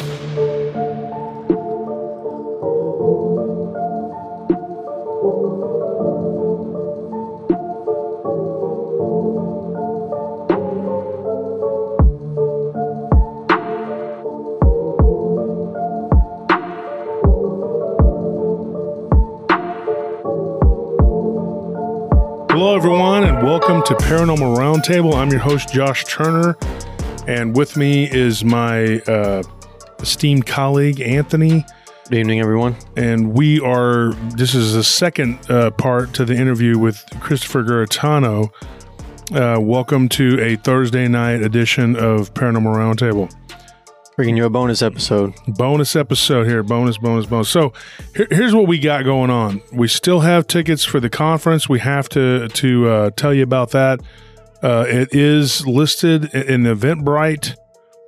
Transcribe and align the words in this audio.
Hello, 0.00 0.08
everyone, 22.74 23.24
and 23.24 23.46
welcome 23.46 23.82
to 23.82 23.94
Paranormal 23.96 24.56
Roundtable. 24.56 25.14
I'm 25.14 25.28
your 25.28 25.40
host, 25.40 25.74
Josh 25.74 26.04
Turner, 26.04 26.56
and 27.26 27.54
with 27.54 27.76
me 27.76 28.10
is 28.10 28.42
my 28.42 29.00
uh, 29.00 29.42
esteemed 30.00 30.46
colleague, 30.46 31.00
Anthony. 31.00 31.64
Good 32.08 32.18
evening, 32.18 32.40
everyone. 32.40 32.76
And 32.96 33.34
we 33.34 33.60
are, 33.60 34.12
this 34.34 34.54
is 34.54 34.74
the 34.74 34.82
second 34.82 35.38
uh, 35.50 35.70
part 35.70 36.12
to 36.14 36.24
the 36.24 36.34
interview 36.34 36.78
with 36.78 37.04
Christopher 37.20 37.62
Garetano. 37.62 38.50
Uh, 39.32 39.60
welcome 39.60 40.08
to 40.08 40.40
a 40.40 40.56
Thursday 40.56 41.06
night 41.06 41.42
edition 41.42 41.94
of 41.94 42.34
Paranormal 42.34 42.74
Roundtable. 42.74 43.32
Bringing 44.16 44.36
you 44.36 44.44
a 44.44 44.50
bonus 44.50 44.82
episode. 44.82 45.34
Bonus 45.46 45.94
episode 45.94 46.46
here. 46.46 46.62
Bonus, 46.62 46.98
bonus, 46.98 47.26
bonus. 47.26 47.48
So 47.48 47.72
here, 48.16 48.26
here's 48.30 48.54
what 48.54 48.66
we 48.66 48.78
got 48.78 49.04
going 49.04 49.30
on. 49.30 49.62
We 49.72 49.86
still 49.86 50.20
have 50.20 50.46
tickets 50.46 50.84
for 50.84 50.98
the 50.98 51.08
conference. 51.08 51.68
We 51.68 51.78
have 51.78 52.08
to 52.10 52.48
to 52.48 52.88
uh, 52.88 53.10
tell 53.10 53.32
you 53.32 53.44
about 53.44 53.70
that. 53.70 54.00
Uh, 54.62 54.84
it 54.88 55.14
is 55.14 55.66
listed 55.66 56.34
in 56.34 56.64
Eventbrite 56.64 57.54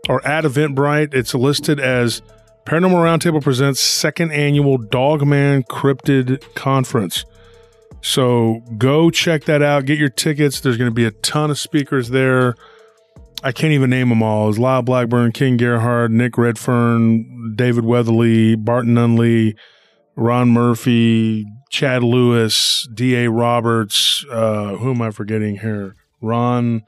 or 0.08 0.26
at 0.26 0.44
Eventbrite. 0.44 1.14
It's 1.14 1.34
listed 1.34 1.78
as 1.80 2.22
Paranormal 2.66 3.02
Roundtable 3.02 3.42
presents 3.42 3.80
second 3.80 4.32
annual 4.32 4.78
Dogman 4.78 5.64
Cryptid 5.64 6.54
Conference. 6.54 7.24
So 8.00 8.62
go 8.78 9.10
check 9.10 9.44
that 9.44 9.62
out. 9.62 9.84
Get 9.84 9.98
your 9.98 10.08
tickets. 10.08 10.60
There's 10.60 10.76
going 10.76 10.90
to 10.90 10.94
be 10.94 11.04
a 11.04 11.10
ton 11.10 11.50
of 11.50 11.58
speakers 11.58 12.10
there. 12.10 12.54
I 13.44 13.50
can't 13.50 13.72
even 13.72 13.90
name 13.90 14.08
them 14.08 14.22
all. 14.22 14.48
It's 14.48 14.58
Lyle 14.58 14.82
Blackburn, 14.82 15.32
Ken 15.32 15.56
Gerhard, 15.56 16.12
Nick 16.12 16.38
Redfern, 16.38 17.54
David 17.56 17.84
Weatherly, 17.84 18.54
Barton 18.54 18.94
Nunnelly, 18.94 19.56
Ron 20.14 20.50
Murphy, 20.50 21.44
Chad 21.70 22.04
Lewis, 22.04 22.88
D.A. 22.94 23.28
Roberts. 23.28 24.24
Uh, 24.30 24.76
who 24.76 24.90
am 24.90 25.02
I 25.02 25.10
forgetting 25.10 25.58
here? 25.58 25.96
Ron 26.20 26.82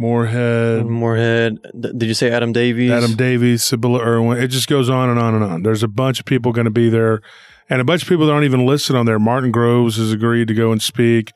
Morehead. 0.00 0.86
Morehead. 0.86 1.58
Did 1.78 2.04
you 2.04 2.14
say 2.14 2.30
Adam 2.30 2.52
Davies? 2.52 2.90
Adam 2.90 3.14
Davies, 3.14 3.62
Sybilla 3.62 4.00
Irwin. 4.00 4.38
It 4.42 4.48
just 4.48 4.66
goes 4.66 4.88
on 4.88 5.10
and 5.10 5.18
on 5.18 5.34
and 5.34 5.44
on. 5.44 5.62
There's 5.62 5.82
a 5.82 5.88
bunch 5.88 6.18
of 6.20 6.26
people 6.26 6.52
going 6.52 6.64
to 6.64 6.70
be 6.70 6.88
there, 6.88 7.20
and 7.68 7.80
a 7.80 7.84
bunch 7.84 8.02
of 8.02 8.08
people 8.08 8.26
that 8.26 8.32
aren't 8.32 8.46
even 8.46 8.64
listed 8.64 8.96
on 8.96 9.04
there. 9.04 9.18
Martin 9.18 9.50
Groves 9.50 9.98
has 9.98 10.10
agreed 10.10 10.48
to 10.48 10.54
go 10.54 10.72
and 10.72 10.80
speak 10.80 11.32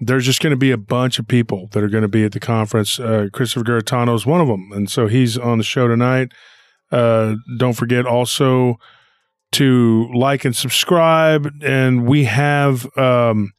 there's 0.00 0.24
just 0.24 0.40
going 0.40 0.50
to 0.50 0.56
be 0.56 0.70
a 0.70 0.76
bunch 0.76 1.18
of 1.18 1.28
people 1.28 1.68
that 1.72 1.82
are 1.82 1.88
going 1.88 2.02
to 2.02 2.08
be 2.08 2.24
at 2.24 2.32
the 2.32 2.40
conference. 2.40 2.98
Uh, 2.98 3.28
Christopher 3.32 3.64
Garetano 3.64 4.14
is 4.14 4.26
one 4.26 4.40
of 4.40 4.48
them, 4.48 4.70
and 4.72 4.90
so 4.90 5.06
he's 5.06 5.38
on 5.38 5.58
the 5.58 5.64
show 5.64 5.88
tonight. 5.88 6.32
Uh, 6.90 7.36
don't 7.58 7.74
forget 7.74 8.06
also 8.06 8.78
to 9.52 10.10
like 10.12 10.44
and 10.44 10.54
subscribe, 10.54 11.50
and 11.62 12.06
we 12.06 12.24
have 12.24 12.86
um, 12.98 13.52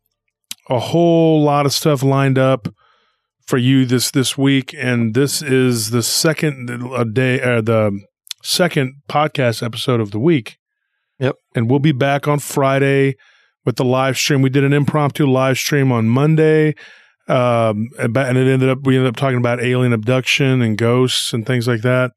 a 0.69 0.79
whole 0.79 1.41
lot 1.41 1.65
of 1.65 1.73
stuff 1.73 2.03
lined 2.03 2.37
up 2.37 2.67
for 3.45 3.57
you 3.57 3.85
this 3.85 4.11
this 4.11 4.37
week, 4.37 4.73
and 4.77 5.13
this 5.13 5.41
is 5.41 5.91
the 5.91 6.03
second 6.03 6.67
day, 7.13 7.41
uh, 7.41 7.61
the 7.61 7.99
second 8.43 9.01
podcast 9.07 9.63
episode 9.63 9.99
of 9.99 10.11
the 10.11 10.19
week. 10.19 10.57
Yep, 11.19 11.35
and 11.55 11.69
we'll 11.69 11.79
be 11.79 11.91
back 11.91 12.27
on 12.27 12.39
Friday 12.39 13.15
with 13.65 13.75
the 13.77 13.85
live 13.85 14.17
stream. 14.17 14.41
We 14.41 14.49
did 14.49 14.63
an 14.63 14.73
impromptu 14.73 15.25
live 15.25 15.57
stream 15.57 15.91
on 15.91 16.07
Monday. 16.07 16.75
Um, 17.27 17.89
and 17.97 18.15
it 18.15 18.47
ended 18.47 18.69
up, 18.69 18.79
we 18.83 18.95
ended 18.95 19.09
up 19.09 19.15
talking 19.15 19.39
about 19.39 19.63
alien 19.63 19.93
abduction 19.93 20.61
and 20.61 20.77
ghosts 20.77 21.33
and 21.33 21.45
things 21.45 21.67
like 21.67 21.81
that. 21.81 22.11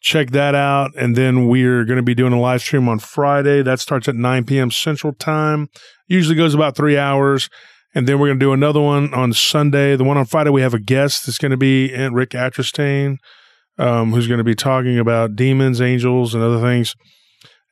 Check 0.00 0.30
that 0.30 0.54
out. 0.54 0.92
And 0.96 1.16
then 1.16 1.48
we're 1.48 1.84
going 1.84 1.98
to 1.98 2.02
be 2.02 2.14
doing 2.14 2.32
a 2.32 2.40
live 2.40 2.62
stream 2.62 2.88
on 2.88 3.00
Friday. 3.00 3.62
That 3.62 3.80
starts 3.80 4.08
at 4.08 4.14
9 4.14 4.44
p.m. 4.44 4.70
Central 4.70 5.12
Time. 5.12 5.68
Usually 6.06 6.36
goes 6.36 6.54
about 6.54 6.76
three 6.76 6.96
hours. 6.96 7.50
And 7.94 8.06
then 8.06 8.18
we're 8.18 8.28
going 8.28 8.38
to 8.38 8.44
do 8.44 8.52
another 8.52 8.80
one 8.80 9.12
on 9.14 9.32
Sunday. 9.32 9.96
The 9.96 10.04
one 10.04 10.16
on 10.16 10.26
Friday, 10.26 10.50
we 10.50 10.62
have 10.62 10.74
a 10.74 10.80
guest 10.80 11.26
that's 11.26 11.38
going 11.38 11.50
to 11.50 11.56
be 11.56 11.92
Aunt 11.92 12.14
Rick 12.14 12.30
Atrastain, 12.30 13.16
um, 13.78 14.12
who's 14.12 14.28
going 14.28 14.38
to 14.38 14.44
be 14.44 14.54
talking 14.54 14.98
about 14.98 15.34
demons, 15.34 15.80
angels, 15.80 16.34
and 16.34 16.42
other 16.42 16.60
things. 16.60 16.94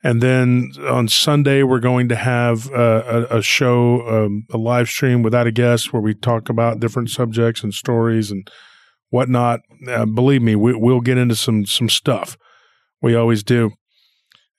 And 0.03 0.21
then 0.21 0.71
on 0.87 1.07
Sunday, 1.07 1.63
we're 1.63 1.79
going 1.79 2.07
to 2.09 2.15
have 2.15 2.69
a, 2.71 3.27
a, 3.29 3.41
show, 3.41 4.07
um, 4.07 4.45
a 4.51 4.57
live 4.57 4.87
stream 4.87 5.23
without 5.23 5.47
a 5.47 5.51
guest 5.51 5.91
where 5.91 6.01
we 6.01 6.13
talk 6.13 6.49
about 6.49 6.79
different 6.79 7.09
subjects 7.09 7.63
and 7.63 7.73
stories 7.73 8.31
and 8.31 8.49
whatnot. 9.09 9.59
Uh, 9.87 10.05
believe 10.05 10.41
me, 10.41 10.55
we, 10.55 10.73
will 10.73 11.01
get 11.01 11.17
into 11.17 11.35
some, 11.35 11.65
some 11.65 11.89
stuff. 11.89 12.37
We 13.01 13.13
always 13.13 13.43
do. 13.43 13.71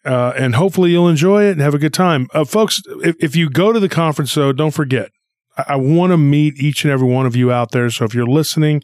Uh, 0.05 0.33
and 0.37 0.55
hopefully 0.55 0.91
you'll 0.91 1.09
enjoy 1.09 1.45
it 1.45 1.53
and 1.53 1.61
have 1.61 1.75
a 1.75 1.79
good 1.79 1.95
time. 1.95 2.27
Uh, 2.33 2.45
folks, 2.45 2.83
if, 3.03 3.17
if 3.21 3.37
you 3.37 3.51
go 3.51 3.73
to 3.73 3.81
the 3.81 3.89
conference, 3.89 4.35
though, 4.35 4.53
don't 4.53 4.73
forget, 4.73 5.11
I, 5.57 5.77
want 5.77 6.13
to 6.13 6.17
meet 6.17 6.59
each 6.59 6.85
and 6.85 6.93
every 6.93 7.09
one 7.09 7.27
of 7.27 7.37
you 7.37 7.53
out 7.53 7.73
there. 7.73 7.91
So 7.91 8.05
if 8.05 8.15
you're 8.15 8.27
listening, 8.27 8.83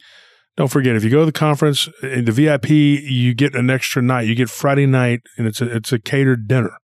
don't 0.55 0.67
forget, 0.67 0.95
if 0.95 1.03
you 1.03 1.09
go 1.09 1.19
to 1.19 1.25
the 1.25 1.31
conference, 1.31 1.87
in 2.01 2.25
the 2.25 2.31
VIP, 2.31 2.69
you 2.69 3.33
get 3.33 3.55
an 3.55 3.69
extra 3.69 4.01
night. 4.01 4.27
You 4.27 4.35
get 4.35 4.49
Friday 4.49 4.85
night, 4.85 5.21
and 5.37 5.47
it's 5.47 5.61
a 5.61 5.75
it's 5.75 5.93
a 5.93 5.99
catered 5.99 6.47
dinner, 6.47 6.77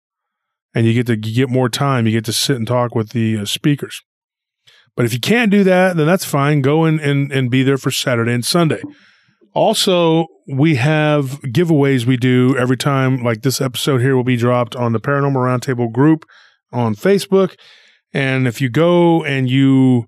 and 0.75 0.85
you 0.85 0.93
get 0.93 1.07
to 1.07 1.13
you 1.13 1.35
get 1.35 1.49
more 1.49 1.69
time. 1.69 2.05
You 2.05 2.11
get 2.11 2.25
to 2.25 2.33
sit 2.33 2.57
and 2.57 2.67
talk 2.67 2.95
with 2.95 3.09
the 3.09 3.39
uh, 3.39 3.45
speakers. 3.45 4.01
But 4.95 5.05
if 5.05 5.13
you 5.13 5.19
can't 5.19 5.51
do 5.51 5.63
that, 5.63 5.95
then 5.95 6.05
that's 6.05 6.25
fine. 6.25 6.61
Go 6.61 6.85
in 6.85 6.99
and, 6.99 7.31
and 7.31 7.49
be 7.49 7.63
there 7.63 7.77
for 7.77 7.91
Saturday 7.91 8.33
and 8.33 8.45
Sunday. 8.45 8.81
Also, 9.53 10.27
we 10.47 10.75
have 10.75 11.41
giveaways 11.41 12.05
we 12.05 12.17
do 12.17 12.57
every 12.57 12.77
time, 12.77 13.23
like 13.23 13.41
this 13.41 13.61
episode 13.61 14.01
here 14.01 14.15
will 14.15 14.23
be 14.23 14.37
dropped 14.37 14.75
on 14.75 14.93
the 14.93 14.99
Paranormal 14.99 15.35
Roundtable 15.35 15.91
group 15.91 16.25
on 16.71 16.95
Facebook. 16.95 17.55
And 18.13 18.47
if 18.47 18.59
you 18.59 18.69
go 18.69 19.23
and 19.23 19.49
you 19.49 20.05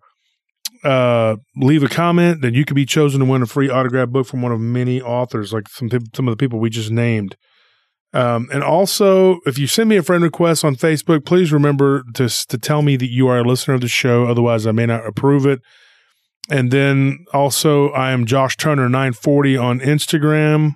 uh, 0.84 1.38
leave 1.56 1.84
a 1.84 1.90
comment, 1.90 2.42
then 2.42 2.54
you 2.54 2.66
could 2.66 2.76
be 2.76 2.86
chosen 2.86 3.20
to 3.20 3.26
win 3.26 3.42
a 3.42 3.46
free 3.46 3.70
autograph 3.70 4.10
book 4.10 4.28
from 4.28 4.42
one 4.42 4.52
of 4.52 4.60
many 4.60 5.02
authors, 5.02 5.54
like 5.54 5.70
some 5.70 5.90
some 6.14 6.28
of 6.28 6.32
the 6.32 6.38
people 6.38 6.60
we 6.60 6.70
just 6.70 6.92
named. 6.92 7.38
Um, 8.14 8.48
and 8.54 8.62
also, 8.62 9.40
if 9.46 9.58
you 9.58 9.66
send 9.66 9.90
me 9.90 9.96
a 9.96 10.04
friend 10.04 10.24
request 10.24 10.64
on 10.64 10.76
Facebook, 10.76 11.26
please 11.26 11.52
remember 11.52 12.04
to 12.14 12.28
to 12.28 12.58
tell 12.58 12.82
me 12.82 12.96
that 12.98 13.10
you 13.10 13.28
are 13.28 13.40
a 13.40 13.44
listener 13.44 13.76
of 13.76 13.82
the 13.82 13.88
show. 13.88 14.26
Otherwise, 14.26 14.68
I 14.68 14.72
may 14.72 14.86
not 14.86 15.06
approve 15.06 15.46
it. 15.46 15.62
And 16.50 16.72
then 16.72 17.26
also, 17.34 17.90
I 17.92 18.12
am 18.12 18.26
Josh 18.26 18.58
Turner 18.58 18.90
nine 18.90 19.14
forty 19.14 19.56
on 19.56 19.80
Instagram. 19.80 20.76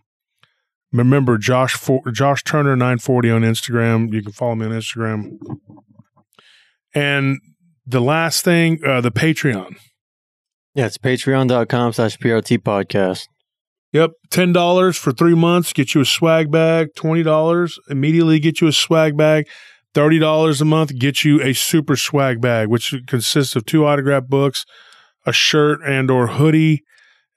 Remember, 0.93 1.37
Josh 1.37 1.73
for, 1.73 2.01
Josh 2.11 2.43
Turner 2.43 2.77
nine 2.77 2.97
forty 2.97 3.29
on 3.29 3.41
Instagram. 3.41 4.13
You 4.13 4.23
can 4.23 4.31
follow 4.31 4.55
me 4.55 4.65
on 4.65 4.71
Instagram. 4.71 5.37
And 6.97 7.37
the 7.85 8.01
last 8.01 8.43
thing, 8.43 8.79
uh, 8.83 9.01
the 9.01 9.11
Patreon. 9.11 9.77
Yeah, 10.73 10.87
it's 10.87 10.97
patreon.com 10.97 11.93
slash 11.93 12.17
PRT 12.17 12.57
podcast. 12.59 13.27
Yep. 13.93 14.11
$10 14.29 14.97
for 14.97 15.11
three 15.11 15.35
months, 15.35 15.73
get 15.73 15.93
you 15.93 16.01
a 16.01 16.05
swag 16.05 16.51
bag. 16.51 16.89
$20 16.97 17.71
immediately 17.89 18.39
get 18.39 18.61
you 18.61 18.67
a 18.67 18.71
swag 18.71 19.15
bag. 19.15 19.47
$30 19.93 20.61
a 20.61 20.65
month, 20.65 20.97
get 20.97 21.23
you 21.23 21.41
a 21.41 21.53
super 21.53 21.95
swag 21.95 22.41
bag, 22.41 22.67
which 22.67 22.93
consists 23.07 23.55
of 23.55 23.65
two 23.65 23.85
autograph 23.85 24.27
books, 24.27 24.65
a 25.25 25.31
shirt 25.31 25.79
and 25.85 26.09
or 26.09 26.27
hoodie, 26.27 26.83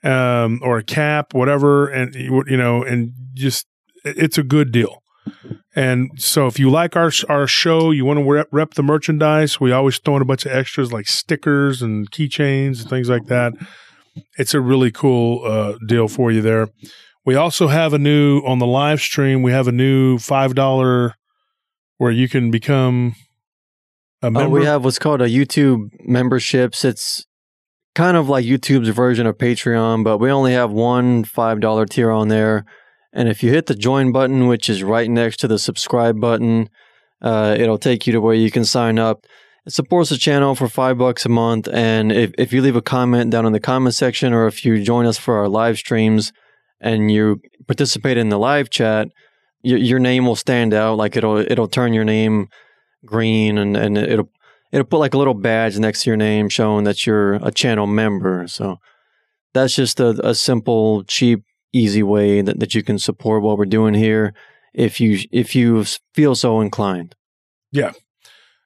um, 0.03 0.59
or 0.63 0.79
a 0.79 0.85
cap, 0.85 1.35
whatever. 1.35 1.87
And, 1.89 2.15
you 2.15 2.57
know, 2.57 2.83
and 2.83 3.13
just, 3.35 3.67
it's 4.05 4.39
a 4.39 4.43
good 4.43 4.73
deal. 4.73 5.00
And 5.75 6.11
so 6.17 6.47
if 6.47 6.59
you 6.59 6.69
like 6.71 6.97
our 6.97 7.13
our 7.29 7.47
show, 7.47 7.91
you 7.91 8.05
want 8.05 8.19
to 8.19 8.31
rep, 8.31 8.49
rep, 8.51 8.75
the 8.75 8.83
merchandise, 8.83 9.61
we 9.61 9.71
always 9.73 9.99
throw 9.99 10.17
in 10.17 10.23
a 10.23 10.25
bunch 10.25 10.45
of 10.45 10.53
extras 10.53 10.93
like 10.93 11.07
stickers 11.07 11.81
and 11.81 12.11
keychains 12.11 12.81
and 12.81 12.91
things 12.91 13.09
like 13.09 13.27
that. 13.27 13.53
It's 14.37 14.55
a 14.55 14.61
really 14.61 14.91
cool 14.91 15.45
uh, 15.45 15.75
deal 15.87 16.09
for 16.09 16.33
you 16.33 16.43
there. 16.43 16.69
We 17.25 17.37
also 17.37 17.69
have 17.69 17.93
a 17.93 17.99
new 17.99 18.41
on 18.41 18.59
the 18.59 18.67
live 18.67 19.01
stream. 19.01 19.43
We 19.43 19.53
have 19.53 19.69
a 19.69 19.73
new 19.73 20.19
five 20.19 20.55
dollar 20.55 21.15
where 21.99 22.11
you 22.11 22.29
can 22.29 22.51
become 22.51 23.15
a 24.23 24.31
member. 24.31 24.49
Oh, 24.49 24.51
we 24.61 24.65
have 24.65 24.85
what's 24.85 24.99
called 24.99 25.23
a 25.23 25.29
YouTube 25.29 25.91
memberships. 26.01 26.85
It's 26.85 27.25
kind 27.95 28.17
of 28.17 28.29
like 28.29 28.45
YouTube's 28.45 28.89
version 28.89 29.27
of 29.27 29.39
Patreon, 29.39 30.03
but 30.03 30.19
we 30.19 30.31
only 30.31 30.53
have 30.53 30.73
one 30.73 31.23
five 31.23 31.61
dollar 31.61 31.87
tier 31.87 32.11
on 32.11 32.29
there 32.29 32.65
and 33.13 33.29
if 33.29 33.43
you 33.43 33.51
hit 33.51 33.67
the 33.67 33.75
join 33.75 34.13
button, 34.13 34.47
which 34.47 34.69
is 34.69 34.83
right 34.83 35.11
next 35.11 35.39
to 35.39 35.49
the 35.49 35.59
subscribe 35.59 36.21
button, 36.21 36.69
uh, 37.23 37.57
it'll 37.59 37.79
take 37.79 38.07
you 38.07 38.13
to 38.13 38.21
where 38.21 38.35
you 38.35 38.51
can 38.51 38.65
sign 38.65 38.99
up. 38.99 39.27
It 39.67 39.73
supports 39.73 40.11
the 40.11 40.17
channel 40.17 40.55
for 40.55 40.69
five 40.69 40.97
bucks 40.99 41.27
a 41.27 41.29
month. 41.29 41.69
And 41.73 42.11
if, 42.13 42.33
if 42.39 42.53
you 42.53 42.63
leave 42.63 42.77
a 42.77 42.83
comment 42.83 43.31
down 43.31 43.47
in 43.47 43.53
the 43.53 43.61
comment 43.61 43.95
section, 43.95 44.33
or 44.33 44.47
if 44.47 44.65
you 44.65 44.83
join 44.83 45.07
us 45.07 45.19
for 45.19 45.37
our 45.37 45.49
live 45.49 45.77
streams 45.77 46.33
and 46.81 47.11
you 47.11 47.41
participate 47.67 48.17
in 48.17 48.31
the 48.31 48.39
live 48.39 48.71
chat, 48.71 49.09
your, 49.63 49.79
your 49.79 49.99
name 49.99 50.25
will 50.25 50.37
stand 50.37 50.73
out. 50.73 50.97
Like 50.97 51.17
it'll 51.17 51.39
it'll 51.39 51.69
turn 51.69 51.93
your 51.93 52.05
name 52.05 52.49
green, 53.05 53.59
and 53.59 53.77
and 53.77 53.99
it'll 53.99 54.31
it'll 54.73 54.87
put 54.87 54.99
like 54.99 55.15
a 55.15 55.19
little 55.19 55.35
badge 55.35 55.79
next 55.79 56.05
to 56.05 56.11
your 56.11 56.17
name 56.17 56.49
showing 56.49 56.85
that 56.85 57.07
you're 57.07 57.35
a 57.35 57.51
channel 57.51 57.87
member. 57.87 58.47
So 58.49 58.79
that's 59.53 59.75
just 59.75 60.01
a, 60.01 60.11
a 60.27 60.35
simple, 60.35 61.05
cheap, 61.05 61.43
easy 61.73 62.03
way 62.03 62.43
that, 62.43 62.61
that 62.61 62.75
you 62.75 62.83
can 62.83 62.99
support 62.99 63.43
what 63.43 63.59
we're 63.59 63.65
doing 63.65 63.95
here 63.95 64.35
if 64.75 65.01
you 65.01 65.19
if 65.33 65.55
you 65.55 65.85
feel 66.15 66.35
so 66.35 66.61
inclined. 66.61 67.15
Yeah. 67.73 67.93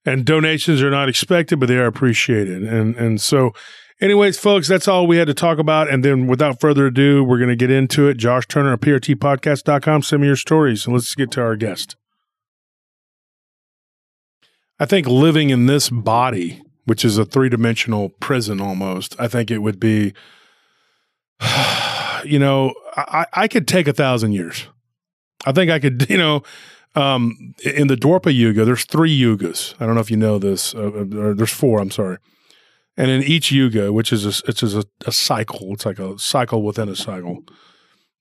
And 0.06 0.27
donations 0.27 0.83
are 0.83 0.91
not 0.91 1.09
expected, 1.09 1.59
but 1.59 1.67
they 1.67 1.79
are 1.79 1.87
appreciated. 1.87 2.62
And 2.62 2.95
and 2.97 3.21
so 3.21 3.53
anyways, 4.01 4.39
folks, 4.39 4.69
that's 4.69 4.89
all 4.89 5.06
we 5.06 5.17
had 5.17 5.29
to 5.29 5.35
talk 5.35 5.59
about. 5.59 5.89
And 5.89 6.05
then 6.05 6.27
without 6.27 6.61
further 6.61 6.87
ado, 6.87 7.25
we're 7.25 7.39
gonna 7.39 7.56
get 7.56 7.71
into 7.71 8.09
it. 8.09 8.17
Josh 8.17 8.47
Turner 8.47 8.75
at 8.75 8.81
PRTpodcast.com. 8.81 10.03
Send 10.03 10.23
me 10.23 10.29
your 10.29 10.37
stories 10.37 10.87
and 10.87 10.95
let's 10.95 11.15
get 11.15 11.31
to 11.33 11.43
our 11.43 11.57
guest. 11.57 11.97
I 14.79 14.87
think 14.87 15.07
living 15.07 15.50
in 15.50 15.67
this 15.67 15.89
body, 15.89 16.61
which 16.85 17.05
is 17.05 17.17
a 17.17 17.25
three 17.25 17.49
dimensional 17.49 18.11
prison 18.21 18.61
almost, 18.61 19.19
I 19.21 19.29
think 19.29 19.50
it 19.50 19.59
would 19.59 19.79
be, 19.79 20.12
you 22.25 22.38
know, 22.38 22.75
I, 22.97 23.26
I 23.32 23.49
could 23.49 23.69
take 23.69 23.88
a 23.88 23.93
thousand 23.93 24.32
years. 24.32 24.67
I 25.44 25.53
think 25.53 25.71
I 25.71 25.79
could, 25.79 26.06
you 26.11 26.19
know, 26.19 26.43
um, 26.94 27.55
in 27.65 27.88
the 27.88 27.97
Dwapara 27.97 28.35
Yuga, 28.35 28.65
there's 28.65 28.85
three 28.85 29.17
yugas. 29.17 29.75
I 29.81 29.87
don't 29.87 29.94
know 29.94 30.00
if 30.00 30.11
you 30.11 30.17
know 30.17 30.38
this. 30.38 30.75
Uh, 30.75 30.88
uh 30.88 31.35
there's 31.35 31.50
four. 31.50 31.81
I'm 31.81 31.91
sorry. 31.91 32.19
And 32.97 33.11
in 33.11 33.25
each 33.25 33.50
yuga, 33.50 33.93
which 33.93 34.12
is 34.12 34.25
a, 34.25 34.49
it's 34.49 34.62
a, 34.62 34.85
a 35.05 35.11
cycle, 35.11 35.73
it's 35.73 35.85
like 35.85 35.99
a 35.99 36.17
cycle 36.19 36.62
within 36.62 36.88
a 36.88 36.94
cycle. 36.94 37.43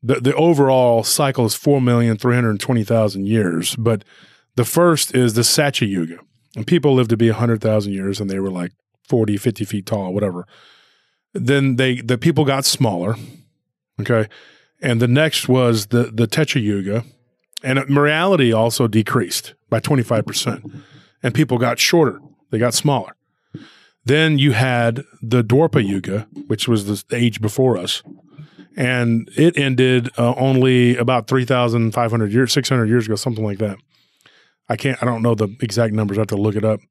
The 0.01 0.15
the 0.15 0.33
overall 0.33 1.03
cycle 1.03 1.45
is 1.45 1.53
four 1.53 1.79
million 1.79 2.17
three 2.17 2.33
hundred 2.33 2.59
twenty 2.59 2.83
thousand 2.83 3.27
years. 3.27 3.75
But 3.75 4.03
the 4.55 4.65
first 4.65 5.15
is 5.15 5.33
the 5.33 5.43
Satya 5.43 5.87
Yuga, 5.87 6.19
and 6.55 6.67
people 6.67 6.93
lived 6.93 7.09
to 7.09 7.17
be 7.17 7.29
100,000 7.29 7.91
years 7.91 8.19
and 8.19 8.29
they 8.29 8.39
were 8.39 8.51
like 8.51 8.71
40, 9.07 9.37
50 9.37 9.65
feet 9.65 9.85
tall, 9.85 10.13
whatever. 10.13 10.45
Then 11.33 11.77
they 11.77 12.01
the 12.01 12.17
people 12.17 12.45
got 12.45 12.65
smaller. 12.65 13.15
Okay. 14.01 14.27
And 14.81 15.01
the 15.01 15.07
next 15.07 15.47
was 15.47 15.87
the 15.87 16.11
the 16.13 16.27
Treta 16.27 16.59
Yuga. 16.59 17.05
And 17.63 17.79
morality 17.89 18.51
also 18.51 18.87
decreased 18.87 19.53
by 19.69 19.79
25%. 19.79 20.83
And 21.23 21.33
people 21.33 21.57
got 21.57 21.79
shorter. 21.79 22.19
They 22.51 22.57
got 22.57 22.73
smaller. 22.73 23.15
Then 24.05 24.37
you 24.37 24.51
had 24.51 25.05
the 25.21 25.43
Dwapara 25.43 25.87
Yuga, 25.87 26.27
which 26.47 26.67
was 26.67 27.05
the 27.05 27.15
age 27.15 27.39
before 27.39 27.77
us. 27.77 28.03
And 28.75 29.29
it 29.37 29.57
ended 29.57 30.09
uh, 30.17 30.33
only 30.35 30.97
about 30.97 31.27
3,500 31.27 32.33
years, 32.33 32.51
600 32.51 32.89
years 32.89 33.05
ago, 33.05 33.15
something 33.15 33.45
like 33.45 33.59
that. 33.59 33.77
I 34.67 34.75
can't, 34.75 35.01
I 35.01 35.05
don't 35.05 35.21
know 35.21 35.35
the 35.35 35.55
exact 35.61 35.93
numbers. 35.93 36.17
I 36.17 36.21
have 36.21 36.27
to 36.27 36.35
look 36.35 36.55
it 36.55 36.65
up. 36.65 36.81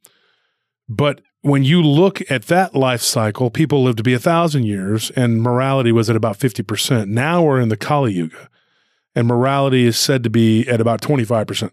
But 0.88 1.20
when 1.42 1.64
you 1.64 1.82
look 1.82 2.22
at 2.30 2.42
that 2.46 2.74
life 2.74 3.02
cycle, 3.02 3.50
people 3.50 3.82
lived 3.82 3.98
to 3.98 4.04
be 4.04 4.14
a 4.14 4.18
thousand 4.18 4.64
years 4.64 5.10
and 5.10 5.42
morality 5.42 5.92
was 5.92 6.08
at 6.08 6.16
about 6.16 6.38
50%. 6.38 7.08
Now 7.08 7.42
we're 7.42 7.60
in 7.60 7.68
the 7.68 7.76
Kali 7.76 8.12
Yuga 8.14 8.48
and 9.14 9.26
morality 9.26 9.84
is 9.84 9.98
said 9.98 10.22
to 10.22 10.30
be 10.30 10.66
at 10.68 10.80
about 10.80 11.00
25%. 11.00 11.72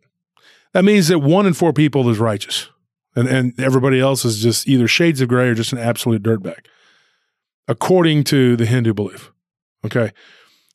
That 0.74 0.84
means 0.84 1.08
that 1.08 1.20
one 1.20 1.46
in 1.46 1.54
four 1.54 1.72
people 1.72 2.10
is 2.10 2.18
righteous 2.18 2.70
and, 3.16 3.28
and 3.28 3.60
everybody 3.60 4.00
else 4.00 4.26
is 4.26 4.42
just 4.42 4.68
either 4.68 4.88
shades 4.88 5.22
of 5.22 5.30
gray 5.30 5.48
or 5.48 5.54
just 5.54 5.72
an 5.72 5.80
absolute 5.80 6.24
dirtbag, 6.24 6.66
according 7.68 8.24
to 8.26 8.56
the 8.56 8.66
Hindu 8.66 8.94
belief. 8.94 9.32
Okay. 9.86 10.12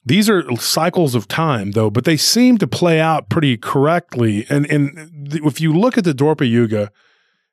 These 0.06 0.28
are 0.28 0.44
cycles 0.56 1.14
of 1.14 1.26
time, 1.26 1.72
though, 1.72 1.90
but 1.90 2.04
they 2.04 2.16
seem 2.16 2.58
to 2.58 2.66
play 2.66 3.00
out 3.00 3.28
pretty 3.28 3.56
correctly. 3.56 4.46
And, 4.50 4.66
and 4.70 5.10
if 5.32 5.60
you 5.60 5.72
look 5.72 5.96
at 5.96 6.04
the 6.04 6.12
Dwapara 6.12 6.48
Yuga, 6.48 6.92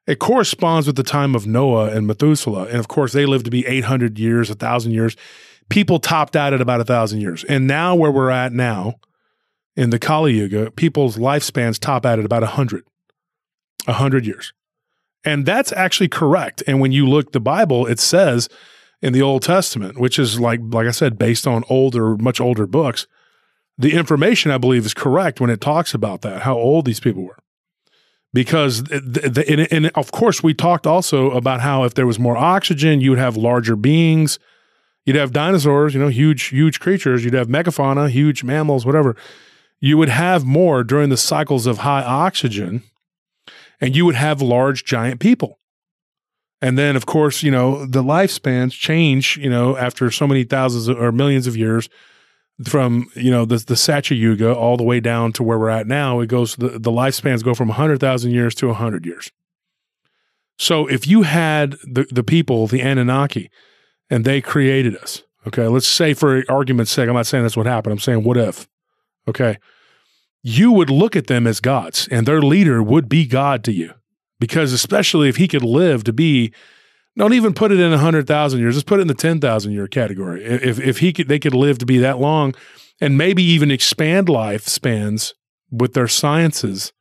it 0.08 0.20
corresponds 0.20 0.88
with 0.88 0.96
the 0.96 1.04
time 1.04 1.36
of 1.36 1.46
Noah 1.46 1.92
and 1.92 2.08
Methuselah. 2.08 2.66
And 2.68 2.78
of 2.78 2.88
course, 2.88 3.14
they 3.14 3.26
lived 3.26 3.46
to 3.46 3.52
be 3.52 3.66
800 3.66 4.18
years, 4.18 4.50
1,000 4.50 4.92
years. 4.92 5.16
People 5.70 6.00
topped 6.00 6.36
out 6.36 6.54
at 6.54 6.62
about 6.62 6.80
1,000 6.80 7.22
years. 7.22 7.44
And 7.46 7.68
now, 7.68 7.96
where 7.96 8.12
we're 8.12 8.32
at 8.32 8.52
now 8.52 8.96
in 9.76 9.90
the 9.90 10.00
Kali 10.00 10.34
Yuga, 10.34 10.72
people's 10.72 11.18
lifespans 11.18 11.80
top 11.80 12.06
out 12.06 12.20
at 12.20 12.26
about 12.26 12.42
100, 12.42 12.84
100 13.86 14.26
years. 14.26 14.54
And 15.24 15.46
that's 15.46 15.72
actually 15.74 16.10
correct. 16.10 16.64
And 16.66 16.80
when 16.80 16.92
you 16.92 17.08
look 17.08 17.32
the 17.32 17.40
Bible, 17.40 17.86
it 17.86 18.00
says 18.00 18.50
in 19.02 19.14
the 19.14 19.22
Old 19.22 19.44
Testament, 19.44 20.00
which 20.00 20.18
is 20.18 20.40
like 20.40 20.60
like 20.64 20.88
I 20.88 20.92
said, 20.92 21.18
based 21.18 21.48
on 21.48 21.64
older, 21.70 22.18
much 22.18 22.42
older 22.42 22.66
books. 22.66 23.08
The 23.78 23.94
information 23.94 24.52
I 24.52 24.58
believe 24.58 24.86
is 24.86 24.94
correct 24.94 25.40
when 25.40 25.50
it 25.50 25.62
talks 25.62 25.94
about 25.94 26.22
that, 26.22 26.42
how 26.42 26.56
old 26.56 26.86
these 26.86 27.00
people 27.00 27.24
were. 27.24 27.38
Because, 28.34 28.84
the, 28.84 29.30
the, 29.30 29.68
and, 29.72 29.92
of 29.96 30.12
course, 30.12 30.42
we 30.42 30.54
talked 30.54 30.88
also 30.88 31.32
about 31.32 31.60
how 31.60 31.84
if 31.84 31.96
there 31.96 32.08
was 32.08 32.18
more 32.18 32.38
oxygen, 32.38 33.02
you 33.02 33.10
would 33.10 33.20
have 33.20 33.36
larger 33.36 33.76
beings. 33.76 34.40
You'd 35.06 35.18
have 35.18 35.34
dinosaurs, 35.34 35.94
you 35.94 36.00
know, 36.00 36.08
huge, 36.08 36.44
huge 36.44 36.80
creatures. 36.80 37.26
You'd 37.26 37.34
have 37.34 37.48
megafauna, 37.48 38.10
huge 38.10 38.44
mammals, 38.44 38.86
whatever. 38.86 39.18
You 39.82 39.98
would 39.98 40.10
have 40.10 40.46
more 40.46 40.84
during 40.84 41.10
the 41.10 41.18
cycles 41.18 41.66
of 41.66 41.80
high 41.80 42.04
oxygen, 42.04 42.84
and 43.82 43.96
you 43.96 44.06
would 44.06 44.16
have 44.16 44.42
large, 44.42 44.86
giant 44.86 45.20
people. 45.20 45.58
And 46.62 46.78
then, 46.78 46.96
of 46.96 47.08
course, 47.08 47.42
you 47.42 47.52
know, 47.52 47.86
the 47.86 48.04
lifespans 48.04 48.72
change, 48.74 49.38
you 49.38 49.50
know, 49.50 49.76
after 49.76 50.12
so 50.12 50.28
many 50.28 50.44
thousands 50.44 50.88
or 50.88 51.12
millions 51.12 51.48
of 51.48 51.58
years 51.58 51.90
from, 52.68 53.10
you 53.16 53.32
know, 53.32 53.46
the, 53.46 53.58
the 53.58 53.76
Satya 53.76 54.18
Yuga 54.18 54.54
all 54.54 54.78
the 54.78 54.84
way 54.84 55.00
down 55.00 55.34
to 55.34 55.44
where 55.44 55.60
we're 55.60 55.70
at 55.70 55.88
now. 55.88 56.20
It 56.20 56.28
goes, 56.28 56.56
the, 56.56 56.70
the 56.70 56.92
lifespans 56.92 57.44
go 57.44 57.54
from 57.54 57.70
100,000 57.70 58.32
years 58.32 58.56
to 58.56 58.68
100 58.68 59.06
years. 59.06 59.32
So 60.58 60.88
if 60.88 61.08
you 61.08 61.24
had 61.24 61.72
the, 61.84 62.06
the 62.12 62.24
people, 62.24 62.68
the 62.68 62.82
Anunnaki, 62.82 63.50
and 64.10 64.26
they 64.26 64.42
created 64.42 64.96
us, 64.98 65.24
okay, 65.48 65.68
let's 65.68 65.88
say 65.88 66.14
for 66.14 66.44
argument's 66.50 66.92
sake, 66.92 67.08
I'm 67.08 67.16
not 67.16 67.28
saying 67.28 67.44
that's 67.44 67.58
what 67.58 67.66
happened. 67.66 67.94
I'm 67.94 68.00
saying, 68.00 68.24
what 68.24 68.38
if? 68.38 68.68
Okay. 69.28 69.58
You 70.44 70.72
would 70.72 70.90
look 70.90 71.16
at 71.16 71.28
them 71.28 71.48
as 71.48 71.60
gods, 71.60 72.08
and 72.12 72.26
their 72.26 72.42
leader 72.42 72.82
would 72.82 73.08
be 73.08 73.26
God 73.26 73.64
to 73.66 73.72
you 73.72 73.94
because 74.40 74.74
especially 74.74 75.30
if 75.30 75.38
he 75.38 75.48
could 75.48 75.64
live 75.64 76.04
to 76.04 76.12
be 76.12 76.52
don't 77.18 77.34
even 77.34 77.54
put 77.54 77.72
it 77.72 77.80
in 77.80 77.90
100,000 77.92 78.60
years. 78.60 78.76
Just 78.76 78.86
put 78.86 79.00
it 79.00 79.04
in 79.04 79.08
the 79.08 79.14
10,000 79.14 79.72
year 79.72 79.88
category. 79.88 80.44
If 80.44 80.80
if 80.80 81.00
he 81.00 81.12
could 81.12 81.28
they 81.28 81.40
could 81.40 81.54
live 81.54 81.78
to 81.80 81.86
be 81.86 81.98
that 82.00 82.20
long 82.20 82.56
and 83.00 83.18
maybe 83.18 83.44
even 83.44 83.72
expand 83.72 84.28
lifespans 84.28 85.34
with 85.70 85.94
their 85.94 86.08
sciences. 86.08 86.94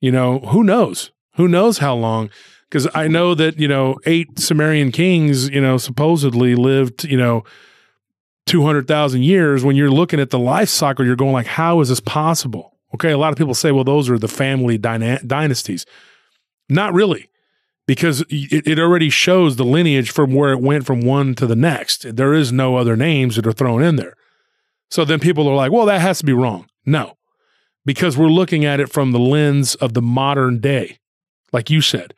You 0.00 0.12
know 0.12 0.40
who 0.40 0.62
knows? 0.62 1.10
Who 1.36 1.48
knows 1.48 1.78
how 1.78 1.94
long? 1.94 2.30
Because 2.68 2.88
I 2.94 3.08
know 3.08 3.34
that 3.34 3.58
you 3.58 3.68
know 3.68 3.98
eight 4.06 4.38
Sumerian 4.38 4.92
kings 4.92 5.48
you 5.48 5.60
know 5.60 5.76
supposedly 5.76 6.54
lived 6.54 7.04
you 7.04 7.16
know 7.16 7.44
200,000 8.46 9.22
years. 9.22 9.64
When 9.64 9.76
you're 9.76 9.90
looking 9.90 10.20
at 10.20 10.30
the 10.30 10.38
life 10.38 10.68
cycle 10.68 11.04
you're 11.04 11.16
going 11.16 11.32
like 11.32 11.46
how 11.46 11.80
is 11.80 11.88
this 11.88 12.00
possible? 12.00 12.78
Okay 12.94 13.10
a 13.10 13.18
lot 13.18 13.32
of 13.32 13.38
people 13.38 13.54
say 13.54 13.72
well 13.72 13.84
those 13.84 14.08
are 14.08 14.18
the 14.18 14.28
family 14.28 14.78
dyna- 14.78 15.22
dynasties. 15.26 15.84
Not 16.68 16.94
really, 16.94 17.28
because 17.86 18.20
it, 18.28 18.66
it 18.66 18.78
already 18.78 19.10
shows 19.10 19.56
the 19.56 19.64
lineage 19.64 20.10
from 20.10 20.32
where 20.34 20.52
it 20.52 20.60
went 20.60 20.86
from 20.86 21.00
one 21.00 21.34
to 21.36 21.46
the 21.46 21.56
next. 21.56 22.16
There 22.16 22.34
is 22.34 22.52
no 22.52 22.76
other 22.76 22.96
names 22.96 23.36
that 23.36 23.46
are 23.46 23.52
thrown 23.52 23.82
in 23.82 23.96
there. 23.96 24.14
So 24.90 25.04
then 25.04 25.20
people 25.20 25.48
are 25.48 25.54
like, 25.54 25.72
well, 25.72 25.86
that 25.86 26.00
has 26.00 26.18
to 26.18 26.24
be 26.24 26.32
wrong. 26.32 26.66
No, 26.84 27.16
because 27.84 28.16
we're 28.16 28.28
looking 28.28 28.64
at 28.64 28.80
it 28.80 28.92
from 28.92 29.12
the 29.12 29.18
lens 29.18 29.74
of 29.76 29.94
the 29.94 30.02
modern 30.02 30.60
day, 30.60 30.98
like 31.52 31.70
you 31.70 31.80
said. 31.80 32.14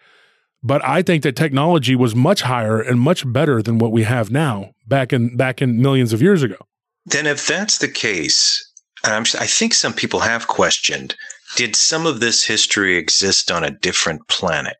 But 0.62 0.84
I 0.84 1.02
think 1.02 1.22
that 1.22 1.36
technology 1.36 1.94
was 1.94 2.14
much 2.14 2.42
higher 2.42 2.80
and 2.80 2.98
much 2.98 3.30
better 3.30 3.62
than 3.62 3.78
what 3.78 3.92
we 3.92 4.04
have 4.04 4.30
now 4.30 4.70
back 4.86 5.12
in 5.12 5.36
back 5.36 5.60
in 5.60 5.80
millions 5.80 6.12
of 6.12 6.22
years 6.22 6.42
ago. 6.42 6.56
Then, 7.04 7.26
if 7.26 7.46
that's 7.46 7.78
the 7.78 7.88
case, 7.88 8.66
and 9.04 9.12
I'm, 9.12 9.24
I 9.38 9.46
think 9.46 9.74
some 9.74 9.92
people 9.92 10.20
have 10.20 10.46
questioned 10.46 11.14
did 11.56 11.76
some 11.76 12.06
of 12.06 12.20
this 12.20 12.42
history 12.42 12.96
exist 12.96 13.50
on 13.50 13.62
a 13.62 13.70
different 13.70 14.26
planet? 14.28 14.76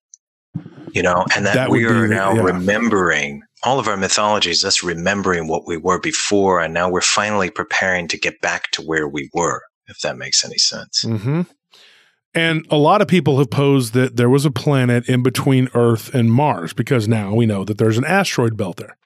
You 0.95 1.03
know, 1.03 1.27
and 1.35 1.45
that, 1.45 1.55
that 1.55 1.71
we 1.71 1.85
are 1.87 2.07
now 2.07 2.35
yeah. 2.35 2.43
remembering 2.43 3.43
all 3.65 3.81
of 3.81 3.89
our 3.89 3.97
mythologies, 3.97 4.65
us 4.65 4.85
remembering 4.85 5.49
what 5.49 5.67
we 5.67 5.77
were 5.77 5.99
before, 5.99 6.61
and 6.61 6.73
now 6.73 6.89
we're 6.89 7.01
finally 7.01 7.51
preparing 7.51 8.07
to 8.09 8.19
get 8.19 8.41
back 8.41 8.71
to 8.73 8.83
where 8.83 9.09
we 9.09 9.29
were, 9.35 9.63
if 9.89 9.99
that 10.01 10.17
makes 10.17 10.45
any 10.45 10.59
sense. 10.59 11.05
Mm-hmm. 11.05 11.43
And 12.35 12.67
a 12.71 12.77
lot 12.77 13.01
of 13.01 13.09
people 13.09 13.39
have 13.39 13.51
posed 13.51 13.93
that 13.95 14.17
there 14.17 14.29
was 14.29 14.45
a 14.45 14.51
planet 14.51 15.09
in 15.09 15.23
between 15.23 15.69
Earth 15.75 16.15
and 16.15 16.33
Mars 16.33 16.73
because 16.73 17.09
now 17.09 17.35
we 17.35 17.47
know 17.47 17.65
that 17.65 17.79
there's 17.79 17.99
an 17.99 18.05
asteroid 18.05 18.57
belt 18.57 18.77
there. 18.77 18.97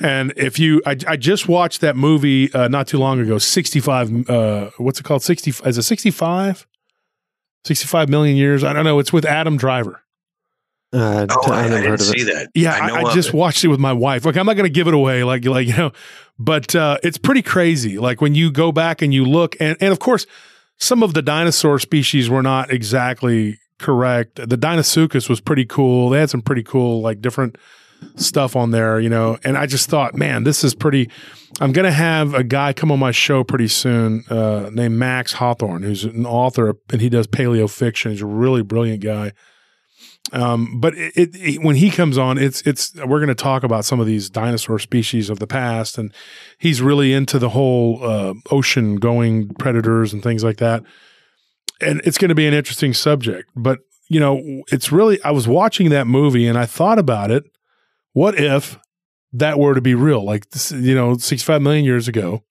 And 0.00 0.32
if 0.36 0.58
you, 0.58 0.82
I, 0.86 0.96
I 1.06 1.16
just 1.16 1.48
watched 1.48 1.80
that 1.82 1.96
movie 1.96 2.52
uh, 2.52 2.68
not 2.68 2.86
too 2.86 2.98
long 2.98 3.20
ago, 3.20 3.38
65, 3.38 4.30
uh, 4.30 4.70
what's 4.78 5.00
it 5.00 5.02
called? 5.02 5.22
60, 5.22 5.50
is 5.64 5.78
it 5.78 5.82
65? 5.82 6.66
65 7.64 8.08
million 8.08 8.36
years? 8.36 8.64
I 8.64 8.72
don't 8.72 8.84
know. 8.84 8.98
It's 8.98 9.12
with 9.12 9.24
Adam 9.24 9.56
Driver. 9.56 10.02
Uh, 10.92 11.26
oh, 11.30 11.52
I, 11.52 11.60
I, 11.60 11.64
I 11.66 11.80
didn't 11.82 11.98
see 11.98 12.24
that. 12.24 12.50
Yeah, 12.54 12.72
I, 12.72 13.02
I 13.02 13.14
just 13.14 13.28
it. 13.28 13.34
watched 13.34 13.64
it 13.64 13.68
with 13.68 13.78
my 13.78 13.92
wife. 13.92 14.24
Like, 14.24 14.36
I'm 14.36 14.46
not 14.46 14.54
going 14.54 14.66
to 14.66 14.72
give 14.72 14.88
it 14.88 14.94
away, 14.94 15.22
like, 15.22 15.44
like 15.44 15.68
you 15.68 15.76
know, 15.76 15.92
but 16.38 16.74
uh, 16.74 16.98
it's 17.02 17.18
pretty 17.18 17.42
crazy. 17.42 17.98
Like 17.98 18.20
when 18.20 18.34
you 18.34 18.50
go 18.50 18.72
back 18.72 19.02
and 19.02 19.14
you 19.14 19.24
look, 19.24 19.56
and 19.60 19.76
and 19.80 19.92
of 19.92 19.98
course, 20.00 20.26
some 20.78 21.02
of 21.02 21.14
the 21.14 21.22
dinosaur 21.22 21.78
species 21.78 22.28
were 22.28 22.42
not 22.42 22.70
exactly 22.70 23.58
correct. 23.78 24.36
The 24.36 24.56
Deinosuchus 24.56 25.28
was 25.28 25.40
pretty 25.40 25.64
cool. 25.64 26.10
They 26.10 26.20
had 26.20 26.30
some 26.30 26.42
pretty 26.42 26.62
cool, 26.62 27.00
like 27.02 27.20
different 27.20 27.56
stuff 28.16 28.56
on 28.56 28.70
there, 28.70 28.98
you 29.00 29.08
know. 29.08 29.38
And 29.44 29.58
I 29.58 29.66
just 29.66 29.90
thought, 29.90 30.14
man, 30.14 30.44
this 30.44 30.64
is 30.64 30.74
pretty. 30.74 31.10
I'm 31.60 31.72
going 31.72 31.84
to 31.84 31.92
have 31.92 32.34
a 32.34 32.44
guy 32.44 32.72
come 32.72 32.90
on 32.90 32.98
my 32.98 33.10
show 33.10 33.44
pretty 33.44 33.68
soon 33.68 34.24
uh, 34.30 34.70
named 34.72 34.96
Max 34.96 35.34
Hawthorne, 35.34 35.82
who's 35.82 36.04
an 36.04 36.24
author 36.24 36.76
and 36.90 37.00
he 37.00 37.08
does 37.08 37.26
paleo 37.26 37.68
fiction. 37.68 38.12
He's 38.12 38.22
a 38.22 38.26
really 38.26 38.62
brilliant 38.62 39.02
guy. 39.02 39.32
Um, 40.32 40.80
but 40.80 40.94
it, 40.94 41.12
it, 41.16 41.36
it, 41.36 41.62
when 41.62 41.76
he 41.76 41.90
comes 41.90 42.16
on, 42.16 42.38
it's 42.38 42.62
it's 42.62 42.94
we're 42.94 43.18
going 43.18 43.28
to 43.28 43.34
talk 43.34 43.64
about 43.64 43.84
some 43.84 44.00
of 44.00 44.06
these 44.06 44.30
dinosaur 44.30 44.78
species 44.78 45.28
of 45.28 45.38
the 45.38 45.46
past, 45.46 45.98
and 45.98 46.12
he's 46.58 46.80
really 46.80 47.12
into 47.12 47.38
the 47.38 47.48
whole 47.48 48.02
uh, 48.02 48.34
ocean 48.50 48.96
going 48.96 49.48
predators 49.54 50.12
and 50.12 50.22
things 50.22 50.44
like 50.44 50.58
that. 50.58 50.84
And 51.80 52.00
it's 52.04 52.18
going 52.18 52.28
to 52.28 52.34
be 52.34 52.46
an 52.46 52.54
interesting 52.54 52.94
subject. 52.94 53.50
But 53.56 53.80
you 54.08 54.20
know, 54.20 54.62
it's 54.70 54.92
really 54.92 55.22
I 55.24 55.30
was 55.30 55.48
watching 55.48 55.90
that 55.90 56.06
movie 56.06 56.46
and 56.46 56.58
I 56.58 56.66
thought 56.66 56.98
about 56.98 57.30
it. 57.30 57.44
What 58.12 58.38
if 58.38 58.78
that 59.32 59.58
were 59.58 59.74
to 59.74 59.80
be 59.80 59.94
real? 59.94 60.24
Like 60.24 60.46
you 60.70 60.94
know, 60.94 61.16
sixty 61.16 61.44
five 61.44 61.62
million 61.62 61.84
years 61.84 62.06
ago, 62.06 62.44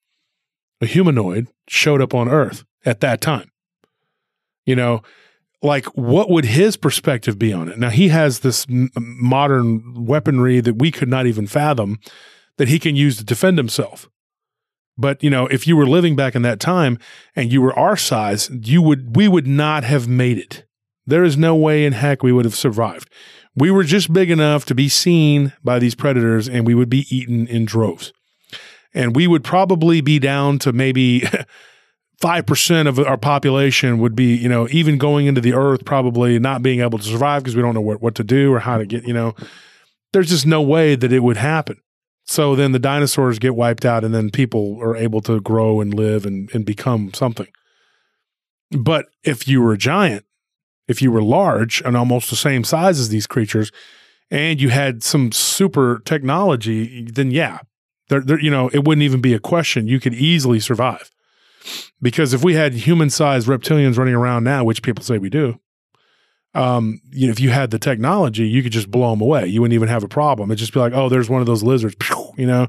a 0.80 0.86
humanoid 0.86 1.48
showed 1.68 2.02
up 2.02 2.14
on 2.14 2.28
Earth 2.28 2.64
at 2.84 3.00
that 3.00 3.20
time. 3.20 3.50
You 4.66 4.76
know, 4.76 5.02
like 5.62 5.86
what 5.86 6.30
would 6.30 6.44
his 6.46 6.76
perspective 6.76 7.38
be 7.38 7.52
on 7.52 7.68
it? 7.68 7.78
Now 7.78 7.90
he 7.90 8.08
has 8.08 8.40
this 8.40 8.66
m- 8.68 8.90
modern 8.96 10.04
weaponry 10.06 10.60
that 10.60 10.78
we 10.78 10.90
could 10.90 11.08
not 11.08 11.26
even 11.26 11.46
fathom 11.46 11.98
that 12.56 12.68
he 12.68 12.78
can 12.78 12.96
use 12.96 13.16
to 13.18 13.24
defend 13.24 13.58
himself. 13.58 14.08
But 14.96 15.22
you 15.22 15.30
know 15.30 15.46
if 15.46 15.66
you 15.66 15.76
were 15.76 15.86
living 15.86 16.16
back 16.16 16.34
in 16.34 16.42
that 16.42 16.60
time 16.60 16.98
and 17.34 17.52
you 17.52 17.60
were 17.62 17.78
our 17.78 17.96
size 17.96 18.50
you 18.50 18.82
would 18.82 19.16
we 19.16 19.28
would 19.28 19.46
not 19.46 19.84
have 19.84 20.08
made 20.08 20.38
it. 20.38 20.64
There 21.06 21.24
is 21.24 21.36
no 21.36 21.54
way 21.54 21.84
in 21.84 21.92
heck 21.92 22.22
we 22.22 22.32
would 22.32 22.44
have 22.44 22.54
survived. 22.54 23.10
We 23.56 23.70
were 23.70 23.84
just 23.84 24.12
big 24.12 24.30
enough 24.30 24.64
to 24.66 24.74
be 24.74 24.88
seen 24.88 25.52
by 25.64 25.78
these 25.78 25.94
predators 25.94 26.48
and 26.48 26.66
we 26.66 26.74
would 26.74 26.90
be 26.90 27.06
eaten 27.14 27.46
in 27.46 27.64
droves. 27.64 28.12
And 28.94 29.14
we 29.14 29.26
would 29.26 29.44
probably 29.44 30.00
be 30.00 30.18
down 30.18 30.58
to 30.60 30.72
maybe 30.72 31.24
5% 32.20 32.86
of 32.86 32.98
our 32.98 33.16
population 33.16 33.98
would 33.98 34.14
be, 34.14 34.36
you 34.36 34.48
know, 34.48 34.68
even 34.70 34.98
going 34.98 35.26
into 35.26 35.40
the 35.40 35.54
earth, 35.54 35.84
probably 35.84 36.38
not 36.38 36.62
being 36.62 36.80
able 36.80 36.98
to 36.98 37.04
survive 37.04 37.42
because 37.42 37.56
we 37.56 37.62
don't 37.62 37.74
know 37.74 37.80
what, 37.80 38.02
what 38.02 38.14
to 38.16 38.24
do 38.24 38.52
or 38.52 38.60
how 38.60 38.76
to 38.76 38.84
get, 38.84 39.06
you 39.06 39.14
know, 39.14 39.34
there's 40.12 40.28
just 40.28 40.46
no 40.46 40.60
way 40.60 40.94
that 40.96 41.12
it 41.12 41.20
would 41.20 41.38
happen. 41.38 41.80
So 42.24 42.54
then 42.54 42.72
the 42.72 42.78
dinosaurs 42.78 43.38
get 43.38 43.56
wiped 43.56 43.84
out 43.84 44.04
and 44.04 44.14
then 44.14 44.30
people 44.30 44.78
are 44.82 44.96
able 44.96 45.22
to 45.22 45.40
grow 45.40 45.80
and 45.80 45.94
live 45.94 46.26
and, 46.26 46.50
and 46.54 46.64
become 46.64 47.12
something. 47.14 47.48
But 48.70 49.06
if 49.24 49.48
you 49.48 49.62
were 49.62 49.72
a 49.72 49.78
giant, 49.78 50.26
if 50.86 51.00
you 51.00 51.10
were 51.10 51.22
large 51.22 51.80
and 51.82 51.96
almost 51.96 52.28
the 52.28 52.36
same 52.36 52.64
size 52.64 53.00
as 53.00 53.08
these 53.08 53.26
creatures, 53.26 53.72
and 54.30 54.60
you 54.60 54.68
had 54.68 55.02
some 55.02 55.32
super 55.32 56.00
technology, 56.04 57.04
then 57.10 57.30
yeah, 57.30 57.60
there, 58.10 58.20
there, 58.20 58.38
you 58.38 58.50
know, 58.50 58.68
it 58.68 58.84
wouldn't 58.84 59.02
even 59.02 59.20
be 59.20 59.34
a 59.34 59.40
question. 59.40 59.88
You 59.88 59.98
could 59.98 60.14
easily 60.14 60.60
survive. 60.60 61.10
Because 62.02 62.32
if 62.32 62.42
we 62.42 62.54
had 62.54 62.72
human 62.72 63.10
sized 63.10 63.46
reptilians 63.46 63.98
running 63.98 64.14
around 64.14 64.44
now, 64.44 64.64
which 64.64 64.82
people 64.82 65.04
say 65.04 65.18
we 65.18 65.30
do, 65.30 65.58
um, 66.54 67.00
you 67.10 67.26
know, 67.26 67.30
if 67.30 67.40
you 67.40 67.50
had 67.50 67.70
the 67.70 67.78
technology, 67.78 68.48
you 68.48 68.62
could 68.62 68.72
just 68.72 68.90
blow 68.90 69.10
them 69.10 69.20
away. 69.20 69.46
You 69.46 69.60
wouldn't 69.60 69.74
even 69.74 69.88
have 69.88 70.02
a 70.02 70.08
problem. 70.08 70.50
It'd 70.50 70.58
just 70.58 70.72
be 70.72 70.80
like, 70.80 70.92
oh, 70.92 71.08
there's 71.08 71.30
one 71.30 71.40
of 71.40 71.46
those 71.46 71.62
lizards, 71.62 71.96
you 72.36 72.46
know. 72.46 72.68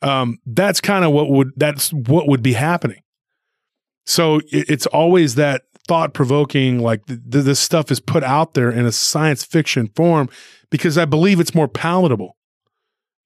Um, 0.00 0.38
that's 0.46 0.80
kind 0.80 1.04
of 1.04 1.12
what 1.12 1.30
would 1.30 1.52
that's 1.56 1.92
what 1.92 2.28
would 2.28 2.42
be 2.42 2.54
happening. 2.54 3.02
So 4.04 4.40
it's 4.50 4.86
always 4.86 5.36
that 5.36 5.62
thought 5.86 6.12
provoking, 6.12 6.80
like 6.80 7.06
th- 7.06 7.20
this 7.24 7.60
stuff 7.60 7.90
is 7.90 8.00
put 8.00 8.24
out 8.24 8.54
there 8.54 8.70
in 8.70 8.84
a 8.84 8.92
science 8.92 9.44
fiction 9.44 9.88
form 9.94 10.28
because 10.70 10.98
I 10.98 11.04
believe 11.04 11.38
it's 11.38 11.54
more 11.54 11.68
palatable. 11.68 12.36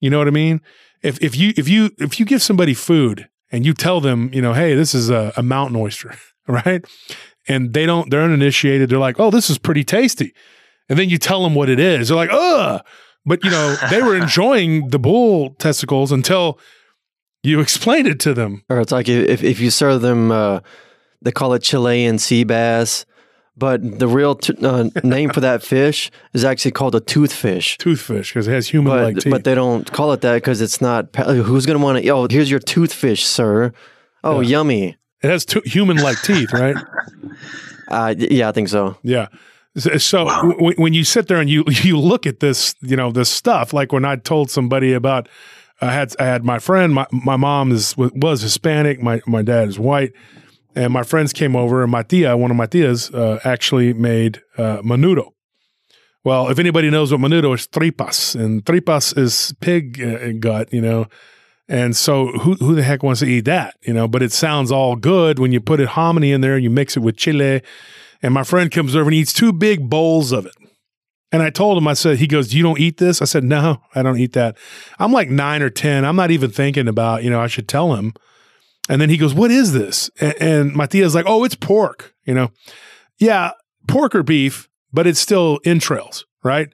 You 0.00 0.10
know 0.10 0.18
what 0.18 0.28
I 0.28 0.32
mean? 0.32 0.60
If 1.02 1.22
if 1.22 1.36
you 1.36 1.52
if 1.56 1.68
you 1.68 1.90
if 1.98 2.20
you 2.20 2.26
give 2.26 2.42
somebody 2.42 2.74
food 2.74 3.28
and 3.50 3.64
you 3.64 3.74
tell 3.74 4.00
them, 4.00 4.30
you 4.32 4.42
know, 4.42 4.52
hey, 4.52 4.74
this 4.74 4.94
is 4.94 5.10
a, 5.10 5.32
a 5.36 5.42
mountain 5.42 5.76
oyster, 5.76 6.14
right? 6.48 6.84
And 7.48 7.72
they 7.72 7.86
don't, 7.86 8.10
they're 8.10 8.22
uninitiated. 8.22 8.88
They're 8.90 8.98
like, 8.98 9.20
oh, 9.20 9.30
this 9.30 9.50
is 9.50 9.58
pretty 9.58 9.84
tasty. 9.84 10.34
And 10.88 10.98
then 10.98 11.08
you 11.08 11.18
tell 11.18 11.42
them 11.42 11.54
what 11.54 11.68
it 11.68 11.78
is. 11.78 12.08
They're 12.08 12.16
like, 12.16 12.30
ugh. 12.32 12.84
But, 13.24 13.44
you 13.44 13.50
know, 13.50 13.76
they 13.90 14.02
were 14.02 14.16
enjoying 14.22 14.88
the 14.88 14.98
bull 14.98 15.54
testicles 15.54 16.12
until 16.12 16.58
you 17.42 17.60
explained 17.60 18.06
it 18.08 18.20
to 18.20 18.34
them. 18.34 18.64
Or 18.68 18.80
it's 18.80 18.92
like 18.92 19.08
if, 19.08 19.42
if 19.42 19.60
you 19.60 19.70
serve 19.70 20.02
them, 20.02 20.30
uh, 20.30 20.60
they 21.22 21.32
call 21.32 21.52
it 21.54 21.62
Chilean 21.62 22.18
sea 22.18 22.44
bass 22.44 23.04
but 23.56 23.98
the 23.98 24.06
real 24.06 24.34
t- 24.34 24.54
uh, 24.62 24.90
name 25.02 25.30
for 25.30 25.40
that 25.40 25.62
fish 25.62 26.10
is 26.34 26.44
actually 26.44 26.72
called 26.72 26.94
a 26.94 27.00
toothfish. 27.00 27.76
Toothfish 27.78 28.28
because 28.28 28.46
it 28.48 28.52
has 28.52 28.68
human-like 28.68 29.16
teeth. 29.18 29.30
But 29.30 29.44
they 29.44 29.54
don't 29.54 29.90
call 29.92 30.12
it 30.12 30.20
that 30.20 30.34
because 30.34 30.60
it's 30.60 30.80
not. 30.80 31.14
Who's 31.16 31.64
going 31.66 31.78
to 31.78 31.82
want 31.84 32.02
to? 32.02 32.08
Oh, 32.10 32.26
here's 32.30 32.50
your 32.50 32.60
toothfish, 32.60 33.20
sir. 33.20 33.72
Oh, 34.22 34.40
yeah. 34.40 34.48
yummy. 34.48 34.96
It 35.22 35.30
has 35.30 35.44
to- 35.46 35.62
human-like 35.64 36.20
teeth, 36.22 36.52
right? 36.52 36.76
Uh, 37.88 38.12
yeah, 38.18 38.48
I 38.48 38.52
think 38.52 38.68
so. 38.68 38.96
Yeah. 39.04 39.28
So 39.76 40.24
wow. 40.24 40.42
w- 40.42 40.74
when 40.76 40.92
you 40.92 41.04
sit 41.04 41.28
there 41.28 41.38
and 41.38 41.48
you 41.48 41.62
you 41.84 41.98
look 41.98 42.26
at 42.26 42.40
this, 42.40 42.74
you 42.80 42.96
know, 42.96 43.12
this 43.12 43.28
stuff, 43.28 43.72
like 43.72 43.92
when 43.92 44.04
I 44.04 44.16
told 44.16 44.50
somebody 44.50 44.92
about, 44.92 45.28
I 45.80 45.92
had 45.92 46.12
I 46.18 46.24
had 46.24 46.44
my 46.44 46.58
friend, 46.58 46.92
my 46.92 47.06
my 47.12 47.36
mom 47.36 47.70
is 47.70 47.94
was 47.96 48.42
Hispanic, 48.42 49.00
my 49.00 49.20
my 49.26 49.42
dad 49.42 49.68
is 49.68 49.78
white 49.78 50.12
and 50.76 50.92
my 50.92 51.02
friends 51.02 51.32
came 51.32 51.56
over, 51.56 51.82
and 51.82 51.90
my 51.90 52.02
tia, 52.02 52.36
one 52.36 52.50
of 52.50 52.56
my 52.56 52.66
tias, 52.66 53.12
uh, 53.12 53.40
actually 53.44 53.94
made 53.94 54.42
uh, 54.58 54.82
menudo. 54.82 55.32
Well, 56.22 56.48
if 56.48 56.58
anybody 56.58 56.90
knows 56.90 57.10
what 57.10 57.20
menudo 57.20 57.54
is, 57.54 57.66
tripas, 57.66 58.38
and 58.38 58.64
tripas 58.64 59.16
is 59.16 59.54
pig 59.60 60.02
uh, 60.02 60.32
gut, 60.38 60.72
you 60.72 60.82
know. 60.82 61.06
And 61.68 61.96
so, 61.96 62.26
who 62.26 62.54
who 62.54 62.74
the 62.74 62.82
heck 62.82 63.02
wants 63.02 63.20
to 63.20 63.26
eat 63.26 63.46
that, 63.46 63.76
you 63.82 63.94
know? 63.94 64.06
But 64.06 64.22
it 64.22 64.32
sounds 64.32 64.70
all 64.70 64.96
good 64.96 65.38
when 65.38 65.50
you 65.50 65.60
put 65.60 65.80
it 65.80 65.88
hominy 65.88 66.30
in 66.30 66.40
there 66.40 66.58
you 66.58 66.70
mix 66.70 66.96
it 66.96 67.00
with 67.00 67.16
chile. 67.16 67.62
And 68.22 68.32
my 68.32 68.44
friend 68.44 68.70
comes 68.70 68.94
over 68.94 69.08
and 69.08 69.14
eats 69.14 69.32
two 69.32 69.52
big 69.52 69.88
bowls 69.88 70.30
of 70.32 70.46
it. 70.46 70.54
And 71.32 71.42
I 71.42 71.50
told 71.50 71.76
him, 71.76 71.88
I 71.88 71.94
said, 71.94 72.18
he 72.18 72.26
goes, 72.26 72.54
You 72.54 72.62
don't 72.62 72.78
eat 72.78 72.98
this? 72.98 73.20
I 73.20 73.24
said, 73.24 73.44
No, 73.44 73.82
I 73.94 74.02
don't 74.02 74.18
eat 74.18 74.32
that. 74.34 74.56
I'm 74.98 75.12
like 75.12 75.28
nine 75.28 75.62
or 75.62 75.70
10. 75.70 76.04
I'm 76.04 76.16
not 76.16 76.30
even 76.30 76.50
thinking 76.50 76.86
about, 76.86 77.24
you 77.24 77.30
know, 77.30 77.40
I 77.40 77.46
should 77.46 77.68
tell 77.68 77.94
him. 77.94 78.12
And 78.88 79.00
then 79.00 79.10
he 79.10 79.16
goes, 79.16 79.34
What 79.34 79.50
is 79.50 79.72
this? 79.72 80.10
And, 80.20 80.76
and 80.76 80.90
tia's 80.90 81.14
like, 81.14 81.26
Oh, 81.26 81.44
it's 81.44 81.54
pork, 81.54 82.14
you 82.24 82.34
know? 82.34 82.50
Yeah, 83.18 83.52
pork 83.88 84.14
or 84.14 84.22
beef, 84.22 84.68
but 84.92 85.06
it's 85.06 85.20
still 85.20 85.60
entrails, 85.64 86.24
right? 86.44 86.68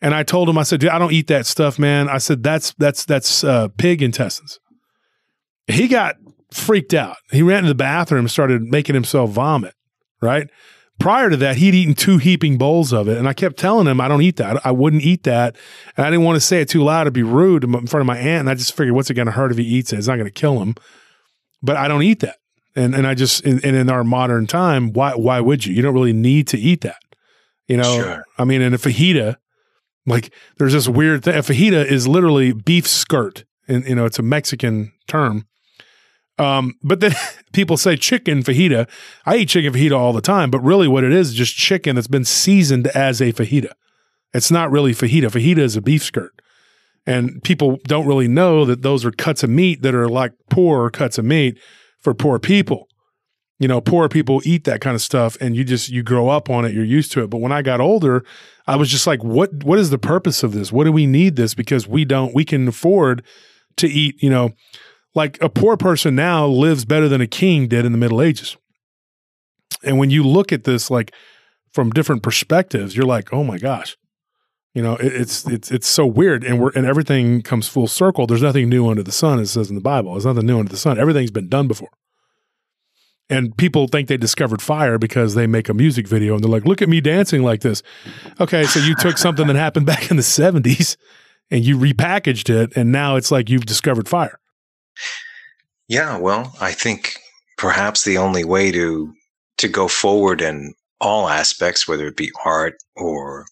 And 0.00 0.14
I 0.14 0.22
told 0.22 0.48
him, 0.48 0.56
I 0.58 0.62
said, 0.62 0.80
Dude, 0.80 0.90
I 0.90 0.98
don't 0.98 1.12
eat 1.12 1.26
that 1.28 1.46
stuff, 1.46 1.78
man. 1.78 2.08
I 2.08 2.18
said, 2.18 2.42
that's 2.42 2.74
that's 2.78 3.04
that's 3.04 3.44
uh, 3.44 3.68
pig 3.76 4.02
intestines. 4.02 4.58
He 5.66 5.88
got 5.88 6.16
freaked 6.52 6.94
out. 6.94 7.16
He 7.30 7.42
ran 7.42 7.62
to 7.64 7.68
the 7.68 7.74
bathroom 7.74 8.20
and 8.20 8.30
started 8.30 8.62
making 8.62 8.94
himself 8.94 9.30
vomit, 9.30 9.74
right? 10.22 10.48
Prior 10.98 11.30
to 11.30 11.36
that, 11.36 11.56
he'd 11.56 11.74
eaten 11.74 11.94
two 11.94 12.18
heaping 12.18 12.58
bowls 12.58 12.92
of 12.92 13.06
it. 13.06 13.18
And 13.18 13.28
I 13.28 13.32
kept 13.32 13.56
telling 13.56 13.86
him, 13.86 14.00
I 14.00 14.08
don't 14.08 14.22
eat 14.22 14.36
that. 14.36 14.64
I 14.66 14.72
wouldn't 14.72 15.02
eat 15.02 15.22
that. 15.24 15.54
And 15.96 16.04
I 16.04 16.10
didn't 16.10 16.24
want 16.24 16.36
to 16.36 16.40
say 16.40 16.60
it 16.60 16.68
too 16.68 16.82
loud 16.82 17.04
to 17.04 17.12
be 17.12 17.22
rude 17.22 17.62
in 17.62 17.86
front 17.86 18.00
of 18.00 18.06
my 18.06 18.18
aunt. 18.18 18.40
And 18.40 18.50
I 18.50 18.54
just 18.54 18.76
figured, 18.76 18.96
what's 18.96 19.08
it 19.08 19.14
going 19.14 19.26
to 19.26 19.32
hurt 19.32 19.52
if 19.52 19.58
he 19.58 19.64
eats 19.64 19.92
it? 19.92 19.98
It's 19.98 20.08
not 20.08 20.16
going 20.16 20.26
to 20.26 20.32
kill 20.32 20.60
him 20.60 20.74
but 21.62 21.76
I 21.76 21.88
don't 21.88 22.02
eat 22.02 22.20
that. 22.20 22.36
And 22.76 22.94
and 22.94 23.06
I 23.06 23.14
just 23.14 23.44
and, 23.44 23.60
in 23.64 23.90
our 23.90 24.04
modern 24.04 24.46
time, 24.46 24.92
why 24.92 25.12
why 25.14 25.40
would 25.40 25.66
you? 25.66 25.74
You 25.74 25.82
don't 25.82 25.94
really 25.94 26.12
need 26.12 26.46
to 26.48 26.58
eat 26.58 26.82
that. 26.82 27.02
You 27.66 27.76
know, 27.76 28.00
sure. 28.00 28.24
I 28.38 28.44
mean, 28.44 28.62
in 28.62 28.72
a 28.72 28.78
fajita, 28.78 29.36
like 30.06 30.32
there's 30.58 30.72
this 30.72 30.88
weird 30.88 31.24
thing. 31.24 31.34
A 31.34 31.38
fajita 31.38 31.84
is 31.84 32.06
literally 32.06 32.52
beef 32.52 32.86
skirt, 32.86 33.44
and 33.66 33.84
you 33.86 33.94
know 33.94 34.04
it's 34.04 34.18
a 34.18 34.22
Mexican 34.22 34.92
term. 35.06 35.46
Um, 36.38 36.74
but 36.82 37.00
then 37.00 37.14
people 37.52 37.76
say 37.76 37.96
chicken 37.96 38.42
fajita. 38.42 38.88
I 39.26 39.36
eat 39.36 39.48
chicken 39.48 39.72
fajita 39.72 39.98
all 39.98 40.12
the 40.12 40.20
time, 40.20 40.50
but 40.50 40.60
really 40.60 40.88
what 40.88 41.04
it 41.04 41.12
is 41.12 41.30
is 41.30 41.34
just 41.34 41.56
chicken 41.56 41.96
that's 41.96 42.06
been 42.06 42.24
seasoned 42.24 42.86
as 42.88 43.20
a 43.20 43.32
fajita. 43.32 43.72
It's 44.32 44.50
not 44.50 44.70
really 44.70 44.92
fajita. 44.92 45.24
Fajita 45.24 45.58
is 45.58 45.76
a 45.76 45.82
beef 45.82 46.02
skirt. 46.02 46.37
And 47.06 47.42
people 47.42 47.78
don't 47.84 48.06
really 48.06 48.28
know 48.28 48.64
that 48.64 48.82
those 48.82 49.04
are 49.04 49.10
cuts 49.10 49.42
of 49.42 49.50
meat 49.50 49.82
that 49.82 49.94
are 49.94 50.08
like 50.08 50.32
poor 50.50 50.90
cuts 50.90 51.16
of 51.18 51.24
meat 51.24 51.58
for 52.00 52.14
poor 52.14 52.38
people. 52.38 52.88
You 53.58 53.66
know, 53.66 53.80
poor 53.80 54.08
people 54.08 54.40
eat 54.44 54.64
that 54.64 54.80
kind 54.80 54.94
of 54.94 55.02
stuff 55.02 55.36
and 55.40 55.56
you 55.56 55.64
just 55.64 55.88
you 55.88 56.02
grow 56.02 56.28
up 56.28 56.48
on 56.48 56.64
it, 56.64 56.72
you're 56.72 56.84
used 56.84 57.10
to 57.12 57.22
it. 57.24 57.30
But 57.30 57.38
when 57.38 57.50
I 57.50 57.62
got 57.62 57.80
older, 57.80 58.24
I 58.66 58.76
was 58.76 58.88
just 58.88 59.06
like, 59.06 59.24
what 59.24 59.64
what 59.64 59.78
is 59.78 59.90
the 59.90 59.98
purpose 59.98 60.42
of 60.42 60.52
this? 60.52 60.70
What 60.70 60.84
do 60.84 60.92
we 60.92 61.06
need 61.06 61.36
this? 61.36 61.54
Because 61.54 61.88
we 61.88 62.04
don't 62.04 62.34
we 62.34 62.44
can 62.44 62.68
afford 62.68 63.24
to 63.78 63.88
eat, 63.88 64.22
you 64.22 64.30
know, 64.30 64.50
like 65.14 65.42
a 65.42 65.48
poor 65.48 65.76
person 65.76 66.14
now 66.14 66.46
lives 66.46 66.84
better 66.84 67.08
than 67.08 67.20
a 67.20 67.26
king 67.26 67.66
did 67.66 67.84
in 67.84 67.92
the 67.92 67.98
Middle 67.98 68.22
Ages. 68.22 68.56
And 69.82 69.98
when 69.98 70.10
you 70.10 70.22
look 70.22 70.52
at 70.52 70.64
this 70.64 70.90
like 70.90 71.12
from 71.72 71.90
different 71.90 72.22
perspectives, 72.22 72.96
you're 72.96 73.06
like, 73.06 73.32
oh 73.32 73.42
my 73.42 73.58
gosh, 73.58 73.96
you 74.78 74.84
know, 74.84 74.94
it, 74.94 75.12
it's 75.12 75.44
it's 75.48 75.72
it's 75.72 75.88
so 75.88 76.06
weird, 76.06 76.44
and 76.44 76.60
we're 76.60 76.70
and 76.76 76.86
everything 76.86 77.42
comes 77.42 77.66
full 77.66 77.88
circle. 77.88 78.28
There's 78.28 78.42
nothing 78.42 78.68
new 78.68 78.88
under 78.88 79.02
the 79.02 79.10
sun, 79.12 79.40
it 79.40 79.46
says 79.46 79.70
in 79.70 79.74
the 79.74 79.82
Bible. 79.82 80.12
There's 80.12 80.24
nothing 80.24 80.46
new 80.46 80.60
under 80.60 80.70
the 80.70 80.76
sun. 80.76 81.00
Everything's 81.00 81.32
been 81.32 81.48
done 81.48 81.66
before. 81.66 81.90
and 83.30 83.56
people 83.56 83.88
think 83.88 84.08
they 84.08 84.16
discovered 84.16 84.62
fire 84.62 84.98
because 84.98 85.34
they 85.34 85.46
make 85.46 85.68
a 85.68 85.74
music 85.74 86.06
video 86.08 86.34
and 86.34 86.42
they're 86.42 86.50
like, 86.50 86.64
look 86.64 86.80
at 86.80 86.88
me 86.88 87.00
dancing 87.00 87.42
like 87.42 87.60
this. 87.60 87.82
Okay, 88.40 88.64
so 88.64 88.80
you 88.80 88.94
took 88.94 89.18
something 89.18 89.46
that 89.48 89.56
happened 89.56 89.86
back 89.86 90.10
in 90.10 90.16
the 90.16 90.22
70s 90.22 90.96
and 91.50 91.64
you 91.64 91.76
repackaged 91.76 92.50
it, 92.50 92.76
and 92.76 92.92
now 92.92 93.16
it's 93.16 93.30
like 93.30 93.48
you've 93.50 93.66
discovered 93.66 94.08
fire. 94.08 94.38
Yeah, 95.88 96.18
well, 96.18 96.54
I 96.60 96.72
think 96.72 97.18
perhaps 97.56 98.04
the 98.04 98.18
only 98.18 98.44
way 98.44 98.70
to 98.72 99.12
to 99.58 99.68
go 99.68 99.88
forward 99.88 100.40
in 100.40 100.74
all 101.00 101.28
aspects, 101.28 101.88
whether 101.88 102.06
it 102.06 102.16
be 102.16 102.30
art 102.44 102.76
or 102.96 103.46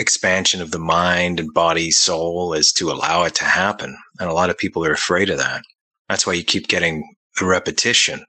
expansion 0.00 0.62
of 0.62 0.70
the 0.70 0.78
mind 0.78 1.38
and 1.38 1.52
body, 1.52 1.90
soul, 1.90 2.54
is 2.54 2.72
to 2.72 2.90
allow 2.90 3.24
it 3.24 3.34
to 3.36 3.44
happen. 3.44 3.96
And 4.18 4.28
a 4.28 4.32
lot 4.32 4.50
of 4.50 4.58
people 4.58 4.84
are 4.84 4.92
afraid 4.92 5.30
of 5.30 5.38
that. 5.38 5.62
That's 6.08 6.26
why 6.26 6.32
you 6.32 6.42
keep 6.42 6.68
getting 6.68 7.14
the 7.38 7.46
repetition. 7.46 8.24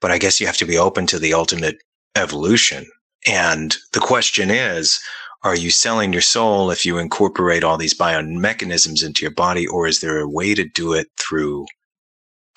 But 0.00 0.12
I 0.12 0.18
guess 0.18 0.40
you 0.40 0.46
have 0.46 0.56
to 0.58 0.64
be 0.64 0.78
open 0.78 1.06
to 1.08 1.18
the 1.18 1.34
ultimate 1.34 1.76
evolution. 2.16 2.86
And 3.26 3.76
the 3.92 4.00
question 4.00 4.50
is, 4.50 5.00
are 5.42 5.56
you 5.56 5.70
selling 5.70 6.12
your 6.12 6.22
soul 6.22 6.70
if 6.70 6.86
you 6.86 6.98
incorporate 6.98 7.64
all 7.64 7.76
these 7.76 7.94
biomechanisms 7.94 9.04
into 9.04 9.22
your 9.22 9.34
body, 9.34 9.66
or 9.66 9.86
is 9.86 10.00
there 10.00 10.18
a 10.18 10.28
way 10.28 10.54
to 10.54 10.64
do 10.64 10.92
it 10.92 11.08
through 11.18 11.66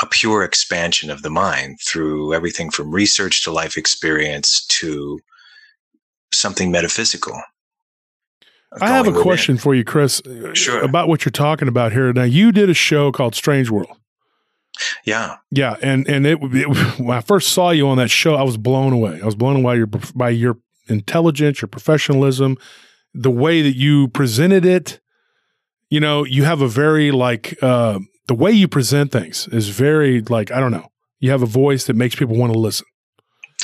a 0.01 0.05
pure 0.05 0.43
expansion 0.43 1.09
of 1.09 1.21
the 1.21 1.29
mind, 1.29 1.79
through 1.86 2.33
everything 2.33 2.69
from 2.71 2.91
research 2.91 3.43
to 3.43 3.51
life 3.51 3.77
experience 3.77 4.65
to 4.67 5.19
something 6.31 6.71
metaphysical? 6.71 7.39
I 8.81 8.89
have 8.89 9.07
a 9.07 9.21
question 9.21 9.57
for 9.57 9.73
you, 9.73 9.83
Chris, 9.83 10.21
sure. 10.53 10.83
about 10.83 11.07
what 11.07 11.25
you're 11.25 11.31
talking 11.31 11.67
about 11.67 11.91
here. 11.91 12.13
Now, 12.13 12.23
you 12.23 12.51
did 12.51 12.69
a 12.69 12.73
show 12.73 13.11
called 13.11 13.33
Strange 13.33 13.69
World. 13.69 13.97
Yeah, 15.05 15.38
yeah, 15.51 15.75
and 15.81 16.07
and 16.07 16.25
it, 16.25 16.39
it, 16.41 16.99
when 16.99 17.17
I 17.17 17.21
first 17.21 17.49
saw 17.49 17.71
you 17.71 17.88
on 17.89 17.97
that 17.97 18.09
show, 18.09 18.35
I 18.35 18.43
was 18.43 18.57
blown 18.57 18.93
away. 18.93 19.19
I 19.21 19.25
was 19.25 19.35
blown 19.35 19.57
away 19.57 19.77
your, 19.77 19.88
by 19.88 20.29
your 20.29 20.57
intelligence, 20.88 21.61
your 21.61 21.67
professionalism, 21.67 22.57
the 23.13 23.31
way 23.31 23.61
that 23.61 23.75
you 23.75 24.07
presented 24.09 24.65
it. 24.65 24.99
You 25.89 25.99
know, 25.99 26.23
you 26.23 26.43
have 26.43 26.61
a 26.61 26.67
very 26.67 27.11
like 27.11 27.57
uh, 27.61 27.99
the 28.27 28.35
way 28.35 28.51
you 28.51 28.67
present 28.67 29.11
things 29.11 29.47
is 29.51 29.69
very 29.69 30.21
like 30.21 30.51
I 30.51 30.59
don't 30.59 30.71
know. 30.71 30.91
You 31.19 31.31
have 31.31 31.41
a 31.41 31.47
voice 31.47 31.85
that 31.85 31.95
makes 31.95 32.15
people 32.15 32.38
want 32.38 32.53
to 32.53 32.59
listen. 32.59 32.85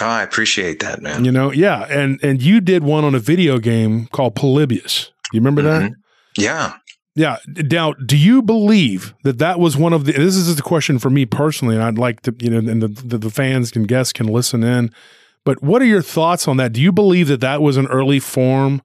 Oh, 0.01 0.05
I 0.05 0.23
appreciate 0.23 0.81
that, 0.81 1.01
man. 1.01 1.23
You 1.23 1.31
know, 1.31 1.51
yeah, 1.51 1.83
and 1.89 2.19
and 2.23 2.41
you 2.41 2.59
did 2.59 2.83
one 2.83 3.03
on 3.03 3.15
a 3.15 3.19
video 3.19 3.59
game 3.59 4.07
called 4.07 4.35
Polybius. 4.35 5.11
You 5.31 5.39
remember 5.39 5.61
mm-hmm. 5.61 5.87
that? 5.87 5.93
Yeah. 6.37 6.73
Yeah. 7.15 7.37
Now, 7.47 7.93
do 7.93 8.17
you 8.17 8.41
believe 8.41 9.13
that 9.23 9.37
that 9.37 9.59
was 9.59 9.77
one 9.77 9.93
of 9.93 10.05
the? 10.05 10.11
This 10.11 10.35
is 10.35 10.53
the 10.53 10.61
question 10.61 10.99
for 10.99 11.09
me 11.09 11.25
personally, 11.25 11.75
and 11.75 11.83
I'd 11.83 11.97
like 11.97 12.21
to, 12.21 12.35
you 12.39 12.49
know, 12.49 12.69
and 12.69 12.81
the, 12.81 12.87
the, 12.89 13.17
the 13.17 13.29
fans 13.29 13.73
and 13.73 13.87
guests 13.87 14.11
can 14.11 14.27
listen 14.27 14.63
in. 14.63 14.91
But 15.45 15.63
what 15.63 15.81
are 15.81 15.85
your 15.85 16.01
thoughts 16.01 16.47
on 16.47 16.57
that? 16.57 16.73
Do 16.73 16.81
you 16.81 16.91
believe 16.91 17.27
that 17.29 17.39
that 17.39 17.61
was 17.61 17.77
an 17.77 17.87
early 17.87 18.19
form 18.19 18.81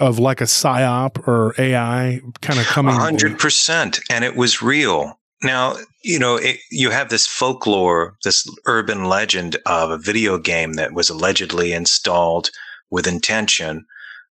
of 0.00 0.18
like 0.18 0.40
a 0.40 0.44
psyop 0.44 1.26
or 1.26 1.54
AI 1.56 2.20
kind 2.42 2.60
of 2.60 2.66
coming? 2.66 2.94
hundred 2.94 3.38
percent, 3.38 4.00
and 4.10 4.24
it 4.24 4.36
was 4.36 4.60
real. 4.60 5.18
Now, 5.42 5.76
you 6.04 6.18
know, 6.18 6.36
it, 6.36 6.60
you 6.70 6.90
have 6.90 7.08
this 7.08 7.26
folklore, 7.26 8.16
this 8.24 8.46
urban 8.66 9.04
legend 9.04 9.56
of 9.64 9.90
a 9.90 9.98
video 9.98 10.38
game 10.38 10.74
that 10.74 10.92
was 10.92 11.08
allegedly 11.08 11.72
installed 11.72 12.50
with 12.90 13.06
intention, 13.06 13.86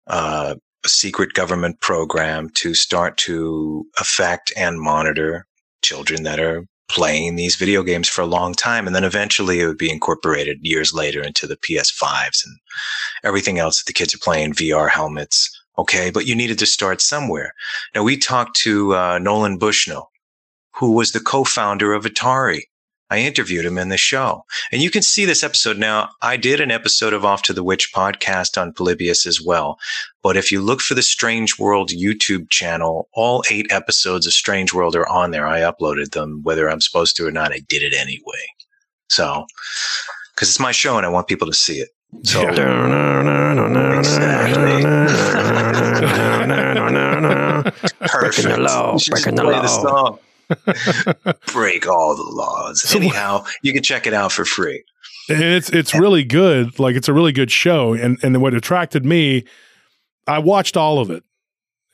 uh, 0.06 0.54
a 0.84 0.88
secret 0.88 1.32
government 1.32 1.80
program 1.80 2.48
to 2.50 2.74
start 2.74 3.16
to 3.16 3.84
affect 3.98 4.52
and 4.56 4.80
monitor 4.80 5.46
children 5.82 6.22
that 6.22 6.38
are 6.38 6.64
playing 6.88 7.34
these 7.34 7.56
video 7.56 7.82
games 7.82 8.08
for 8.08 8.20
a 8.22 8.26
long 8.26 8.54
time. 8.54 8.86
And 8.86 8.94
then 8.94 9.04
eventually 9.04 9.60
it 9.60 9.66
would 9.66 9.78
be 9.78 9.90
incorporated 9.90 10.58
years 10.62 10.94
later 10.94 11.22
into 11.22 11.46
the 11.46 11.56
PS5s 11.56 12.44
and 12.44 12.56
everything 13.24 13.58
else 13.58 13.78
that 13.78 13.86
the 13.86 13.98
kids 13.98 14.14
are 14.14 14.18
playing, 14.18 14.52
VR 14.52 14.88
helmets. 14.88 15.50
Okay. 15.76 16.10
But 16.12 16.26
you 16.26 16.36
needed 16.36 16.58
to 16.60 16.66
start 16.66 17.00
somewhere. 17.00 17.52
Now 17.96 18.04
we 18.04 18.16
talked 18.16 18.56
to 18.60 18.94
uh, 18.94 19.18
Nolan 19.18 19.58
Bushnell, 19.58 20.10
who 20.76 20.92
was 20.92 21.12
the 21.12 21.20
co-founder 21.20 21.92
of 21.92 22.04
Atari. 22.04 22.62
I 23.10 23.18
interviewed 23.18 23.64
him 23.64 23.78
in 23.78 23.90
the 23.90 23.96
show. 23.96 24.44
And 24.72 24.82
you 24.82 24.90
can 24.90 25.02
see 25.02 25.24
this 25.24 25.44
episode 25.44 25.78
now. 25.78 26.08
I 26.22 26.36
did 26.36 26.60
an 26.60 26.70
episode 26.70 27.12
of 27.12 27.24
Off 27.24 27.42
to 27.42 27.52
the 27.52 27.62
Witch 27.62 27.92
podcast 27.94 28.60
on 28.60 28.72
Polybius 28.72 29.26
as 29.26 29.40
well. 29.40 29.78
But 30.22 30.36
if 30.36 30.50
you 30.50 30.60
look 30.60 30.80
for 30.80 30.94
the 30.94 31.02
Strange 31.02 31.58
World 31.58 31.90
YouTube 31.90 32.50
channel, 32.50 33.08
all 33.12 33.44
eight 33.50 33.70
episodes 33.70 34.26
of 34.26 34.32
Strange 34.32 34.72
World 34.72 34.96
are 34.96 35.08
on 35.08 35.30
there. 35.30 35.46
I 35.46 35.60
uploaded 35.60 36.12
them, 36.12 36.40
whether 36.42 36.68
I'm 36.68 36.80
supposed 36.80 37.14
to 37.16 37.26
or 37.26 37.30
not. 37.30 37.52
I 37.52 37.60
did 37.68 37.82
it 37.82 37.94
anyway. 37.94 38.46
So, 39.10 39.46
because 40.34 40.48
it's 40.48 40.58
my 40.58 40.72
show 40.72 40.96
and 40.96 41.06
I 41.06 41.10
want 41.10 41.28
people 41.28 41.46
to 41.46 41.54
see 41.54 41.78
it. 41.78 41.90
So, 42.24 42.40
Breaking 48.20 48.48
the 48.48 48.58
law. 48.58 48.98
Breaking 49.08 49.34
the 49.34 49.44
law. 49.44 50.18
break 51.46 51.86
all 51.86 52.16
the 52.16 52.22
laws. 52.22 52.82
So, 52.82 52.98
Anyhow, 52.98 53.44
you 53.62 53.72
can 53.72 53.82
check 53.82 54.06
it 54.06 54.14
out 54.14 54.32
for 54.32 54.44
free. 54.44 54.84
It's 55.28 55.70
it's 55.70 55.94
really 55.94 56.24
good. 56.24 56.78
Like 56.78 56.96
it's 56.96 57.08
a 57.08 57.12
really 57.12 57.32
good 57.32 57.50
show. 57.50 57.94
And 57.94 58.18
and 58.22 58.40
what 58.42 58.54
attracted 58.54 59.04
me, 59.04 59.44
I 60.26 60.38
watched 60.38 60.76
all 60.76 60.98
of 60.98 61.10
it 61.10 61.24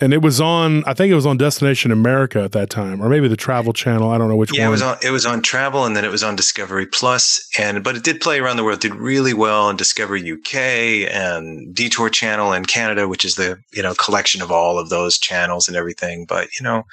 and 0.00 0.12
it 0.14 0.22
was 0.22 0.40
on 0.40 0.82
i 0.86 0.94
think 0.94 1.10
it 1.10 1.14
was 1.14 1.26
on 1.26 1.36
destination 1.36 1.90
america 1.90 2.42
at 2.42 2.52
that 2.52 2.70
time 2.70 3.02
or 3.02 3.08
maybe 3.08 3.28
the 3.28 3.36
travel 3.36 3.72
channel 3.72 4.10
i 4.10 4.18
don't 4.18 4.28
know 4.28 4.36
which 4.36 4.56
yeah, 4.56 4.64
one. 4.64 4.68
it 4.68 4.70
was 4.70 4.82
on 4.82 4.96
it 5.02 5.10
was 5.10 5.26
on 5.26 5.42
travel 5.42 5.84
and 5.84 5.96
then 5.96 6.04
it 6.04 6.10
was 6.10 6.22
on 6.22 6.34
discovery 6.36 6.86
plus 6.86 7.48
and 7.58 7.82
but 7.84 7.96
it 7.96 8.04
did 8.04 8.20
play 8.20 8.38
around 8.38 8.56
the 8.56 8.64
world 8.64 8.84
it 8.84 8.88
did 8.88 8.94
really 8.94 9.34
well 9.34 9.68
in 9.70 9.76
discovery 9.76 10.32
uk 10.32 10.54
and 10.54 11.74
detour 11.74 12.08
channel 12.08 12.52
in 12.52 12.64
canada 12.64 13.08
which 13.08 13.24
is 13.24 13.34
the 13.34 13.58
you 13.72 13.82
know 13.82 13.94
collection 13.94 14.42
of 14.42 14.50
all 14.50 14.78
of 14.78 14.88
those 14.88 15.18
channels 15.18 15.68
and 15.68 15.76
everything. 15.76 16.24
But 16.26 16.48
you 16.58 16.64
know 16.64 16.84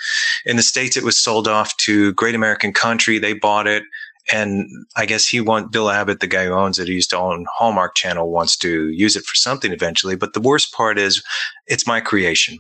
in 0.45 0.57
the 0.57 0.63
states 0.63 0.97
it 0.97 1.03
was 1.03 1.19
sold 1.19 1.47
off 1.47 1.75
to 1.77 2.13
great 2.13 2.35
american 2.35 2.73
country. 2.73 3.19
They 3.19 3.33
bought 3.33 3.67
it 3.67 3.83
and 4.31 4.67
I 4.97 5.05
guess 5.05 5.25
he 5.25 5.39
want 5.39 5.71
Bill 5.71 5.89
Abbott, 5.89 6.19
the 6.19 6.27
guy 6.27 6.45
who 6.47 6.51
owns 6.51 6.79
it, 6.79 6.89
he 6.89 6.95
used 6.95 7.11
to 7.11 7.17
own 7.17 7.45
Hallmark 7.49 7.95
Channel, 7.95 8.29
wants 8.29 8.57
to 8.57 8.89
use 8.89 9.15
it 9.15 9.23
for 9.23 9.37
something 9.37 9.71
eventually. 9.71 10.17
But 10.17 10.33
the 10.33 10.41
worst 10.41 10.73
part 10.73 10.99
is, 10.99 11.23
it's 11.65 11.87
my 11.87 12.01
creation 12.01 12.59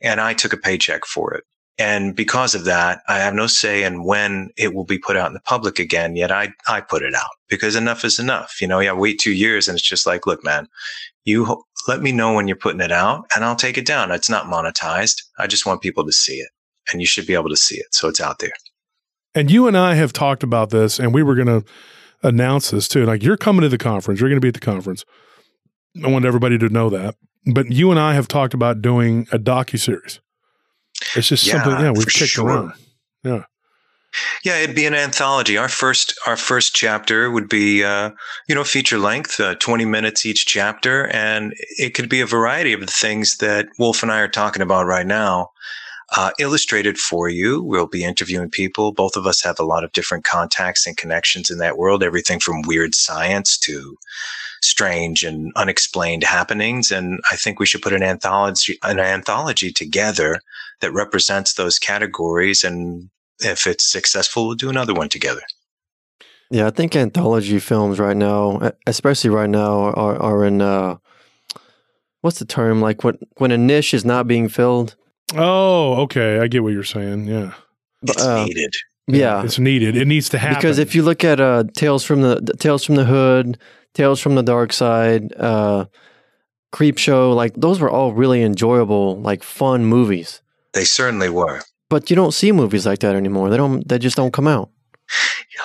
and 0.00 0.20
I 0.20 0.34
took 0.34 0.52
a 0.52 0.56
paycheck 0.56 1.04
for 1.04 1.34
it. 1.34 1.44
And 1.78 2.14
because 2.14 2.54
of 2.54 2.64
that, 2.64 3.02
I 3.08 3.18
have 3.18 3.34
no 3.34 3.46
say 3.46 3.82
in 3.82 4.04
when 4.04 4.50
it 4.56 4.74
will 4.74 4.84
be 4.84 4.98
put 4.98 5.16
out 5.16 5.28
in 5.28 5.32
the 5.32 5.40
public 5.40 5.78
again. 5.78 6.16
Yet 6.16 6.30
I, 6.30 6.52
I 6.68 6.80
put 6.80 7.02
it 7.02 7.14
out 7.14 7.30
because 7.48 7.76
enough 7.76 8.04
is 8.04 8.18
enough. 8.18 8.60
You 8.60 8.68
know, 8.68 8.78
yeah, 8.78 8.92
wait 8.92 9.18
two 9.18 9.32
years 9.32 9.68
and 9.68 9.76
it's 9.76 9.88
just 9.88 10.06
like, 10.06 10.26
look, 10.26 10.44
man, 10.44 10.68
you 11.24 11.64
let 11.88 12.02
me 12.02 12.12
know 12.12 12.34
when 12.34 12.46
you're 12.46 12.56
putting 12.56 12.80
it 12.80 12.92
out 12.92 13.24
and 13.34 13.44
I'll 13.44 13.56
take 13.56 13.78
it 13.78 13.86
down. 13.86 14.10
It's 14.10 14.30
not 14.30 14.46
monetized. 14.46 15.22
I 15.38 15.46
just 15.46 15.66
want 15.66 15.80
people 15.80 16.04
to 16.04 16.12
see 16.12 16.36
it 16.36 16.50
and 16.92 17.00
you 17.00 17.06
should 17.06 17.26
be 17.26 17.34
able 17.34 17.48
to 17.48 17.56
see 17.56 17.76
it. 17.76 17.86
So 17.92 18.08
it's 18.08 18.20
out 18.20 18.38
there. 18.38 18.52
And 19.34 19.50
you 19.50 19.66
and 19.66 19.76
I 19.76 19.94
have 19.94 20.12
talked 20.12 20.42
about 20.42 20.70
this 20.70 20.98
and 20.98 21.14
we 21.14 21.22
were 21.22 21.34
going 21.34 21.46
to 21.46 21.64
announce 22.22 22.70
this 22.70 22.86
too. 22.86 23.06
Like 23.06 23.22
you're 23.22 23.38
coming 23.38 23.62
to 23.62 23.68
the 23.70 23.78
conference, 23.78 24.20
you're 24.20 24.28
going 24.28 24.40
to 24.40 24.44
be 24.44 24.48
at 24.48 24.54
the 24.54 24.60
conference. 24.60 25.04
I 26.04 26.08
want 26.08 26.26
everybody 26.26 26.58
to 26.58 26.68
know 26.68 26.90
that 26.90 27.16
but 27.46 27.70
you 27.70 27.90
and 27.90 27.98
I 27.98 28.14
have 28.14 28.28
talked 28.28 28.54
about 28.54 28.82
doing 28.82 29.26
a 29.32 29.38
docu 29.38 29.78
series. 29.78 30.20
It's 31.16 31.28
just 31.28 31.46
yeah, 31.46 31.62
something, 31.62 31.84
yeah, 31.84 31.90
we've 31.90 32.06
kicked 32.06 32.30
sure. 32.30 32.46
around. 32.46 32.72
Yeah. 33.24 33.44
Yeah, 34.44 34.58
it'd 34.58 34.76
be 34.76 34.84
an 34.84 34.94
anthology. 34.94 35.56
Our 35.56 35.70
first, 35.70 36.14
our 36.26 36.36
first 36.36 36.74
chapter 36.74 37.30
would 37.30 37.48
be, 37.48 37.82
uh, 37.82 38.10
you 38.46 38.54
know, 38.54 38.62
feature 38.62 38.98
length, 38.98 39.40
uh, 39.40 39.54
twenty 39.54 39.86
minutes 39.86 40.26
each 40.26 40.44
chapter, 40.44 41.06
and 41.08 41.54
it 41.78 41.94
could 41.94 42.10
be 42.10 42.20
a 42.20 42.26
variety 42.26 42.74
of 42.74 42.80
the 42.80 42.86
things 42.86 43.38
that 43.38 43.68
Wolf 43.78 44.02
and 44.02 44.12
I 44.12 44.20
are 44.20 44.28
talking 44.28 44.60
about 44.60 44.84
right 44.84 45.06
now, 45.06 45.50
uh, 46.14 46.32
illustrated 46.38 46.98
for 46.98 47.30
you. 47.30 47.62
We'll 47.62 47.86
be 47.86 48.04
interviewing 48.04 48.50
people. 48.50 48.92
Both 48.92 49.16
of 49.16 49.26
us 49.26 49.42
have 49.44 49.58
a 49.58 49.64
lot 49.64 49.82
of 49.82 49.92
different 49.92 50.24
contacts 50.24 50.86
and 50.86 50.94
connections 50.94 51.50
in 51.50 51.56
that 51.58 51.78
world. 51.78 52.02
Everything 52.02 52.38
from 52.38 52.60
weird 52.62 52.94
science 52.94 53.56
to 53.60 53.96
strange 54.62 55.22
and 55.22 55.52
unexplained 55.56 56.24
happenings. 56.24 56.90
And 56.90 57.20
I 57.30 57.36
think 57.36 57.58
we 57.58 57.66
should 57.66 57.82
put 57.82 57.92
an 57.92 58.02
anthology, 58.02 58.78
an 58.82 58.98
anthology 58.98 59.72
together 59.72 60.40
that 60.80 60.92
represents 60.92 61.54
those 61.54 61.78
categories. 61.78 62.64
And 62.64 63.10
if 63.40 63.66
it's 63.66 63.84
successful, 63.84 64.46
we'll 64.46 64.56
do 64.56 64.70
another 64.70 64.94
one 64.94 65.08
together. 65.08 65.42
Yeah, 66.50 66.66
I 66.66 66.70
think 66.70 66.94
anthology 66.94 67.58
films 67.58 67.98
right 67.98 68.16
now, 68.16 68.72
especially 68.86 69.30
right 69.30 69.48
now, 69.48 69.84
are, 69.94 70.20
are 70.20 70.44
in 70.44 70.60
uh, 70.60 70.96
what's 72.20 72.38
the 72.38 72.44
term? 72.44 72.82
Like 72.82 73.04
when 73.04 73.16
when 73.38 73.52
a 73.52 73.58
niche 73.58 73.94
is 73.94 74.04
not 74.04 74.26
being 74.26 74.48
filled. 74.48 74.94
Oh, 75.34 75.94
okay, 76.02 76.40
I 76.40 76.48
get 76.48 76.62
what 76.62 76.74
you're 76.74 76.84
saying. 76.84 77.26
Yeah, 77.26 77.54
it's 78.02 78.22
uh, 78.22 78.44
needed. 78.44 78.74
Yeah, 79.06 79.42
it's 79.42 79.58
needed. 79.58 79.96
It 79.96 80.06
needs 80.06 80.28
to 80.28 80.38
happen 80.38 80.56
because 80.56 80.78
if 80.78 80.94
you 80.94 81.02
look 81.02 81.24
at 81.24 81.40
uh, 81.40 81.64
Tales 81.74 82.04
from 82.04 82.20
the 82.20 82.40
Tales 82.58 82.84
from 82.84 82.96
the 82.96 83.04
Hood, 83.04 83.58
Tales 83.94 84.20
from 84.20 84.34
the 84.34 84.42
Dark 84.42 84.72
Side, 84.72 85.32
uh, 85.36 85.86
Creep 86.70 86.98
Show, 86.98 87.32
like 87.32 87.54
those 87.54 87.80
were 87.80 87.90
all 87.90 88.12
really 88.12 88.42
enjoyable, 88.42 89.20
like 89.20 89.42
fun 89.42 89.84
movies. 89.84 90.40
They 90.72 90.84
certainly 90.84 91.28
were. 91.28 91.60
But 91.90 92.08
you 92.08 92.16
don't 92.16 92.32
see 92.32 92.52
movies 92.52 92.86
like 92.86 93.00
that 93.00 93.14
anymore. 93.14 93.50
They 93.50 93.58
don't. 93.58 93.86
They 93.86 93.98
just 93.98 94.16
don't 94.16 94.32
come 94.32 94.48
out. 94.48 94.70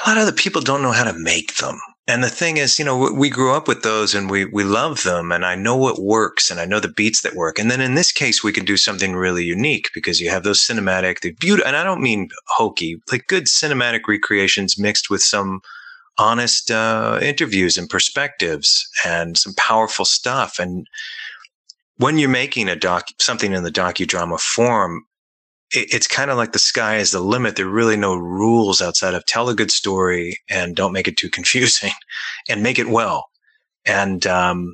A 0.05 0.09
lot 0.09 0.17
of 0.17 0.25
the 0.25 0.33
people 0.33 0.61
don't 0.61 0.81
know 0.81 0.91
how 0.91 1.05
to 1.05 1.17
make 1.17 1.55
them. 1.55 1.79
and 2.09 2.23
the 2.23 2.29
thing 2.29 2.57
is, 2.57 2.79
you 2.79 2.85
know, 2.85 3.11
we 3.13 3.29
grew 3.29 3.53
up 3.53 3.67
with 3.67 3.83
those 3.83 4.15
and 4.15 4.29
we, 4.29 4.45
we 4.45 4.63
love 4.63 5.03
them 5.03 5.31
and 5.31 5.45
I 5.45 5.55
know 5.55 5.75
what 5.75 5.99
works 6.01 6.49
and 6.49 6.59
I 6.59 6.65
know 6.65 6.79
the 6.79 6.87
beats 6.87 7.21
that 7.21 7.35
work. 7.35 7.59
And 7.59 7.69
then 7.69 7.81
in 7.81 7.95
this 7.95 8.11
case, 8.13 8.43
we 8.43 8.53
can 8.53 8.63
do 8.65 8.77
something 8.77 9.13
really 9.15 9.43
unique 9.43 9.89
because 9.93 10.19
you 10.21 10.29
have 10.29 10.43
those 10.43 10.65
cinematic, 10.65 11.19
the 11.19 11.31
beauty, 11.33 11.63
and 11.65 11.75
I 11.75 11.83
don't 11.83 12.01
mean 12.01 12.29
hokey, 12.47 13.01
like 13.11 13.27
good 13.27 13.45
cinematic 13.45 14.01
recreations 14.07 14.77
mixed 14.79 15.09
with 15.09 15.21
some 15.21 15.61
honest 16.17 16.71
uh, 16.71 17.19
interviews 17.21 17.77
and 17.77 17.89
perspectives 17.89 18.87
and 19.05 19.37
some 19.37 19.53
powerful 19.55 20.05
stuff. 20.05 20.59
And 20.59 20.87
when 21.97 22.17
you're 22.17 22.29
making 22.29 22.69
a 22.69 22.75
doc, 22.75 23.07
something 23.19 23.53
in 23.53 23.63
the 23.63 23.71
docudrama 23.71 24.39
form, 24.39 25.05
it, 25.71 25.93
it's 25.93 26.07
kind 26.07 26.31
of 26.31 26.37
like 26.37 26.51
the 26.51 26.59
sky 26.59 26.97
is 26.97 27.11
the 27.11 27.19
limit. 27.19 27.55
There 27.55 27.67
are 27.67 27.69
really 27.69 27.97
no 27.97 28.15
rules 28.15 28.81
outside 28.81 29.13
of 29.13 29.25
tell 29.25 29.49
a 29.49 29.55
good 29.55 29.71
story 29.71 30.39
and 30.49 30.75
don't 30.75 30.93
make 30.93 31.07
it 31.07 31.17
too 31.17 31.29
confusing 31.37 31.93
and 32.49 32.63
make 32.63 32.79
it 32.79 32.89
well. 32.89 33.25
And, 33.85 34.25
um, 34.27 34.73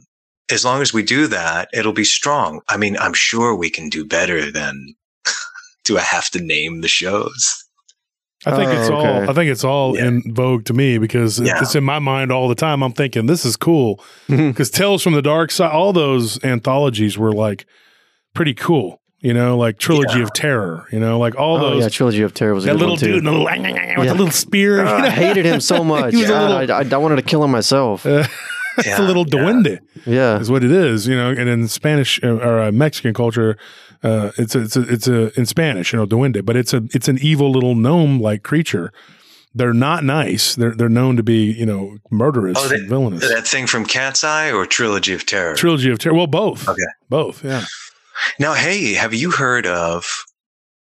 as 0.51 0.65
long 0.65 0.81
as 0.81 0.93
we 0.93 1.03
do 1.03 1.27
that, 1.27 1.69
it'll 1.73 1.93
be 1.93 2.03
strong. 2.03 2.61
I 2.67 2.77
mean, 2.77 2.97
I'm 2.97 3.13
sure 3.13 3.55
we 3.55 3.69
can 3.69 3.89
do 3.89 4.05
better 4.05 4.51
than 4.51 4.95
do 5.83 5.97
I 5.97 6.01
have 6.01 6.29
to 6.31 6.41
name 6.41 6.81
the 6.81 6.87
shows? 6.87 7.62
I 8.45 8.55
think 8.55 8.69
oh, 8.69 8.73
it's 8.73 8.89
okay. 8.89 8.95
all. 8.95 9.29
I 9.29 9.33
think 9.33 9.51
it's 9.51 9.63
all 9.63 9.97
yeah. 9.97 10.07
in 10.07 10.33
vogue 10.33 10.65
to 10.65 10.73
me 10.73 10.97
because 10.97 11.39
yeah. 11.39 11.61
it's 11.61 11.75
in 11.75 11.83
my 11.83 11.99
mind 11.99 12.31
all 12.31 12.47
the 12.47 12.55
time. 12.55 12.83
I'm 12.83 12.93
thinking 12.93 13.25
this 13.25 13.45
is 13.45 13.55
cool 13.55 14.03
because 14.27 14.69
Tales 14.69 15.01
from 15.01 15.13
the 15.13 15.21
Dark 15.21 15.51
Side, 15.51 15.71
all 15.71 15.93
those 15.93 16.43
anthologies 16.43 17.17
were 17.17 17.31
like 17.31 17.65
pretty 18.33 18.53
cool 18.53 18.99
you 19.23 19.33
know, 19.33 19.57
like 19.57 19.79
Trilogy 19.79 20.17
yeah. 20.17 20.23
of 20.23 20.33
Terror, 20.33 20.85
you 20.91 20.99
know, 20.99 21.17
like 21.17 21.35
all 21.35 21.55
oh, 21.55 21.61
those. 21.61 21.83
Yeah, 21.83 21.89
Trilogy 21.89 22.23
of 22.23 22.33
Terror 22.33 22.53
was 22.53 22.65
a 22.65 22.67
that 22.67 22.75
little 22.75 22.97
dude, 22.97 23.23
the 23.23 23.31
little, 23.31 23.45
with 23.45 23.55
yeah. 23.55 24.03
the 24.03 24.13
little 24.15 24.31
spear. 24.31 24.85
Oh, 24.85 24.97
I 24.97 25.09
hated 25.09 25.45
him 25.45 25.61
so 25.61 25.81
much. 25.83 26.13
little, 26.13 26.35
I, 26.35 26.65
I, 26.65 26.83
I, 26.83 26.97
wanted 26.97 27.15
to 27.15 27.21
kill 27.21 27.41
him 27.41 27.51
myself. 27.51 28.05
Uh, 28.05 28.27
it's 28.79 28.99
a 28.99 29.01
little 29.01 29.23
duende. 29.23 29.79
Yeah, 30.05 30.39
is 30.39 30.51
what 30.51 30.61
it 30.61 30.71
is. 30.71 31.07
You 31.07 31.15
know, 31.15 31.29
and 31.29 31.47
in 31.47 31.69
Spanish 31.69 32.21
uh, 32.21 32.35
or 32.35 32.63
uh, 32.63 32.71
Mexican 32.73 33.13
culture, 33.13 33.57
uh, 34.03 34.31
it's 34.37 34.55
a, 34.55 34.61
it's 34.61 34.75
a, 34.75 34.81
it's 34.81 35.07
a 35.07 35.39
in 35.39 35.45
Spanish, 35.45 35.93
you 35.93 35.99
know, 35.99 36.05
duende, 36.05 36.45
but 36.45 36.55
it's 36.55 36.73
a 36.73 36.83
it's 36.93 37.07
an 37.07 37.17
evil 37.19 37.51
little 37.51 37.75
gnome 37.75 38.19
like 38.19 38.43
creature. 38.43 38.91
They're 39.55 39.73
not 39.73 40.03
nice. 40.03 40.55
They're 40.55 40.75
they're 40.75 40.89
known 40.89 41.15
to 41.17 41.23
be 41.23 41.51
you 41.51 41.65
know 41.65 41.97
murderous 42.11 42.57
oh, 42.59 42.73
and 42.73 42.89
villainous. 42.89 43.27
That 43.27 43.47
thing 43.47 43.67
from 43.67 43.85
Cat's 43.85 44.23
Eye 44.23 44.51
or 44.51 44.65
Trilogy 44.65 45.13
of 45.13 45.25
Terror. 45.25 45.55
Trilogy 45.55 45.91
of 45.91 45.99
Terror. 45.99 46.15
Well, 46.15 46.27
both. 46.27 46.67
Okay, 46.67 46.81
both. 47.09 47.43
Yeah. 47.43 47.63
Now, 48.39 48.53
hey, 48.53 48.93
have 48.93 49.13
you 49.13 49.31
heard 49.31 49.65
of 49.65 50.05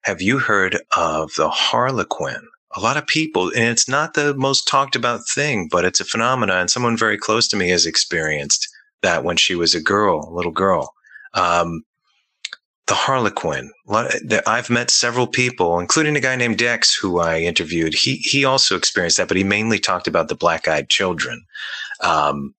have 0.02 0.20
you 0.20 0.38
heard 0.38 0.78
of 0.96 1.32
the 1.37 1.48
Harlequin? 1.48 2.48
A 2.74 2.80
lot 2.80 2.96
of 2.96 3.06
people, 3.06 3.48
and 3.48 3.64
it's 3.64 3.88
not 3.88 4.14
the 4.14 4.35
most 4.35 4.66
talked 4.66 4.96
about 4.96 5.20
thing, 5.28 5.68
but 5.70 5.85
it's 5.85 6.00
a 6.00 6.04
phenomenon. 6.04 6.61
And 6.61 6.70
someone 6.70 6.96
very 6.96 7.18
close 7.18 7.46
to 7.48 7.56
me 7.56 7.68
has 7.68 7.85
experienced 7.85 8.66
that 9.02 9.24
when 9.24 9.37
she 9.37 9.54
was 9.54 9.74
a 9.74 9.80
girl, 9.80 10.26
a 10.28 10.35
little 10.35 10.52
girl. 10.52 10.92
Um, 11.35 11.82
the 12.92 12.96
Harlequin. 12.96 13.72
I've 14.46 14.68
met 14.68 14.90
several 14.90 15.26
people, 15.26 15.81
including 15.81 16.14
a 16.14 16.20
guy 16.20 16.37
named 16.37 16.59
Dex, 16.59 16.94
who 16.94 17.20
I 17.20 17.38
interviewed. 17.38 17.94
He 17.94 18.16
he 18.16 18.44
also 18.44 18.76
experienced 18.76 19.16
that, 19.16 19.28
but 19.28 19.38
he 19.38 19.44
mainly 19.44 19.78
talked 19.78 20.07
about 20.07 20.28
the 20.28 20.35
black-eyed 20.35 20.90
children. 20.90 21.42
Um, 22.02 22.55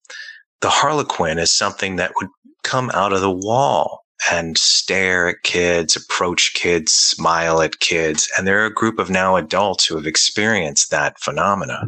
the 0.61 0.71
Harlequin 0.71 1.37
is 1.37 1.51
something 1.51 1.97
that 1.97 2.13
would 2.15 2.29
come 2.63 2.89
out 2.95 3.13
of 3.13 3.21
the 3.21 3.29
wall 3.29 4.05
and 4.31 4.57
stare 4.57 5.27
at 5.27 5.43
kids, 5.43 5.95
approach 5.95 6.55
kids, 6.55 6.91
smile 6.91 7.61
at 7.61 7.79
kids. 7.79 8.27
And 8.35 8.47
there 8.47 8.59
are 8.63 8.65
a 8.65 8.73
group 8.73 8.97
of 8.97 9.11
now 9.11 9.35
adults 9.35 9.85
who 9.85 9.95
have 9.97 10.07
experienced 10.07 10.89
that 10.89 11.19
phenomena. 11.19 11.83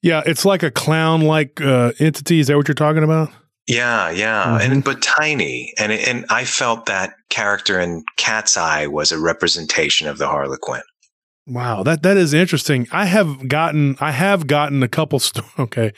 Yeah, 0.00 0.22
it's 0.24 0.46
like 0.46 0.62
a 0.62 0.70
clown 0.70 1.20
like 1.20 1.60
uh, 1.60 1.92
entity. 1.98 2.40
Is 2.40 2.46
that 2.46 2.56
what 2.56 2.66
you're 2.66 2.74
talking 2.74 3.04
about? 3.04 3.30
Yeah, 3.70 4.10
yeah, 4.10 4.44
mm-hmm. 4.44 4.72
and 4.72 4.84
but 4.84 5.00
tiny, 5.02 5.72
and 5.78 5.92
and 5.92 6.26
I 6.28 6.44
felt 6.44 6.86
that 6.86 7.14
character 7.28 7.80
in 7.80 8.04
Cat's 8.16 8.56
Eye 8.56 8.86
was 8.86 9.12
a 9.12 9.18
representation 9.18 10.08
of 10.08 10.18
the 10.18 10.26
Harlequin. 10.26 10.82
Wow, 11.46 11.82
that 11.84 12.02
that 12.02 12.16
is 12.16 12.34
interesting. 12.34 12.88
I 12.90 13.06
have 13.06 13.48
gotten 13.48 13.96
I 14.00 14.10
have 14.10 14.46
gotten 14.46 14.82
a 14.82 14.88
couple. 14.88 15.18
Sto- 15.18 15.44
okay, 15.58 15.92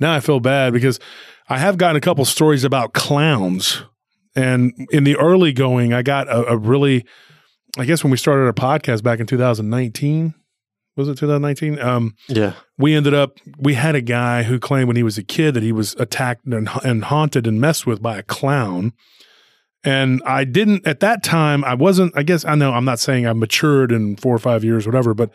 now 0.00 0.12
I 0.12 0.20
feel 0.20 0.40
bad 0.40 0.72
because 0.72 0.98
I 1.48 1.58
have 1.58 1.78
gotten 1.78 1.96
a 1.96 2.00
couple 2.00 2.24
stories 2.24 2.64
about 2.64 2.92
clowns 2.92 3.82
and 4.34 4.72
in 4.90 5.04
the 5.04 5.16
early 5.16 5.52
going, 5.52 5.92
I 5.92 6.02
got 6.02 6.28
a, 6.28 6.52
a 6.52 6.56
really, 6.56 7.04
I 7.78 7.84
guess 7.84 8.02
when 8.02 8.10
we 8.10 8.16
started 8.16 8.46
our 8.46 8.52
podcast 8.52 9.02
back 9.02 9.20
in 9.20 9.26
2019, 9.26 10.34
was 10.96 11.08
it 11.08 11.16
2019? 11.18 11.78
Um, 11.78 12.14
yeah. 12.28 12.54
We 12.78 12.94
ended 12.94 13.14
up, 13.14 13.38
we 13.58 13.74
had 13.74 13.94
a 13.94 14.00
guy 14.00 14.42
who 14.42 14.58
claimed 14.58 14.88
when 14.88 14.96
he 14.96 15.02
was 15.02 15.18
a 15.18 15.22
kid 15.22 15.54
that 15.54 15.62
he 15.62 15.72
was 15.72 15.94
attacked 15.94 16.44
and, 16.46 16.68
and 16.84 17.04
haunted 17.04 17.46
and 17.46 17.60
messed 17.60 17.86
with 17.86 18.02
by 18.02 18.18
a 18.18 18.22
clown. 18.22 18.92
And 19.84 20.22
I 20.24 20.44
didn't, 20.44 20.86
at 20.86 21.00
that 21.00 21.24
time, 21.24 21.64
I 21.64 21.74
wasn't, 21.74 22.16
I 22.16 22.22
guess, 22.22 22.44
I 22.44 22.54
know 22.54 22.72
I'm 22.72 22.84
not 22.84 23.00
saying 23.00 23.26
I 23.26 23.32
matured 23.32 23.90
in 23.90 24.16
four 24.16 24.34
or 24.34 24.38
five 24.38 24.64
years, 24.64 24.86
whatever, 24.86 25.14
but 25.14 25.30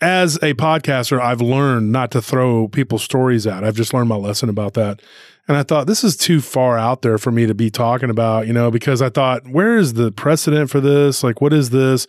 as 0.00 0.36
a 0.36 0.52
podcaster, 0.54 1.20
I've 1.20 1.40
learned 1.40 1.92
not 1.92 2.10
to 2.10 2.20
throw 2.20 2.68
people's 2.68 3.04
stories 3.04 3.46
out. 3.46 3.64
I've 3.64 3.76
just 3.76 3.94
learned 3.94 4.08
my 4.08 4.16
lesson 4.16 4.48
about 4.48 4.74
that. 4.74 5.00
And 5.48 5.56
I 5.56 5.62
thought 5.62 5.86
this 5.86 6.04
is 6.04 6.16
too 6.16 6.40
far 6.40 6.78
out 6.78 7.02
there 7.02 7.18
for 7.18 7.32
me 7.32 7.46
to 7.46 7.54
be 7.54 7.70
talking 7.70 8.10
about, 8.10 8.46
you 8.46 8.52
know, 8.52 8.70
because 8.70 9.00
I 9.00 9.10
thought, 9.10 9.48
where 9.48 9.76
is 9.76 9.94
the 9.94 10.12
precedent 10.12 10.70
for 10.70 10.80
this? 10.80 11.22
Like, 11.24 11.40
what 11.40 11.52
is 11.52 11.70
this? 11.70 12.06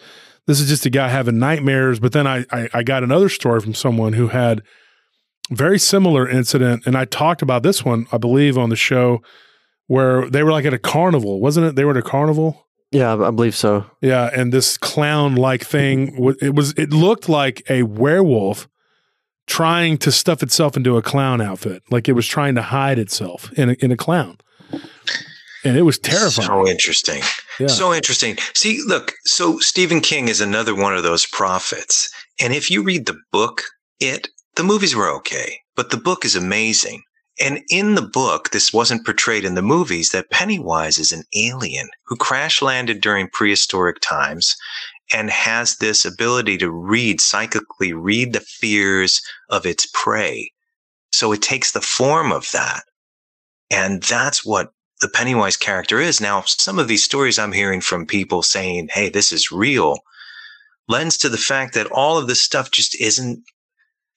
This 0.48 0.60
is 0.60 0.68
just 0.70 0.86
a 0.86 0.90
guy 0.90 1.10
having 1.10 1.40
nightmares. 1.40 2.00
But 2.00 2.12
then 2.12 2.28
I, 2.28 2.46
I, 2.52 2.70
I 2.74 2.84
got 2.84 3.04
another 3.04 3.30
story 3.30 3.60
from 3.60 3.74
someone 3.74 4.14
who 4.14 4.28
had 4.30 4.62
very 5.52 5.80
similar 5.80 6.28
incident. 6.28 6.86
And 6.86 6.98
I 6.98 7.06
talked 7.06 7.42
about 7.42 7.64
this 7.64 7.84
one, 7.84 8.08
I 8.12 8.18
believe, 8.18 8.58
on 8.58 8.70
the 8.70 8.76
show 8.76 9.22
where 9.88 10.30
they 10.30 10.44
were 10.44 10.52
like 10.52 10.66
at 10.66 10.74
a 10.74 10.80
carnival, 10.80 11.40
wasn't 11.42 11.68
it? 11.68 11.76
They 11.76 11.86
were 11.86 11.92
at 11.92 11.98
a 11.98 12.02
carnival. 12.02 12.68
Yeah, 12.92 13.14
I 13.14 13.32
believe 13.32 13.56
so. 13.56 13.86
Yeah, 14.02 14.30
and 14.36 14.54
this 14.54 14.78
clown-like 14.78 15.64
thing, 15.66 16.36
it 16.40 16.54
was. 16.54 16.74
It 16.74 16.92
looked 16.92 17.28
like 17.28 17.64
a 17.68 17.82
werewolf 17.82 18.70
trying 19.48 19.98
to 19.98 20.12
stuff 20.12 20.44
itself 20.44 20.78
into 20.78 20.96
a 20.96 21.02
clown 21.02 21.42
outfit, 21.42 21.82
like 21.90 22.08
it 22.08 22.14
was 22.14 22.28
trying 22.28 22.54
to 22.54 22.62
hide 22.62 23.00
itself 23.00 23.52
in 23.54 23.72
a, 23.72 23.74
in 23.80 23.92
a 23.92 23.98
clown. 23.98 24.38
And 25.66 25.76
it 25.76 25.82
was 25.82 25.98
terrifying. 25.98 26.48
So 26.48 26.68
interesting. 26.68 27.24
Yeah. 27.60 27.68
So 27.68 27.94
interesting. 27.94 28.38
See, 28.54 28.82
look, 28.86 29.14
so 29.26 29.60
Stephen 29.60 30.02
King 30.02 30.28
is 30.28 30.42
another 30.42 30.76
one 30.76 30.96
of 30.96 31.04
those 31.04 31.26
prophets. 31.26 32.10
And 32.40 32.54
if 32.54 32.72
you 32.72 32.84
read 32.84 33.06
the 33.06 33.20
book, 33.32 33.64
it, 34.00 34.28
the 34.56 34.64
movies 34.64 34.96
were 34.96 35.10
okay, 35.18 35.60
but 35.76 35.90
the 35.90 35.98
book 35.98 36.26
is 36.26 36.36
amazing. 36.36 37.04
And 37.40 37.62
in 37.70 37.96
the 37.96 38.08
book, 38.08 38.52
this 38.52 38.72
wasn't 38.72 39.06
portrayed 39.06 39.44
in 39.44 39.56
the 39.56 39.64
movies 39.64 40.12
that 40.12 40.30
Pennywise 40.30 41.00
is 41.00 41.12
an 41.12 41.24
alien 41.36 41.90
who 42.06 42.16
crash 42.16 42.62
landed 42.62 43.02
during 43.02 43.30
prehistoric 43.34 44.00
times 44.02 44.56
and 45.12 45.30
has 45.30 45.78
this 45.78 46.06
ability 46.06 46.58
to 46.60 46.72
read, 46.72 47.20
psychically 47.20 47.92
read 47.92 48.34
the 48.34 48.40
fears 48.40 49.22
of 49.50 49.66
its 49.66 49.88
prey. 49.94 50.52
So 51.12 51.32
it 51.32 51.42
takes 51.42 51.72
the 51.72 51.82
form 51.82 52.32
of 52.32 52.50
that. 52.52 52.84
And 53.72 54.04
that's 54.04 54.46
what 54.46 54.72
the 55.04 55.10
Pennywise 55.10 55.58
character 55.58 56.00
is. 56.00 56.20
Now, 56.20 56.42
some 56.48 56.80
of 56.80 56.88
these 56.88 57.04
stories 57.04 57.38
I'm 57.38 57.52
hearing 57.52 57.82
from 57.82 58.08
people 58.08 58.42
saying, 58.42 58.90
Hey, 58.92 59.10
this 59.10 59.32
is 59.32 59.52
real 59.52 60.00
lends 60.88 61.18
to 61.18 61.30
the 61.30 61.38
fact 61.38 61.74
that 61.74 61.92
all 61.92 62.18
of 62.18 62.28
this 62.28 62.42
stuff 62.42 62.72
just 62.72 63.00
isn't, 63.00 63.44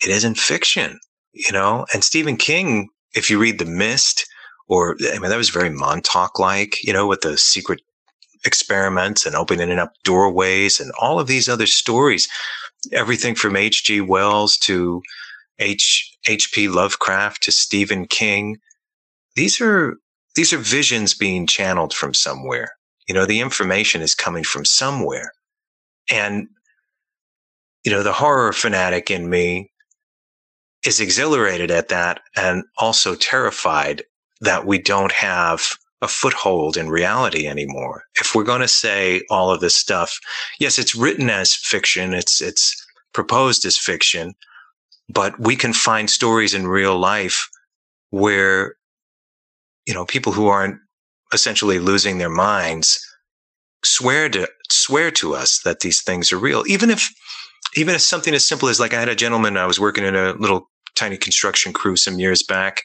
it 0.01 0.11
isn't 0.11 0.39
fiction, 0.39 0.99
you 1.33 1.53
know? 1.53 1.87
And 1.93 2.03
Stephen 2.03 2.37
King, 2.37 2.89
if 3.15 3.31
you 3.31 3.39
read 3.39 3.59
The 3.59 3.65
Mist, 3.65 4.27
or 4.69 4.97
I 5.13 5.19
mean, 5.19 5.31
that 5.31 5.37
was 5.37 5.51
very 5.51 5.71
Montauk 5.71 6.39
like, 6.39 6.83
you 6.83 6.93
know, 6.93 7.07
with 7.07 7.21
the 7.21 7.39
secret 7.39 7.81
experiments 8.45 9.27
and 9.27 9.37
opening 9.37 9.79
up 9.79 9.93
doorways 10.05 10.81
and 10.81 10.93
all 11.01 11.21
of 11.21 11.27
these 11.27 11.49
other 11.49 11.67
stories, 11.67 12.29
everything 12.93 13.35
from 13.35 13.57
H.G. 13.57 14.01
Wells 14.01 14.57
to 14.59 15.03
H. 15.59 16.17
H.P. 16.29 16.69
Lovecraft 16.69 17.43
to 17.45 17.53
Stephen 17.53 18.07
King. 18.07 18.57
These 19.37 19.61
are 19.61 19.97
these 20.37 20.53
are 20.53 20.59
visions 20.59 21.15
being 21.15 21.47
channeled 21.47 21.93
from 21.93 22.15
somewhere. 22.15 22.71
You 23.09 23.15
know, 23.15 23.27
the 23.27 23.41
information 23.41 24.03
is 24.03 24.15
coming 24.15 24.45
from 24.45 24.65
somewhere. 24.65 25.33
And, 26.11 26.49
you 27.85 27.91
know, 27.91 28.03
the 28.03 28.13
horror 28.13 28.53
fanatic 28.53 29.11
in 29.11 29.29
me 29.29 29.71
is 30.85 31.01
exhilarated 31.01 31.71
at 31.71 31.89
that 31.89 32.21
and 32.37 32.65
also 32.79 33.15
terrified 33.15 34.05
that 34.41 34.67
we 34.67 34.79
don't 34.79 35.13
have 35.13 35.77
a 36.03 36.09
foothold 36.09 36.77
in 36.77 36.91
reality 36.91 37.49
anymore. 37.49 38.05
If 38.21 38.35
we're 38.35 38.45
going 38.45 38.61
to 38.61 38.69
say 38.69 39.23
all 39.31 39.51
of 39.51 39.61
this 39.61 39.75
stuff, 39.75 40.19
yes, 40.61 40.79
it's 40.79 40.95
written 40.95 41.31
as 41.31 41.55
fiction, 41.55 42.13
it's 42.13 42.41
it's 42.43 42.77
proposed 43.15 43.65
as 43.65 43.79
fiction, 43.79 44.35
but 45.09 45.41
we 45.41 45.57
can 45.57 45.73
find 45.73 46.11
stories 46.11 46.53
in 46.53 46.69
real 46.69 46.99
life 46.99 47.49
where 48.11 48.76
you 49.87 49.95
know 49.95 50.05
people 50.05 50.33
who 50.33 50.49
aren't 50.49 50.79
essentially 51.33 51.79
losing 51.79 52.19
their 52.19 52.31
minds 52.31 53.01
swear 53.85 54.29
to 54.29 54.49
swear 54.71 55.11
to 55.11 55.35
us 55.35 55.61
that 55.63 55.81
these 55.81 56.03
things 56.03 56.33
are 56.33 56.39
real 56.39 56.65
even 56.67 56.91
if 56.91 57.09
even 57.77 57.95
if 57.95 58.01
something 58.01 58.35
as 58.35 58.47
simple 58.47 58.69
as 58.69 58.81
like 58.81 58.95
I 58.95 59.01
had 59.01 59.09
a 59.09 59.15
gentleman 59.15 59.57
I 59.57 59.67
was 59.67 59.81
working 59.81 60.05
in 60.05 60.15
a 60.15 60.33
little 60.33 60.69
tiny 60.97 61.17
construction 61.17 61.73
crew 61.73 61.95
some 61.97 62.19
years 62.19 62.43
back. 62.43 62.83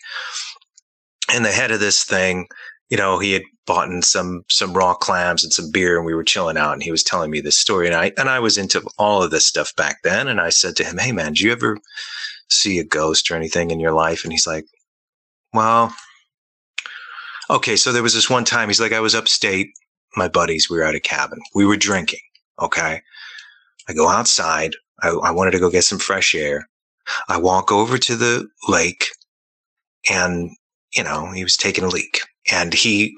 And 1.34 1.44
the 1.44 1.52
head 1.52 1.72
of 1.72 1.80
this 1.80 2.04
thing, 2.04 2.48
you 2.90 2.98
know, 2.98 3.18
he 3.18 3.32
had 3.32 3.44
bought 3.66 3.90
in 3.90 4.02
some 4.02 4.44
some 4.50 4.74
raw 4.74 4.94
clams 4.94 5.44
and 5.44 5.54
some 5.54 5.72
beer, 5.72 5.98
and 5.98 6.06
we 6.06 6.14
were 6.14 6.24
chilling 6.24 6.58
out. 6.58 6.74
And 6.74 6.84
he 6.84 6.92
was 6.92 7.04
telling 7.04 7.32
me 7.32 7.40
this 7.40 7.58
story, 7.58 7.88
and 7.88 7.96
I 7.96 8.12
and 8.18 8.30
I 8.30 8.40
was 8.40 8.58
into 8.58 8.86
all 9.00 9.24
of 9.24 9.32
this 9.32 9.46
stuff 9.46 9.74
back 9.76 9.98
then. 10.04 10.28
And 10.28 10.42
I 10.42 10.50
said 10.50 10.76
to 10.76 10.84
him, 10.84 10.98
"Hey, 10.98 11.14
man, 11.14 11.34
do 11.34 11.46
you 11.46 11.52
ever 11.54 11.78
see 12.50 12.80
a 12.80 12.84
ghost 12.84 13.32
or 13.32 13.36
anything 13.36 13.72
in 13.72 13.80
your 13.80 13.94
life?" 13.94 14.24
And 14.24 14.34
he's 14.34 14.48
like, 14.48 14.66
"Well, 15.54 15.96
okay." 17.52 17.76
So 17.76 17.92
there 17.92 18.04
was 18.04 18.14
this 18.14 18.30
one 18.30 18.46
time. 18.46 18.70
He's 18.70 18.82
like, 18.82 18.94
"I 18.94 19.00
was 19.02 19.16
upstate. 19.16 19.70
My 20.16 20.28
buddies, 20.28 20.70
we 20.70 20.78
were 20.78 20.84
at 20.84 20.96
a 20.96 21.00
cabin. 21.00 21.40
We 21.56 21.66
were 21.66 21.78
drinking. 21.78 22.22
Okay, 22.62 23.02
I 23.90 23.94
go 23.94 24.10
outside. 24.10 24.74
I, 25.02 25.10
I 25.10 25.32
wanted 25.32 25.52
to 25.52 25.60
go 25.60 25.70
get 25.70 25.84
some 25.86 26.00
fresh 26.00 26.36
air. 26.36 26.70
I 27.30 27.38
walk 27.38 27.72
over 27.72 27.98
to 27.98 28.16
the 28.16 28.48
lake, 28.68 29.08
and 30.10 30.52
you 30.96 31.04
know, 31.04 31.32
he 31.32 31.44
was 31.44 31.58
taking 31.58 31.84
a 31.84 31.90
leak." 31.90 32.22
And 32.52 32.74
he 32.74 33.16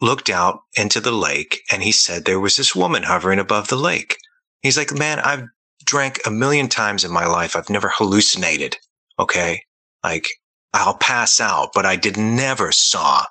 looked 0.00 0.30
out 0.30 0.60
into 0.76 1.00
the 1.00 1.12
lake 1.12 1.62
and 1.72 1.82
he 1.82 1.92
said 1.92 2.24
there 2.24 2.40
was 2.40 2.56
this 2.56 2.76
woman 2.76 3.02
hovering 3.02 3.38
above 3.38 3.68
the 3.68 3.76
lake. 3.76 4.18
He's 4.62 4.76
like, 4.76 4.92
man, 4.92 5.20
I've 5.20 5.44
drank 5.84 6.20
a 6.26 6.30
million 6.30 6.68
times 6.68 7.04
in 7.04 7.12
my 7.12 7.26
life. 7.26 7.54
I've 7.56 7.70
never 7.70 7.90
hallucinated. 7.94 8.76
Okay. 9.18 9.62
Like 10.04 10.28
I'll 10.74 10.96
pass 10.98 11.40
out, 11.40 11.70
but 11.74 11.86
I 11.86 11.96
did 11.96 12.16
never 12.16 12.72
saw 12.72 13.24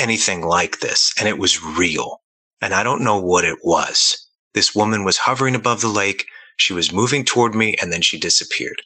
anything 0.00 0.42
like 0.42 0.80
this. 0.80 1.12
And 1.18 1.28
it 1.28 1.38
was 1.38 1.62
real. 1.62 2.22
And 2.60 2.74
I 2.74 2.82
don't 2.82 3.04
know 3.04 3.20
what 3.20 3.44
it 3.44 3.58
was. 3.62 4.26
This 4.54 4.74
woman 4.74 5.04
was 5.04 5.16
hovering 5.16 5.54
above 5.54 5.80
the 5.80 5.88
lake. 5.88 6.26
She 6.56 6.72
was 6.72 6.92
moving 6.92 7.24
toward 7.24 7.54
me 7.54 7.76
and 7.80 7.92
then 7.92 8.02
she 8.02 8.18
disappeared. 8.18 8.82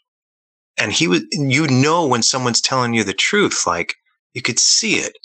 And 0.76 0.92
he 0.92 1.08
was, 1.08 1.22
you 1.32 1.66
know, 1.68 2.06
when 2.06 2.22
someone's 2.22 2.60
telling 2.60 2.94
you 2.94 3.04
the 3.04 3.12
truth, 3.12 3.66
like 3.66 3.94
you 4.34 4.42
could 4.42 4.58
see 4.58 4.96
it. 4.96 5.16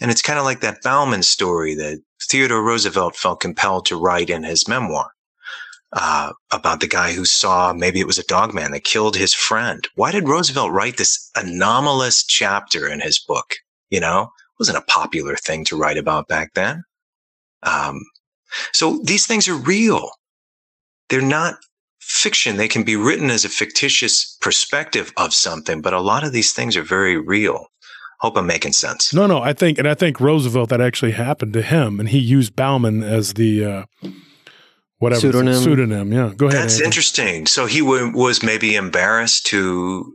And 0.00 0.10
it's 0.10 0.22
kind 0.22 0.38
of 0.38 0.44
like 0.44 0.60
that 0.60 0.82
Bauman 0.82 1.22
story 1.22 1.74
that 1.74 2.02
Theodore 2.22 2.62
Roosevelt 2.62 3.16
felt 3.16 3.40
compelled 3.40 3.86
to 3.86 3.96
write 3.96 4.30
in 4.30 4.44
his 4.44 4.68
memoir 4.68 5.12
uh, 5.92 6.32
about 6.50 6.80
the 6.80 6.88
guy 6.88 7.12
who 7.12 7.24
saw 7.24 7.72
maybe 7.72 8.00
it 8.00 8.06
was 8.06 8.18
a 8.18 8.24
dog 8.24 8.54
man 8.54 8.72
that 8.72 8.84
killed 8.84 9.16
his 9.16 9.34
friend. 9.34 9.86
Why 9.94 10.12
did 10.12 10.28
Roosevelt 10.28 10.72
write 10.72 10.96
this 10.96 11.30
anomalous 11.36 12.24
chapter 12.24 12.88
in 12.88 13.00
his 13.00 13.18
book? 13.18 13.56
You 13.90 14.00
know, 14.00 14.32
wasn't 14.58 14.78
a 14.78 14.82
popular 14.82 15.36
thing 15.36 15.64
to 15.66 15.76
write 15.76 15.98
about 15.98 16.28
back 16.28 16.52
then. 16.54 16.82
Um, 17.62 18.00
so 18.72 19.00
these 19.04 19.26
things 19.26 19.48
are 19.48 19.54
real. 19.54 20.10
They're 21.08 21.20
not 21.20 21.56
fiction. 22.00 22.56
They 22.56 22.68
can 22.68 22.82
be 22.82 22.96
written 22.96 23.30
as 23.30 23.44
a 23.44 23.48
fictitious 23.48 24.36
perspective 24.40 25.12
of 25.16 25.32
something, 25.32 25.80
but 25.80 25.94
a 25.94 26.00
lot 26.00 26.24
of 26.24 26.32
these 26.32 26.52
things 26.52 26.76
are 26.76 26.82
very 26.82 27.16
real. 27.16 27.66
Hope 28.20 28.36
I'm 28.36 28.46
making 28.46 28.72
sense. 28.72 29.12
No, 29.12 29.26
no, 29.26 29.42
I 29.42 29.52
think, 29.52 29.78
and 29.78 29.88
I 29.88 29.94
think 29.94 30.20
Roosevelt 30.20 30.68
that 30.70 30.80
actually 30.80 31.12
happened 31.12 31.52
to 31.54 31.62
him, 31.62 31.98
and 31.98 32.08
he 32.08 32.18
used 32.18 32.54
Bauman 32.54 33.02
as 33.02 33.34
the 33.34 33.64
uh, 33.64 33.84
whatever 34.98 35.20
pseudonym. 35.20 35.54
Pseudonym, 35.54 36.12
yeah. 36.12 36.32
Go 36.36 36.46
ahead. 36.46 36.62
That's 36.62 36.74
Andy. 36.74 36.84
interesting. 36.84 37.46
So 37.46 37.66
he 37.66 37.80
w- 37.80 38.16
was 38.16 38.42
maybe 38.42 38.76
embarrassed 38.76 39.46
to 39.46 40.14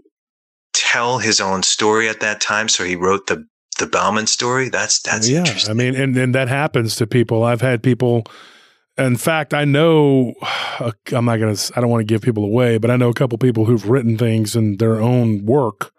tell 0.73 1.17
his 1.17 1.41
own 1.41 1.63
story 1.63 2.07
at 2.07 2.21
that 2.21 2.39
time, 2.39 2.69
so 2.69 2.85
he 2.85 2.95
wrote 2.95 3.27
the 3.27 3.45
the 3.79 3.87
Bauman 3.87 4.27
story. 4.27 4.69
That's 4.69 4.99
that's 5.01 5.29
yeah. 5.29 5.45
I 5.67 5.73
mean, 5.73 5.95
and 5.95 6.15
and 6.17 6.35
that 6.35 6.47
happens 6.47 6.95
to 6.97 7.07
people. 7.07 7.43
I've 7.43 7.61
had 7.61 7.83
people. 7.83 8.23
In 8.97 9.15
fact, 9.15 9.53
I 9.53 9.63
know 9.63 10.33
I'm 11.13 11.25
not 11.25 11.37
gonna. 11.37 11.55
I 11.75 11.81
don't 11.81 11.89
want 11.89 12.01
to 12.01 12.11
give 12.11 12.21
people 12.21 12.43
away, 12.43 12.77
but 12.77 12.89
I 12.89 12.95
know 12.95 13.09
a 13.09 13.13
couple 13.13 13.37
people 13.37 13.65
who've 13.65 13.87
written 13.87 14.17
things 14.17 14.55
in 14.55 14.77
their 14.77 14.99
own 14.99 15.45
work 15.45 15.93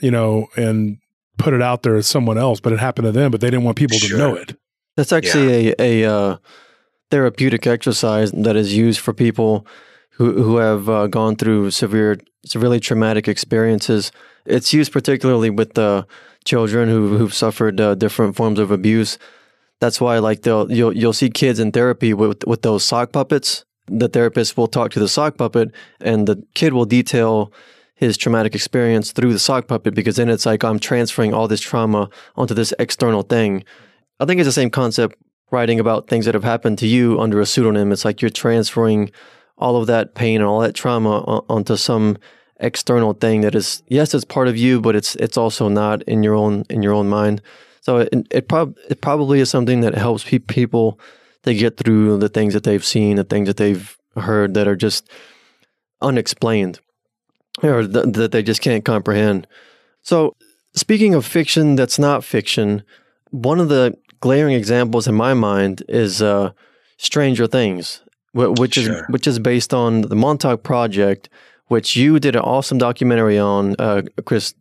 you 0.00 0.10
know, 0.10 0.48
and 0.56 0.98
put 1.38 1.52
it 1.52 1.62
out 1.62 1.82
there 1.82 1.96
as 1.96 2.06
someone 2.06 2.38
else, 2.38 2.60
but 2.60 2.72
it 2.72 2.78
happened 2.78 3.06
to 3.06 3.12
them, 3.12 3.30
but 3.30 3.40
they 3.40 3.48
didn't 3.48 3.64
want 3.64 3.76
people 3.76 3.98
sure. 3.98 4.16
to 4.16 4.24
know 4.24 4.34
it. 4.34 4.56
That's 4.96 5.12
actually 5.12 5.68
yeah. 5.68 5.74
a, 5.78 6.02
a 6.02 6.14
uh, 6.14 6.36
therapeutic 7.10 7.66
exercise 7.66 8.30
that 8.32 8.56
is 8.56 8.76
used 8.76 9.00
for 9.00 9.12
people 9.12 9.66
who, 10.10 10.42
who 10.42 10.56
have 10.58 10.88
uh, 10.88 11.06
gone 11.06 11.36
through 11.36 11.70
severe, 11.70 12.18
severely 12.44 12.80
traumatic 12.80 13.28
experiences. 13.28 14.12
It's 14.44 14.72
used 14.72 14.92
particularly 14.92 15.50
with 15.50 15.74
the 15.74 16.06
children 16.44 16.88
who, 16.88 17.16
who've 17.16 17.34
suffered 17.34 17.80
uh, 17.80 17.94
different 17.94 18.36
forms 18.36 18.58
of 18.58 18.70
abuse. 18.70 19.18
That's 19.80 20.00
why, 20.00 20.18
like, 20.18 20.42
they'll 20.42 20.70
you'll 20.70 20.96
you'll 20.96 21.12
see 21.12 21.30
kids 21.30 21.58
in 21.58 21.72
therapy 21.72 22.14
with 22.14 22.46
with 22.46 22.62
those 22.62 22.84
sock 22.84 23.12
puppets. 23.12 23.64
The 23.88 24.08
therapist 24.08 24.56
will 24.56 24.68
talk 24.68 24.92
to 24.92 25.00
the 25.00 25.08
sock 25.08 25.36
puppet, 25.36 25.72
and 26.00 26.26
the 26.28 26.42
kid 26.54 26.72
will 26.72 26.84
detail 26.84 27.52
his 27.94 28.16
traumatic 28.16 28.54
experience 28.54 29.12
through 29.12 29.32
the 29.32 29.38
sock 29.38 29.68
puppet 29.68 29.94
because 29.94 30.16
then 30.16 30.28
it's 30.28 30.46
like 30.46 30.64
I'm 30.64 30.78
transferring 30.78 31.32
all 31.32 31.46
this 31.46 31.60
trauma 31.60 32.10
onto 32.36 32.54
this 32.54 32.74
external 32.78 33.22
thing. 33.22 33.64
I 34.18 34.24
think 34.24 34.40
it's 34.40 34.48
the 34.48 34.52
same 34.52 34.70
concept 34.70 35.16
writing 35.52 35.78
about 35.78 36.08
things 36.08 36.24
that 36.24 36.34
have 36.34 36.42
happened 36.42 36.78
to 36.78 36.86
you 36.86 37.20
under 37.20 37.40
a 37.40 37.46
pseudonym. 37.46 37.92
It's 37.92 38.04
like 38.04 38.20
you're 38.20 38.30
transferring 38.30 39.12
all 39.58 39.76
of 39.76 39.86
that 39.86 40.14
pain 40.14 40.40
and 40.40 40.48
all 40.48 40.60
that 40.60 40.74
trauma 40.74 41.20
onto 41.48 41.76
some 41.76 42.16
external 42.62 43.12
thing 43.12 43.42
that 43.42 43.54
is 43.54 43.82
yes, 43.88 44.14
it's 44.14 44.24
part 44.24 44.48
of 44.48 44.56
you, 44.56 44.80
but 44.80 44.96
it's 44.96 45.16
it's 45.16 45.36
also 45.36 45.68
not 45.68 46.02
in 46.02 46.22
your 46.22 46.34
own 46.34 46.64
in 46.70 46.82
your 46.82 46.94
own 46.94 47.08
mind. 47.08 47.42
So 47.80 47.98
it 47.98 48.26
it, 48.30 48.48
prob- 48.48 48.76
it 48.88 49.00
probably 49.00 49.40
is 49.40 49.50
something 49.50 49.80
that 49.80 49.94
helps 49.94 50.24
pe- 50.24 50.38
people 50.38 50.98
to 51.42 51.54
get 51.54 51.76
through 51.76 52.18
the 52.18 52.28
things 52.28 52.54
that 52.54 52.62
they've 52.62 52.84
seen, 52.84 53.16
the 53.16 53.24
things 53.24 53.48
that 53.48 53.56
they've 53.56 53.96
heard 54.16 54.54
that 54.54 54.68
are 54.68 54.76
just 54.76 55.10
unexplained 56.00 56.80
or 57.62 57.86
th- 57.86 58.12
that 58.14 58.32
they 58.32 58.42
just 58.42 58.62
can't 58.62 58.84
comprehend. 58.84 59.46
So, 60.02 60.36
speaking 60.74 61.14
of 61.14 61.26
fiction 61.26 61.76
that's 61.76 61.98
not 61.98 62.24
fiction, 62.24 62.82
one 63.30 63.60
of 63.60 63.68
the 63.68 63.96
glaring 64.20 64.54
examples 64.54 65.08
in 65.08 65.14
my 65.14 65.34
mind 65.34 65.82
is 65.88 66.22
uh, 66.22 66.52
Stranger 66.96 67.46
Things, 67.46 68.02
which 68.32 68.74
sure. 68.74 68.94
is 68.94 69.02
which 69.08 69.26
is 69.26 69.38
based 69.38 69.74
on 69.74 70.02
the 70.02 70.16
Montauk 70.16 70.62
Project, 70.62 71.28
which 71.72 71.96
you 71.96 72.20
did 72.20 72.36
an 72.36 72.42
awesome 72.42 72.76
documentary 72.76 73.38
on, 73.38 73.74
uh, 73.78 74.02
Chris, 74.26 74.52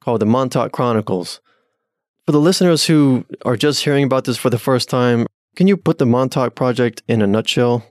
called 0.00 0.20
the 0.20 0.26
Montauk 0.26 0.72
Chronicles. 0.72 1.40
For 2.26 2.32
the 2.32 2.40
listeners 2.40 2.84
who 2.84 3.24
are 3.44 3.56
just 3.56 3.84
hearing 3.84 4.02
about 4.02 4.24
this 4.24 4.36
for 4.36 4.50
the 4.50 4.58
first 4.58 4.90
time, 4.90 5.28
can 5.54 5.68
you 5.68 5.76
put 5.76 5.98
the 5.98 6.06
Montauk 6.06 6.56
Project 6.56 7.04
in 7.06 7.22
a 7.22 7.26
nutshell? 7.28 7.86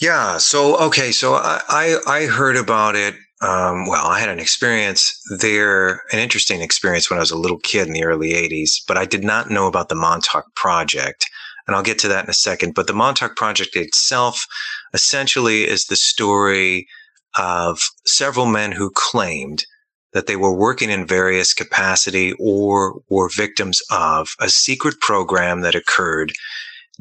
Yeah. 0.00 0.38
So 0.38 0.76
okay. 0.88 1.12
So 1.12 1.34
I 1.34 1.60
I, 1.68 1.96
I 2.06 2.26
heard 2.26 2.56
about 2.56 2.96
it 2.96 3.14
um, 3.40 3.86
well, 3.86 4.06
I 4.06 4.18
had 4.18 4.28
an 4.28 4.40
experience 4.40 5.20
there, 5.38 6.02
an 6.12 6.18
interesting 6.18 6.62
experience 6.62 7.10
when 7.10 7.18
I 7.18 7.20
was 7.20 7.30
a 7.30 7.38
little 7.38 7.58
kid 7.58 7.86
in 7.86 7.92
the 7.92 8.04
early 8.04 8.30
80s, 8.30 8.70
but 8.88 8.96
I 8.96 9.04
did 9.04 9.22
not 9.22 9.50
know 9.50 9.66
about 9.66 9.88
the 9.88 9.94
Montauk 9.94 10.46
Project. 10.56 11.26
And 11.66 11.76
I'll 11.76 11.82
get 11.82 11.98
to 12.00 12.08
that 12.08 12.24
in 12.24 12.30
a 12.30 12.34
second. 12.48 12.74
But 12.74 12.86
the 12.86 12.94
Montauk 12.94 13.36
Project 13.36 13.76
itself 13.76 14.46
essentially 14.94 15.68
is 15.68 15.86
the 15.86 15.96
story 15.96 16.88
of 17.38 17.80
several 18.06 18.46
men 18.46 18.72
who 18.72 18.90
claimed 18.90 19.64
that 20.12 20.26
they 20.26 20.36
were 20.36 20.54
working 20.54 20.90
in 20.90 21.06
various 21.06 21.52
capacity 21.52 22.32
or 22.38 23.00
were 23.08 23.28
victims 23.28 23.82
of 23.90 24.28
a 24.40 24.48
secret 24.48 25.00
program 25.00 25.62
that 25.62 25.74
occurred 25.74 26.32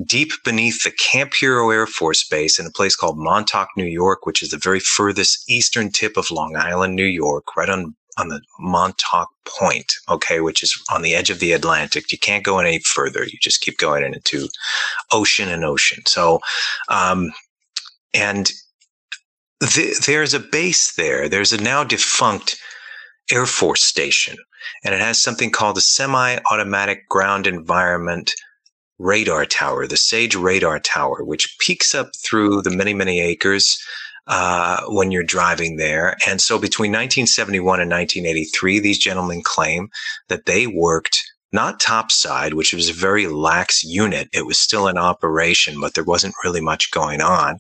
deep 0.08 0.32
beneath 0.44 0.84
the 0.84 0.92
Camp 0.92 1.34
Hero 1.36 1.70
Air 1.70 1.86
Force 1.86 2.28
Base 2.28 2.58
in 2.58 2.66
a 2.66 2.72
place 2.72 2.96
called 2.96 3.18
Montauk, 3.18 3.70
New 3.78 3.86
York, 3.86 4.26
which 4.26 4.42
is 4.42 4.50
the 4.50 4.58
very 4.58 4.80
furthest 4.80 5.48
eastern 5.48 5.92
tip 5.92 6.18
of 6.18 6.32
Long 6.32 6.56
Island, 6.56 6.96
New 6.96 7.06
York, 7.06 7.56
right 7.56 7.70
on 7.70 7.96
on 8.18 8.28
the 8.28 8.42
Montauk 8.60 9.30
Point, 9.46 9.94
okay, 10.08 10.40
which 10.40 10.62
is 10.62 10.80
on 10.92 11.02
the 11.02 11.16
edge 11.16 11.30
of 11.30 11.40
the 11.40 11.52
Atlantic. 11.52 12.12
You 12.12 12.20
can't 12.20 12.44
go 12.44 12.60
any 12.60 12.80
further. 12.80 13.24
You 13.24 13.38
just 13.42 13.62
keep 13.62 13.78
going 13.78 14.04
into 14.04 14.50
ocean 15.12 15.50
and 15.50 15.66
ocean. 15.66 16.04
So, 16.06 16.40
um, 16.90 17.32
and 18.14 18.52
th- 19.68 20.00
there's 20.00 20.34
a 20.34 20.40
base 20.40 20.96
there. 20.96 21.30
There's 21.30 21.54
a 21.54 21.62
now 21.62 21.84
defunct 21.84 22.60
Air 23.32 23.46
Force 23.46 23.84
station, 23.84 24.38
and 24.84 24.94
it 24.94 25.02
has 25.02 25.22
something 25.22 25.52
called 25.52 25.78
the 25.78 25.82
Semi 25.82 26.38
Automatic 26.52 27.08
Ground 27.10 27.48
Environment 27.48 28.32
radar 29.00 29.46
tower, 29.46 29.88
the 29.88 29.98
Sage 29.98 30.36
radar 30.36 30.80
tower, 30.80 31.24
which 31.24 31.58
peeks 31.60 31.96
up 31.96 32.12
through 32.16 32.62
the 32.62 32.70
many, 32.70 32.94
many 32.94 33.20
acres 33.20 33.78
uh, 34.28 34.82
when 34.88 35.12
you're 35.12 35.24
driving 35.24 35.78
there. 35.78 36.16
And 36.28 36.42
so 36.42 36.58
between 36.58 36.92
1971 36.92 37.82
and 37.82 37.92
1983, 37.92 38.80
these 38.80 38.98
gentlemen 38.98 39.42
claim 39.44 39.90
that 40.30 40.46
they 40.46 40.68
worked 40.68 41.24
not 41.52 41.80
topside, 41.80 42.54
which 42.54 42.74
was 42.74 42.90
a 42.90 42.94
very 42.94 43.28
lax 43.28 43.84
unit. 43.84 44.28
It 44.34 44.46
was 44.46 44.58
still 44.58 44.88
in 44.88 44.98
operation, 44.98 45.80
but 45.80 45.94
there 45.94 46.04
wasn't 46.04 46.36
really 46.44 46.62
much 46.62 46.92
going 46.92 47.22
on. 47.22 47.60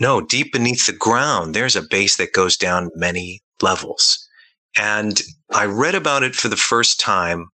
No, 0.00 0.22
deep 0.22 0.52
beneath 0.52 0.86
the 0.86 0.92
ground, 0.92 1.54
there's 1.54 1.76
a 1.76 1.82
base 1.82 2.16
that 2.16 2.32
goes 2.32 2.56
down 2.56 2.90
many 2.94 3.42
levels. 3.60 4.26
And 4.76 5.20
I 5.52 5.66
read 5.66 5.94
about 5.94 6.22
it 6.22 6.34
for 6.34 6.48
the 6.48 6.56
first 6.56 6.98
time 6.98 7.48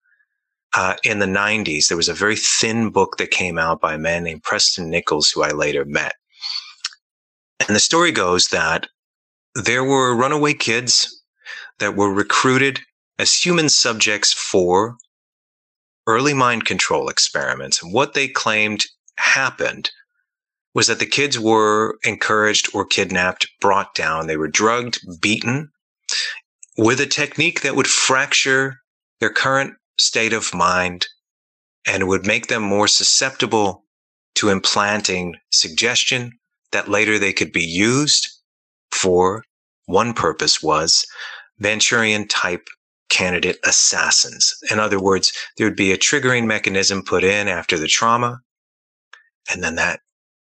uh, 0.75 0.95
in 1.03 1.19
the 1.19 1.25
90s, 1.25 1.87
there 1.87 1.97
was 1.97 2.09
a 2.09 2.13
very 2.13 2.35
thin 2.35 2.89
book 2.89 3.17
that 3.17 3.31
came 3.31 3.57
out 3.57 3.79
by 3.79 3.93
a 3.93 3.99
man 3.99 4.23
named 4.23 4.43
Preston 4.43 4.89
Nichols, 4.89 5.29
who 5.29 5.43
I 5.43 5.51
later 5.51 5.85
met. 5.85 6.15
And 7.65 7.75
the 7.75 7.79
story 7.79 8.11
goes 8.11 8.47
that 8.47 8.87
there 9.55 9.83
were 9.83 10.15
runaway 10.15 10.53
kids 10.53 11.21
that 11.79 11.95
were 11.95 12.11
recruited 12.11 12.79
as 13.19 13.33
human 13.33 13.69
subjects 13.69 14.33
for 14.33 14.97
early 16.07 16.33
mind 16.33 16.65
control 16.65 17.07
experiments. 17.07 17.81
And 17.81 17.93
what 17.93 18.15
they 18.15 18.27
claimed 18.27 18.83
happened 19.17 19.91
was 20.73 20.87
that 20.87 20.99
the 20.99 21.05
kids 21.05 21.39
were 21.39 21.97
encouraged 22.03 22.69
or 22.73 22.85
kidnapped, 22.85 23.47
brought 23.61 23.93
down. 23.93 24.27
They 24.27 24.37
were 24.37 24.47
drugged, 24.47 24.99
beaten 25.21 25.71
with 26.77 26.99
a 26.99 27.05
technique 27.05 27.61
that 27.61 27.75
would 27.75 27.87
fracture 27.87 28.77
their 29.19 29.29
current 29.29 29.75
state 29.99 30.33
of 30.33 30.53
mind 30.53 31.07
and 31.85 32.07
would 32.07 32.25
make 32.25 32.47
them 32.47 32.63
more 32.63 32.87
susceptible 32.87 33.83
to 34.35 34.49
implanting 34.49 35.35
suggestion 35.51 36.31
that 36.71 36.89
later 36.89 37.19
they 37.19 37.33
could 37.33 37.51
be 37.51 37.63
used 37.63 38.27
for 38.91 39.43
one 39.85 40.13
purpose 40.13 40.63
was 40.63 41.05
Manchurian 41.59 42.27
type 42.27 42.67
candidate 43.09 43.57
assassins. 43.63 44.55
In 44.71 44.79
other 44.79 44.99
words, 44.99 45.31
there 45.57 45.67
would 45.67 45.75
be 45.75 45.91
a 45.91 45.97
triggering 45.97 46.47
mechanism 46.47 47.03
put 47.03 47.23
in 47.23 47.47
after 47.47 47.77
the 47.77 47.87
trauma, 47.87 48.39
and 49.51 49.63
then 49.63 49.75
that 49.75 49.99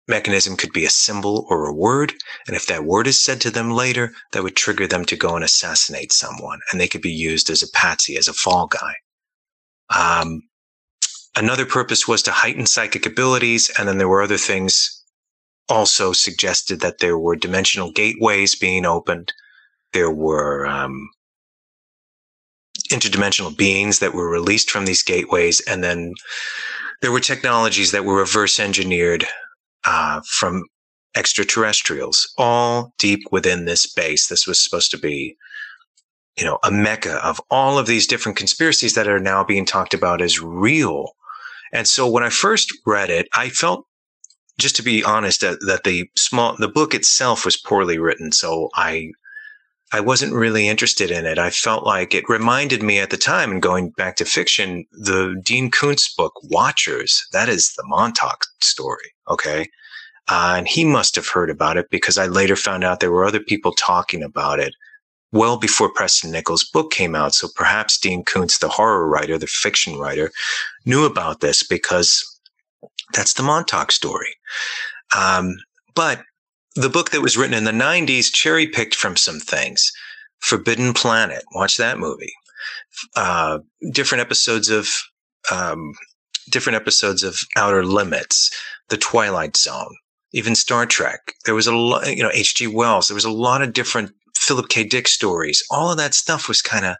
mechanism 0.08 0.56
could 0.56 0.72
be 0.72 0.84
a 0.84 0.90
symbol 0.90 1.46
or 1.48 1.66
a 1.66 1.74
word. 1.74 2.12
And 2.46 2.56
if 2.56 2.66
that 2.66 2.84
word 2.84 3.06
is 3.06 3.20
said 3.20 3.40
to 3.42 3.50
them 3.50 3.70
later, 3.70 4.12
that 4.32 4.42
would 4.42 4.56
trigger 4.56 4.86
them 4.86 5.04
to 5.06 5.16
go 5.16 5.34
and 5.34 5.44
assassinate 5.44 6.12
someone. 6.12 6.60
And 6.70 6.80
they 6.80 6.88
could 6.88 7.02
be 7.02 7.12
used 7.12 7.50
as 7.50 7.62
a 7.62 7.70
patsy, 7.70 8.16
as 8.16 8.28
a 8.28 8.34
fall 8.34 8.66
guy. 8.66 8.94
Um, 9.94 10.42
another 11.36 11.66
purpose 11.66 12.06
was 12.06 12.22
to 12.22 12.32
heighten 12.32 12.66
psychic 12.66 13.06
abilities. 13.06 13.70
And 13.78 13.88
then 13.88 13.98
there 13.98 14.08
were 14.08 14.22
other 14.22 14.38
things 14.38 15.02
also 15.68 16.12
suggested 16.12 16.80
that 16.80 16.98
there 16.98 17.18
were 17.18 17.36
dimensional 17.36 17.90
gateways 17.90 18.54
being 18.54 18.84
opened. 18.84 19.32
There 19.94 20.10
were 20.10 20.66
um, 20.66 21.08
interdimensional 22.90 23.56
beings 23.56 24.00
that 24.00 24.12
were 24.12 24.28
released 24.28 24.70
from 24.70 24.84
these 24.84 25.02
gateways. 25.02 25.62
And 25.66 25.82
then 25.82 26.12
there 27.00 27.12
were 27.12 27.20
technologies 27.20 27.92
that 27.92 28.04
were 28.04 28.16
reverse 28.16 28.60
engineered 28.60 29.26
uh, 29.84 30.20
from 30.26 30.64
extraterrestrials, 31.16 32.32
all 32.38 32.92
deep 32.98 33.20
within 33.30 33.64
this 33.64 33.86
base. 33.86 34.26
This 34.26 34.46
was 34.46 34.62
supposed 34.62 34.90
to 34.90 34.98
be, 34.98 35.36
you 36.36 36.44
know, 36.44 36.58
a 36.64 36.70
mecca 36.70 37.24
of 37.24 37.40
all 37.50 37.78
of 37.78 37.86
these 37.86 38.06
different 38.06 38.36
conspiracies 38.36 38.94
that 38.94 39.08
are 39.08 39.20
now 39.20 39.44
being 39.44 39.64
talked 39.64 39.94
about 39.94 40.20
as 40.20 40.40
real. 40.40 41.12
And 41.72 41.86
so 41.86 42.08
when 42.08 42.24
I 42.24 42.30
first 42.30 42.72
read 42.86 43.10
it, 43.10 43.28
I 43.34 43.48
felt, 43.48 43.86
just 44.58 44.76
to 44.76 44.82
be 44.82 45.04
honest, 45.04 45.40
that, 45.40 45.58
that 45.66 45.84
the 45.84 46.08
small, 46.16 46.56
the 46.56 46.68
book 46.68 46.94
itself 46.94 47.44
was 47.44 47.56
poorly 47.56 47.98
written. 47.98 48.32
So 48.32 48.70
I, 48.74 49.10
I 49.94 50.00
wasn't 50.00 50.32
really 50.32 50.66
interested 50.66 51.12
in 51.12 51.24
it. 51.24 51.38
I 51.38 51.50
felt 51.50 51.86
like 51.86 52.16
it 52.16 52.28
reminded 52.28 52.82
me 52.82 52.98
at 52.98 53.10
the 53.10 53.16
time, 53.16 53.52
and 53.52 53.62
going 53.62 53.90
back 53.90 54.16
to 54.16 54.24
fiction, 54.24 54.86
the 54.90 55.40
Dean 55.44 55.70
Koontz 55.70 56.12
book, 56.12 56.32
Watchers, 56.42 57.24
that 57.30 57.48
is 57.48 57.72
the 57.76 57.84
Montauk 57.86 58.44
story. 58.60 59.14
Okay. 59.30 59.68
Uh, 60.26 60.54
and 60.58 60.66
he 60.66 60.84
must 60.84 61.14
have 61.14 61.28
heard 61.28 61.48
about 61.48 61.76
it 61.76 61.90
because 61.90 62.18
I 62.18 62.26
later 62.26 62.56
found 62.56 62.82
out 62.82 62.98
there 62.98 63.12
were 63.12 63.24
other 63.24 63.38
people 63.38 63.70
talking 63.70 64.20
about 64.20 64.58
it 64.58 64.74
well 65.30 65.58
before 65.58 65.92
Preston 65.92 66.32
Nichols' 66.32 66.64
book 66.64 66.90
came 66.90 67.14
out. 67.14 67.32
So 67.32 67.46
perhaps 67.54 67.96
Dean 67.96 68.24
Koontz, 68.24 68.58
the 68.58 68.68
horror 68.68 69.06
writer, 69.06 69.38
the 69.38 69.46
fiction 69.46 69.96
writer, 69.96 70.32
knew 70.84 71.04
about 71.04 71.38
this 71.38 71.62
because 71.62 72.40
that's 73.12 73.34
the 73.34 73.44
Montauk 73.44 73.92
story. 73.92 74.34
Um, 75.16 75.54
but 75.94 76.20
the 76.74 76.88
book 76.88 77.10
that 77.10 77.22
was 77.22 77.36
written 77.36 77.54
in 77.54 77.64
the 77.64 77.70
90s 77.70 78.32
cherry 78.32 78.66
picked 78.66 78.94
from 78.94 79.16
some 79.16 79.38
things. 79.38 79.92
Forbidden 80.40 80.92
Planet, 80.92 81.44
watch 81.54 81.76
that 81.76 81.98
movie. 81.98 82.32
Uh, 83.16 83.60
different 83.92 84.20
episodes 84.20 84.68
of 84.68 84.88
um, 85.50 85.94
different 86.50 86.76
episodes 86.76 87.22
of 87.22 87.38
Outer 87.56 87.84
Limits, 87.84 88.50
The 88.88 88.96
Twilight 88.96 89.56
Zone, 89.56 89.94
even 90.32 90.54
Star 90.54 90.86
Trek. 90.86 91.34
There 91.44 91.54
was 91.54 91.66
a 91.66 91.74
lot, 91.74 92.14
you 92.14 92.22
know, 92.22 92.30
H.G. 92.32 92.66
Wells. 92.66 93.08
There 93.08 93.14
was 93.14 93.24
a 93.24 93.30
lot 93.30 93.62
of 93.62 93.72
different 93.72 94.12
Philip 94.36 94.68
K. 94.68 94.84
Dick 94.84 95.08
stories. 95.08 95.62
All 95.70 95.90
of 95.90 95.96
that 95.98 96.14
stuff 96.14 96.48
was 96.48 96.60
kind 96.60 96.84
of 96.84 96.96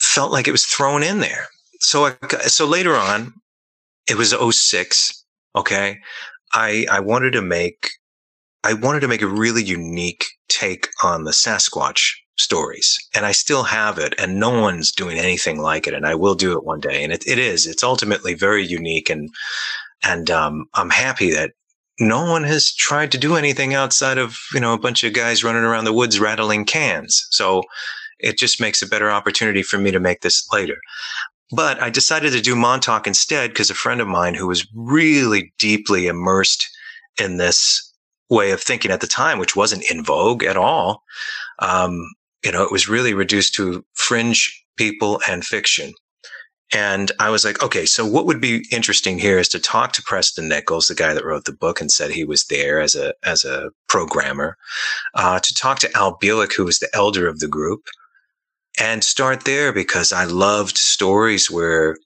felt 0.00 0.32
like 0.32 0.46
it 0.46 0.52
was 0.52 0.66
thrown 0.66 1.02
in 1.02 1.20
there. 1.20 1.46
So, 1.80 2.06
I, 2.06 2.14
so 2.46 2.66
later 2.66 2.94
on, 2.94 3.32
it 4.08 4.16
was 4.16 4.34
06. 4.34 5.24
Okay. 5.56 5.98
I, 6.54 6.86
I 6.90 7.00
wanted 7.00 7.32
to 7.32 7.42
make 7.42 7.88
I 8.66 8.72
wanted 8.72 9.00
to 9.00 9.08
make 9.08 9.22
a 9.22 9.28
really 9.28 9.62
unique 9.62 10.24
take 10.48 10.88
on 11.04 11.22
the 11.22 11.30
Sasquatch 11.30 12.14
stories. 12.36 12.98
And 13.14 13.24
I 13.24 13.30
still 13.30 13.62
have 13.62 13.96
it, 13.96 14.12
and 14.18 14.40
no 14.40 14.60
one's 14.60 14.90
doing 14.90 15.18
anything 15.18 15.60
like 15.60 15.86
it. 15.86 15.94
And 15.94 16.04
I 16.04 16.16
will 16.16 16.34
do 16.34 16.52
it 16.52 16.64
one 16.64 16.80
day. 16.80 17.04
And 17.04 17.12
it, 17.12 17.24
it 17.28 17.38
is. 17.38 17.66
It's 17.66 17.84
ultimately 17.84 18.34
very 18.34 18.66
unique. 18.66 19.08
And 19.08 19.30
and 20.02 20.30
um, 20.32 20.66
I'm 20.74 20.90
happy 20.90 21.30
that 21.30 21.52
no 22.00 22.28
one 22.28 22.42
has 22.42 22.74
tried 22.74 23.12
to 23.12 23.18
do 23.18 23.36
anything 23.36 23.72
outside 23.72 24.18
of 24.18 24.36
you 24.52 24.60
know 24.60 24.74
a 24.74 24.80
bunch 24.80 25.04
of 25.04 25.12
guys 25.12 25.44
running 25.44 25.62
around 25.62 25.84
the 25.84 25.92
woods 25.92 26.18
rattling 26.18 26.64
cans. 26.64 27.24
So 27.30 27.62
it 28.18 28.36
just 28.36 28.60
makes 28.60 28.82
a 28.82 28.88
better 28.88 29.12
opportunity 29.12 29.62
for 29.62 29.78
me 29.78 29.92
to 29.92 30.00
make 30.00 30.22
this 30.22 30.44
later. 30.52 30.78
But 31.52 31.80
I 31.80 31.90
decided 31.90 32.32
to 32.32 32.40
do 32.40 32.56
Montauk 32.56 33.06
instead 33.06 33.50
because 33.50 33.70
a 33.70 33.74
friend 33.74 34.00
of 34.00 34.08
mine 34.08 34.34
who 34.34 34.48
was 34.48 34.66
really 34.74 35.52
deeply 35.60 36.08
immersed 36.08 36.66
in 37.20 37.36
this 37.36 37.85
way 38.30 38.50
of 38.50 38.60
thinking 38.60 38.90
at 38.90 39.00
the 39.00 39.06
time, 39.06 39.38
which 39.38 39.56
wasn't 39.56 39.90
in 39.90 40.04
vogue 40.04 40.44
at 40.44 40.56
all. 40.56 41.02
Um, 41.60 42.04
you 42.44 42.52
know, 42.52 42.62
it 42.62 42.72
was 42.72 42.88
really 42.88 43.14
reduced 43.14 43.54
to 43.54 43.84
fringe 43.94 44.64
people 44.76 45.20
and 45.28 45.44
fiction. 45.44 45.92
And 46.72 47.12
I 47.20 47.30
was 47.30 47.44
like, 47.44 47.62
okay, 47.62 47.86
so 47.86 48.04
what 48.04 48.26
would 48.26 48.40
be 48.40 48.66
interesting 48.72 49.18
here 49.18 49.38
is 49.38 49.48
to 49.50 49.60
talk 49.60 49.92
to 49.92 50.02
Preston 50.02 50.48
Nichols, 50.48 50.88
the 50.88 50.96
guy 50.96 51.14
that 51.14 51.24
wrote 51.24 51.44
the 51.44 51.52
book 51.52 51.80
and 51.80 51.92
said 51.92 52.10
he 52.10 52.24
was 52.24 52.44
there 52.46 52.80
as 52.80 52.96
a 52.96 53.14
as 53.22 53.44
a 53.44 53.70
programmer, 53.88 54.56
uh, 55.14 55.38
to 55.38 55.54
talk 55.54 55.78
to 55.80 55.96
Al 55.96 56.18
Bielek, 56.18 56.52
who 56.54 56.64
was 56.64 56.80
the 56.80 56.88
elder 56.92 57.28
of 57.28 57.38
the 57.38 57.46
group, 57.46 57.82
and 58.80 59.04
start 59.04 59.44
there 59.44 59.72
because 59.72 60.12
I 60.12 60.24
loved 60.24 60.76
stories 60.76 61.48
where 61.48 61.96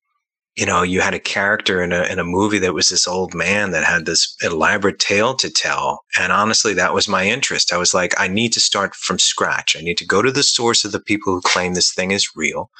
you 0.60 0.66
know, 0.66 0.82
you 0.82 1.00
had 1.00 1.14
a 1.14 1.18
character 1.18 1.82
in 1.82 1.90
a, 1.90 2.02
in 2.02 2.18
a 2.18 2.24
movie 2.24 2.58
that 2.58 2.74
was 2.74 2.90
this 2.90 3.08
old 3.08 3.32
man 3.32 3.70
that 3.70 3.82
had 3.82 4.04
this 4.04 4.36
elaborate 4.42 4.98
tale 4.98 5.34
to 5.36 5.48
tell. 5.48 6.04
And 6.18 6.30
honestly, 6.30 6.74
that 6.74 6.92
was 6.92 7.08
my 7.08 7.24
interest. 7.24 7.72
I 7.72 7.78
was 7.78 7.94
like, 7.94 8.12
I 8.20 8.28
need 8.28 8.52
to 8.52 8.60
start 8.60 8.94
from 8.94 9.18
scratch. 9.18 9.74
I 9.74 9.80
need 9.80 9.96
to 9.96 10.06
go 10.06 10.20
to 10.20 10.30
the 10.30 10.42
source 10.42 10.84
of 10.84 10.92
the 10.92 11.00
people 11.00 11.32
who 11.32 11.40
claim 11.40 11.72
this 11.72 11.94
thing 11.94 12.10
is 12.10 12.36
real 12.36 12.70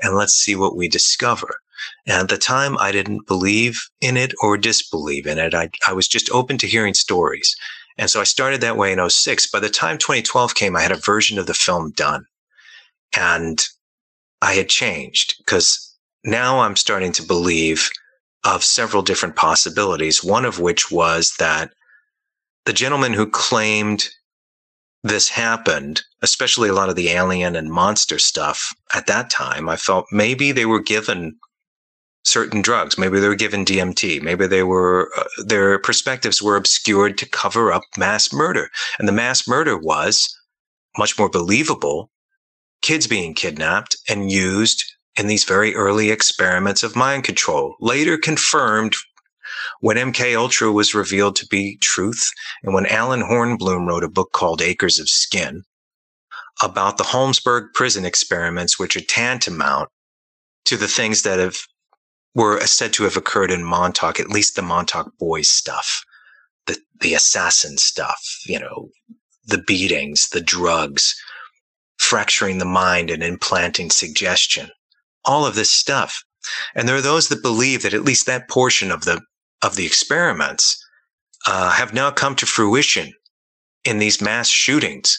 and 0.00 0.14
let's 0.14 0.34
see 0.34 0.54
what 0.54 0.76
we 0.76 0.86
discover. 0.86 1.56
And 2.06 2.20
at 2.20 2.28
the 2.28 2.38
time, 2.38 2.78
I 2.78 2.92
didn't 2.92 3.26
believe 3.26 3.80
in 4.00 4.16
it 4.16 4.32
or 4.40 4.56
disbelieve 4.56 5.26
in 5.26 5.38
it. 5.38 5.54
I, 5.54 5.70
I 5.88 5.92
was 5.92 6.06
just 6.06 6.30
open 6.30 6.56
to 6.58 6.68
hearing 6.68 6.94
stories. 6.94 7.56
And 7.98 8.08
so 8.08 8.20
I 8.20 8.24
started 8.24 8.60
that 8.60 8.76
way 8.76 8.92
in 8.92 9.10
06. 9.10 9.50
By 9.50 9.58
the 9.58 9.68
time 9.68 9.98
2012 9.98 10.54
came, 10.54 10.76
I 10.76 10.82
had 10.82 10.92
a 10.92 10.96
version 10.96 11.40
of 11.40 11.48
the 11.48 11.54
film 11.54 11.90
done. 11.96 12.26
And 13.18 13.60
I 14.40 14.52
had 14.52 14.68
changed 14.68 15.34
because 15.38 15.93
now 16.24 16.60
I'm 16.60 16.76
starting 16.76 17.12
to 17.12 17.22
believe 17.22 17.90
of 18.44 18.64
several 18.64 19.02
different 19.02 19.36
possibilities. 19.36 20.24
One 20.24 20.44
of 20.44 20.60
which 20.60 20.90
was 20.90 21.34
that 21.38 21.72
the 22.64 22.72
gentleman 22.72 23.12
who 23.12 23.26
claimed 23.26 24.08
this 25.02 25.28
happened, 25.28 26.02
especially 26.22 26.68
a 26.68 26.74
lot 26.74 26.88
of 26.88 26.96
the 26.96 27.10
alien 27.10 27.56
and 27.56 27.70
monster 27.70 28.18
stuff 28.18 28.74
at 28.94 29.06
that 29.06 29.30
time, 29.30 29.68
I 29.68 29.76
felt 29.76 30.06
maybe 30.10 30.52
they 30.52 30.66
were 30.66 30.80
given 30.80 31.36
certain 32.24 32.62
drugs. 32.62 32.96
Maybe 32.96 33.20
they 33.20 33.28
were 33.28 33.34
given 33.34 33.66
DMT. 33.66 34.22
Maybe 34.22 34.46
they 34.46 34.62
were, 34.62 35.10
uh, 35.16 35.24
their 35.44 35.78
perspectives 35.78 36.42
were 36.42 36.56
obscured 36.56 37.18
to 37.18 37.28
cover 37.28 37.70
up 37.70 37.82
mass 37.98 38.32
murder. 38.32 38.70
And 38.98 39.06
the 39.06 39.12
mass 39.12 39.46
murder 39.46 39.76
was 39.76 40.34
much 40.96 41.18
more 41.18 41.28
believable 41.28 42.10
kids 42.80 43.06
being 43.06 43.34
kidnapped 43.34 43.96
and 44.08 44.30
used 44.30 44.84
in 45.16 45.26
these 45.26 45.44
very 45.44 45.74
early 45.74 46.10
experiments 46.10 46.82
of 46.82 46.96
mind 46.96 47.24
control, 47.24 47.76
later 47.80 48.18
confirmed 48.18 48.94
when 49.80 49.96
MK 49.96 50.36
Ultra 50.36 50.72
was 50.72 50.94
revealed 50.94 51.36
to 51.36 51.46
be 51.46 51.76
truth, 51.78 52.30
and 52.62 52.74
when 52.74 52.86
Allen 52.86 53.22
Hornblum 53.22 53.86
wrote 53.86 54.04
a 54.04 54.08
book 54.08 54.32
called 54.32 54.62
Acres 54.62 54.98
of 54.98 55.08
Skin 55.08 55.62
about 56.62 56.98
the 56.98 57.04
Holmesburg 57.04 57.72
prison 57.74 58.04
experiments, 58.04 58.78
which 58.78 58.96
are 58.96 59.00
tantamount 59.00 59.88
to 60.66 60.76
the 60.76 60.88
things 60.88 61.22
that 61.22 61.38
have 61.38 61.56
were 62.34 62.60
said 62.66 62.92
to 62.94 63.04
have 63.04 63.16
occurred 63.16 63.50
in 63.50 63.64
Montauk, 63.64 64.18
at 64.18 64.28
least 64.30 64.56
the 64.56 64.62
Montauk 64.62 65.12
boys 65.18 65.48
stuff, 65.48 66.04
the 66.66 66.78
the 67.00 67.14
assassin 67.14 67.78
stuff, 67.78 68.40
you 68.46 68.58
know, 68.58 68.90
the 69.46 69.58
beatings, 69.58 70.28
the 70.30 70.40
drugs, 70.40 71.14
fracturing 71.98 72.58
the 72.58 72.64
mind 72.64 73.10
and 73.10 73.22
implanting 73.22 73.90
suggestion 73.90 74.70
all 75.24 75.46
of 75.46 75.54
this 75.54 75.70
stuff. 75.70 76.22
And 76.74 76.88
there 76.88 76.96
are 76.96 77.02
those 77.02 77.28
that 77.28 77.42
believe 77.42 77.82
that 77.82 77.94
at 77.94 78.04
least 78.04 78.26
that 78.26 78.48
portion 78.48 78.90
of 78.90 79.04
the 79.04 79.20
of 79.62 79.76
the 79.76 79.86
experiments 79.86 80.84
uh, 81.46 81.70
have 81.70 81.94
now 81.94 82.10
come 82.10 82.34
to 82.36 82.46
fruition 82.46 83.12
in 83.84 83.98
these 83.98 84.20
mass 84.20 84.48
shootings 84.48 85.18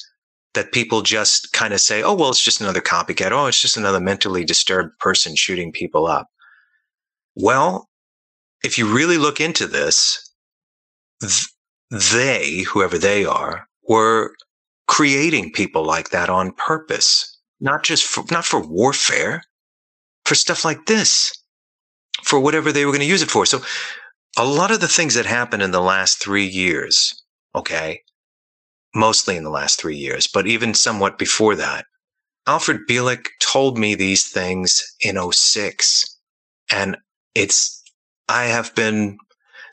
that 0.54 0.72
people 0.72 1.02
just 1.02 1.52
kind 1.52 1.74
of 1.74 1.82
say, 1.82 2.02
oh, 2.02 2.14
well, 2.14 2.30
it's 2.30 2.44
just 2.44 2.62
another 2.62 2.82
copycat. 2.82 3.32
Oh, 3.32 3.48
it's 3.48 3.62
just 3.62 3.78
another 3.78 4.00
mentally 4.00 4.46
disturbed 4.46 4.98
person 5.00 5.36
shooting 5.36 5.72
people 5.72 6.08
up. 6.08 6.28
Well, 7.36 7.90
if 8.64 8.78
you 8.78 8.88
really 8.88 9.18
look 9.18 9.42
into 9.42 9.68
this, 9.68 10.32
th- 11.22 11.48
they, 11.92 12.62
whoever 12.62 12.98
they 12.98 13.26
are, 13.26 13.68
were 13.88 14.34
creating 14.88 15.52
people 15.52 15.86
like 15.86 16.10
that 16.10 16.30
on 16.30 16.52
purpose, 16.54 17.38
not 17.60 17.84
just 17.84 18.04
for, 18.04 18.24
not 18.32 18.46
for 18.46 18.60
warfare, 18.60 19.44
for 20.26 20.36
stuff 20.36 20.66
like 20.66 20.86
this, 20.86 21.32
for 22.24 22.40
whatever 22.40 22.72
they 22.72 22.86
were 22.86 22.92
going 22.92 23.02
to 23.02 23.08
use 23.08 23.22
it 23.22 23.32
for. 23.32 23.46
So 23.46 23.62
a 24.38 24.46
lot 24.46 24.72
of 24.72 24.82
the 24.82 24.88
things 24.88 25.14
that 25.14 25.26
happened 25.26 25.64
in 25.64 25.72
the 25.72 25.82
last 25.82 26.22
three 26.22 26.46
years, 26.46 27.24
okay, 27.56 28.02
mostly 28.94 29.38
in 29.38 29.44
the 29.44 29.50
last 29.50 29.80
three 29.80 29.98
years, 29.98 30.28
but 30.28 30.48
even 30.48 30.74
somewhat 30.74 31.18
before 31.18 31.56
that, 31.56 31.86
Alfred 32.48 32.82
Bielek 32.88 33.28
told 33.40 33.78
me 33.78 33.96
these 33.96 34.30
things 34.30 34.84
in 35.02 35.18
06. 35.32 36.20
And 36.72 36.98
it's, 37.34 37.84
I 38.30 38.46
have 38.46 38.74
been 38.76 39.18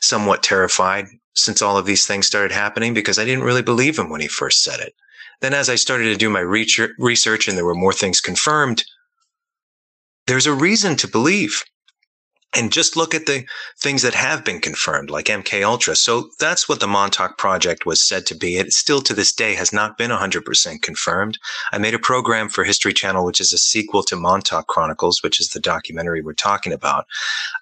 somewhat 0.01 0.43
terrified 0.43 1.07
since 1.35 1.61
all 1.61 1.77
of 1.77 1.85
these 1.85 2.05
things 2.05 2.27
started 2.27 2.51
happening 2.51 2.93
because 2.93 3.17
I 3.17 3.25
didn't 3.25 3.43
really 3.43 3.61
believe 3.61 3.97
him 3.97 4.09
when 4.09 4.21
he 4.21 4.27
first 4.27 4.63
said 4.63 4.79
it. 4.79 4.93
Then 5.41 5.53
as 5.53 5.69
I 5.69 5.75
started 5.75 6.05
to 6.05 6.15
do 6.15 6.29
my 6.29 6.39
research 6.39 7.47
and 7.47 7.57
there 7.57 7.65
were 7.65 7.75
more 7.75 7.93
things 7.93 8.21
confirmed, 8.21 8.83
there's 10.27 10.47
a 10.47 10.53
reason 10.53 10.95
to 10.97 11.07
believe. 11.07 11.63
And 12.55 12.71
just 12.71 12.95
look 12.95 13.15
at 13.15 13.25
the 13.25 13.45
things 13.79 14.03
that 14.03 14.13
have 14.13 14.45
been 14.45 14.59
confirmed 14.59 15.09
like 15.09 15.25
mk 15.25 15.63
ultra. 15.63 15.95
So 15.95 16.29
that's 16.39 16.69
what 16.69 16.79
the 16.79 16.87
montauk 16.87 17.35
project 17.39 17.87
was 17.87 17.99
said 17.99 18.27
to 18.27 18.35
be. 18.35 18.57
It 18.57 18.73
still 18.73 19.01
to 19.01 19.13
this 19.15 19.33
day 19.33 19.55
has 19.55 19.73
not 19.73 19.97
been 19.97 20.11
100% 20.11 20.81
confirmed. 20.83 21.39
I 21.71 21.79
made 21.79 21.95
a 21.95 21.99
program 21.99 22.49
for 22.49 22.63
history 22.63 22.93
channel 22.93 23.25
which 23.25 23.41
is 23.41 23.53
a 23.53 23.57
sequel 23.57 24.03
to 24.03 24.15
montauk 24.15 24.67
chronicles 24.67 25.23
which 25.23 25.39
is 25.39 25.49
the 25.49 25.59
documentary 25.59 26.21
we're 26.21 26.33
talking 26.33 26.73
about 26.73 27.07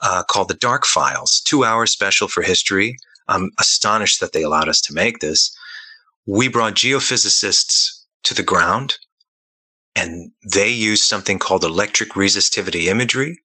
uh, 0.01 0.23
called 0.23 0.49
the 0.49 0.55
dark 0.55 0.85
files. 0.85 1.39
Two 1.45 1.63
hour 1.63 1.85
special 1.85 2.27
for 2.27 2.43
history. 2.43 2.97
I'm 3.29 3.51
astonished 3.59 4.19
that 4.19 4.33
they 4.33 4.43
allowed 4.43 4.67
us 4.67 4.81
to 4.81 4.93
make 4.93 5.19
this. 5.19 5.55
We 6.25 6.49
brought 6.49 6.75
geophysicists 6.75 8.01
to 8.23 8.33
the 8.33 8.43
ground 8.43 8.97
and 9.95 10.31
they 10.53 10.69
used 10.69 11.03
something 11.03 11.39
called 11.39 11.63
electric 11.63 12.11
resistivity 12.11 12.85
imagery 12.85 13.41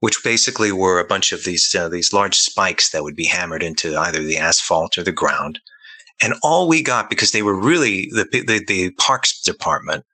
which 0.00 0.24
basically 0.24 0.72
were 0.72 0.98
a 0.98 1.06
bunch 1.06 1.30
of 1.32 1.44
these 1.44 1.74
uh, 1.74 1.88
these 1.88 2.12
large 2.12 2.34
spikes 2.34 2.90
that 2.90 3.02
would 3.02 3.14
be 3.14 3.26
hammered 3.26 3.62
into 3.62 3.96
either 3.96 4.22
the 4.22 4.38
asphalt 4.38 4.98
or 4.98 5.02
the 5.02 5.12
ground. 5.12 5.60
And 6.22 6.34
all 6.42 6.68
we 6.68 6.82
got 6.82 7.08
because 7.08 7.32
they 7.32 7.42
were 7.42 7.58
really 7.58 8.08
the 8.10 8.26
the, 8.32 8.64
the 8.66 8.90
parks 8.92 9.40
department 9.40 10.04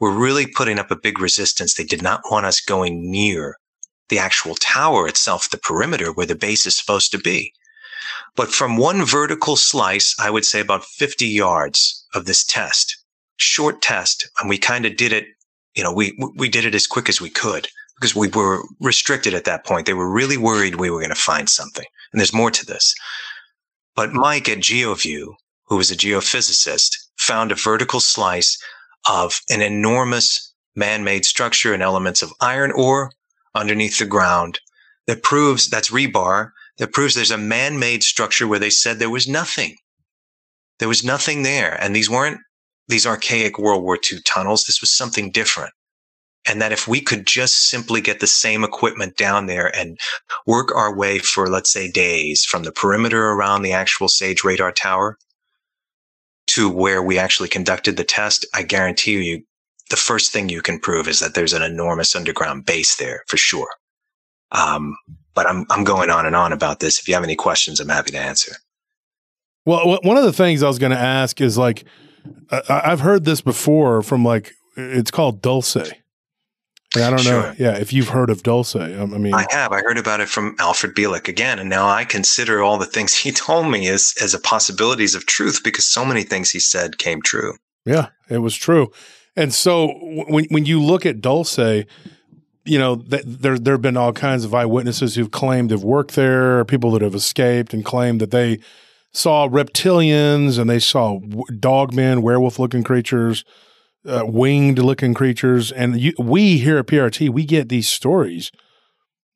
were 0.00 0.10
really 0.10 0.46
putting 0.46 0.78
up 0.78 0.90
a 0.90 0.96
big 0.96 1.20
resistance. 1.20 1.74
They 1.74 1.84
did 1.84 2.02
not 2.02 2.22
want 2.30 2.46
us 2.46 2.60
going 2.60 3.10
near 3.10 3.58
the 4.08 4.18
actual 4.18 4.54
tower 4.56 5.06
itself, 5.06 5.50
the 5.50 5.58
perimeter 5.58 6.12
where 6.12 6.26
the 6.26 6.34
base 6.34 6.66
is 6.66 6.76
supposed 6.76 7.10
to 7.12 7.18
be. 7.18 7.52
But 8.36 8.52
from 8.52 8.76
one 8.76 9.04
vertical 9.04 9.56
slice, 9.56 10.14
I 10.18 10.30
would 10.30 10.44
say 10.44 10.60
about 10.60 10.84
50 10.84 11.26
yards 11.26 12.06
of 12.14 12.26
this 12.26 12.44
test, 12.44 12.96
short 13.36 13.82
test, 13.82 14.28
and 14.40 14.48
we 14.48 14.58
kind 14.58 14.86
of 14.86 14.96
did 14.96 15.12
it, 15.12 15.26
you 15.74 15.82
know, 15.82 15.92
we, 15.92 16.16
we 16.36 16.48
did 16.48 16.64
it 16.64 16.74
as 16.74 16.86
quick 16.86 17.08
as 17.08 17.20
we 17.20 17.30
could 17.30 17.68
because 17.96 18.14
we 18.14 18.28
were 18.28 18.62
restricted 18.80 19.34
at 19.34 19.44
that 19.44 19.64
point. 19.64 19.86
They 19.86 19.94
were 19.94 20.10
really 20.10 20.36
worried 20.36 20.76
we 20.76 20.90
were 20.90 21.00
going 21.00 21.10
to 21.10 21.16
find 21.16 21.48
something. 21.48 21.86
And 22.12 22.20
there's 22.20 22.34
more 22.34 22.50
to 22.50 22.66
this. 22.66 22.94
But 23.96 24.12
Mike 24.12 24.48
at 24.48 24.58
GeoView, 24.58 25.34
who 25.66 25.76
was 25.76 25.90
a 25.90 25.96
geophysicist, 25.96 26.96
found 27.16 27.52
a 27.52 27.56
vertical 27.56 28.00
slice 28.00 28.58
of 29.08 29.40
an 29.50 29.62
enormous 29.62 30.52
man-made 30.74 31.24
structure 31.24 31.72
and 31.72 31.82
elements 31.82 32.22
of 32.22 32.32
iron 32.40 32.72
ore 32.72 33.12
underneath 33.54 33.98
the 33.98 34.06
ground 34.06 34.58
that 35.06 35.22
proves 35.22 35.68
that's 35.68 35.90
rebar 35.90 36.50
that 36.78 36.92
proves 36.92 37.14
there's 37.14 37.30
a 37.30 37.38
man-made 37.38 38.02
structure 38.02 38.48
where 38.48 38.58
they 38.58 38.70
said 38.70 38.98
there 38.98 39.10
was 39.10 39.28
nothing. 39.28 39.76
There 40.78 40.88
was 40.88 41.04
nothing 41.04 41.42
there. 41.42 41.80
And 41.80 41.94
these 41.94 42.10
weren't 42.10 42.40
these 42.88 43.06
archaic 43.06 43.58
World 43.58 43.82
War 43.82 43.96
II 43.96 44.20
tunnels. 44.24 44.64
This 44.64 44.80
was 44.80 44.92
something 44.92 45.30
different 45.30 45.72
and 46.46 46.60
that 46.60 46.72
if 46.72 46.86
we 46.86 47.00
could 47.00 47.26
just 47.26 47.68
simply 47.68 48.00
get 48.00 48.20
the 48.20 48.26
same 48.26 48.64
equipment 48.64 49.16
down 49.16 49.46
there 49.46 49.74
and 49.74 49.98
work 50.46 50.74
our 50.74 50.94
way 50.94 51.18
for, 51.18 51.48
let's 51.48 51.72
say, 51.72 51.90
days 51.90 52.44
from 52.44 52.64
the 52.64 52.72
perimeter 52.72 53.30
around 53.30 53.62
the 53.62 53.72
actual 53.72 54.08
SAGE 54.08 54.44
radar 54.44 54.72
tower 54.72 55.18
to 56.48 56.68
where 56.68 57.02
we 57.02 57.18
actually 57.18 57.48
conducted 57.48 57.96
the 57.96 58.04
test, 58.04 58.44
I 58.54 58.62
guarantee 58.62 59.22
you, 59.22 59.42
the 59.90 59.96
first 59.96 60.32
thing 60.32 60.48
you 60.48 60.62
can 60.62 60.78
prove 60.78 61.08
is 61.08 61.20
that 61.20 61.34
there's 61.34 61.52
an 61.52 61.62
enormous 61.62 62.14
underground 62.14 62.66
base 62.66 62.96
there 62.96 63.22
for 63.26 63.36
sure. 63.36 63.68
Um, 64.52 64.96
but 65.34 65.46
I'm 65.46 65.66
I'm 65.70 65.84
going 65.84 66.10
on 66.10 66.26
and 66.26 66.36
on 66.36 66.52
about 66.52 66.80
this. 66.80 66.98
If 66.98 67.08
you 67.08 67.14
have 67.14 67.24
any 67.24 67.34
questions, 67.34 67.80
I'm 67.80 67.88
happy 67.88 68.12
to 68.12 68.18
answer. 68.18 68.52
Well, 69.66 69.98
one 70.02 70.16
of 70.16 70.24
the 70.24 70.32
things 70.32 70.62
I 70.62 70.68
was 70.68 70.78
going 70.78 70.92
to 70.92 70.98
ask 70.98 71.40
is 71.40 71.56
like, 71.56 71.84
I've 72.50 73.00
heard 73.00 73.24
this 73.24 73.40
before 73.40 74.02
from 74.02 74.24
like, 74.24 74.52
it's 74.76 75.10
called 75.10 75.42
Dulce 75.42 75.92
I 76.96 77.10
don't 77.10 77.20
sure. 77.20 77.42
know. 77.42 77.54
Yeah, 77.58 77.76
if 77.76 77.92
you've 77.92 78.08
heard 78.08 78.30
of 78.30 78.42
Dulce, 78.42 78.76
um, 78.76 79.14
I 79.14 79.18
mean, 79.18 79.34
I 79.34 79.46
have. 79.50 79.72
I 79.72 79.80
heard 79.80 79.98
about 79.98 80.20
it 80.20 80.28
from 80.28 80.54
Alfred 80.58 80.94
Bielek 80.94 81.28
again, 81.28 81.58
and 81.58 81.68
now 81.68 81.88
I 81.88 82.04
consider 82.04 82.62
all 82.62 82.78
the 82.78 82.86
things 82.86 83.14
he 83.18 83.32
told 83.32 83.70
me 83.70 83.88
as 83.88 84.14
as 84.22 84.34
a 84.34 84.40
possibilities 84.40 85.14
of 85.14 85.26
truth 85.26 85.62
because 85.64 85.84
so 85.84 86.04
many 86.04 86.22
things 86.22 86.50
he 86.50 86.60
said 86.60 86.98
came 86.98 87.22
true. 87.22 87.54
Yeah, 87.84 88.08
it 88.28 88.38
was 88.38 88.54
true. 88.54 88.90
And 89.36 89.52
so 89.52 89.88
when 90.28 90.46
when 90.50 90.66
you 90.66 90.80
look 90.80 91.04
at 91.04 91.20
Dulce, 91.20 91.58
you 91.58 92.78
know 92.78 92.96
th- 92.96 93.24
there 93.26 93.58
there 93.58 93.74
have 93.74 93.82
been 93.82 93.96
all 93.96 94.12
kinds 94.12 94.44
of 94.44 94.54
eyewitnesses 94.54 95.16
who've 95.16 95.30
claimed 95.30 95.70
to 95.70 95.76
have 95.76 95.84
worked 95.84 96.14
there, 96.14 96.64
people 96.64 96.92
that 96.92 97.02
have 97.02 97.14
escaped 97.14 97.74
and 97.74 97.84
claimed 97.84 98.20
that 98.20 98.30
they 98.30 98.60
saw 99.14 99.48
reptilians 99.48 100.58
and 100.58 100.68
they 100.68 100.80
saw 100.80 101.20
dogmen, 101.20 102.20
werewolf 102.22 102.58
looking 102.58 102.84
creatures 102.84 103.44
uh, 104.06 104.24
winged 104.26 104.78
looking 104.78 105.14
creatures. 105.14 105.72
And 105.72 106.00
you, 106.00 106.12
we 106.18 106.58
here 106.58 106.78
at 106.78 106.86
PRT, 106.86 107.30
we 107.30 107.44
get 107.44 107.68
these 107.68 107.88
stories 107.88 108.50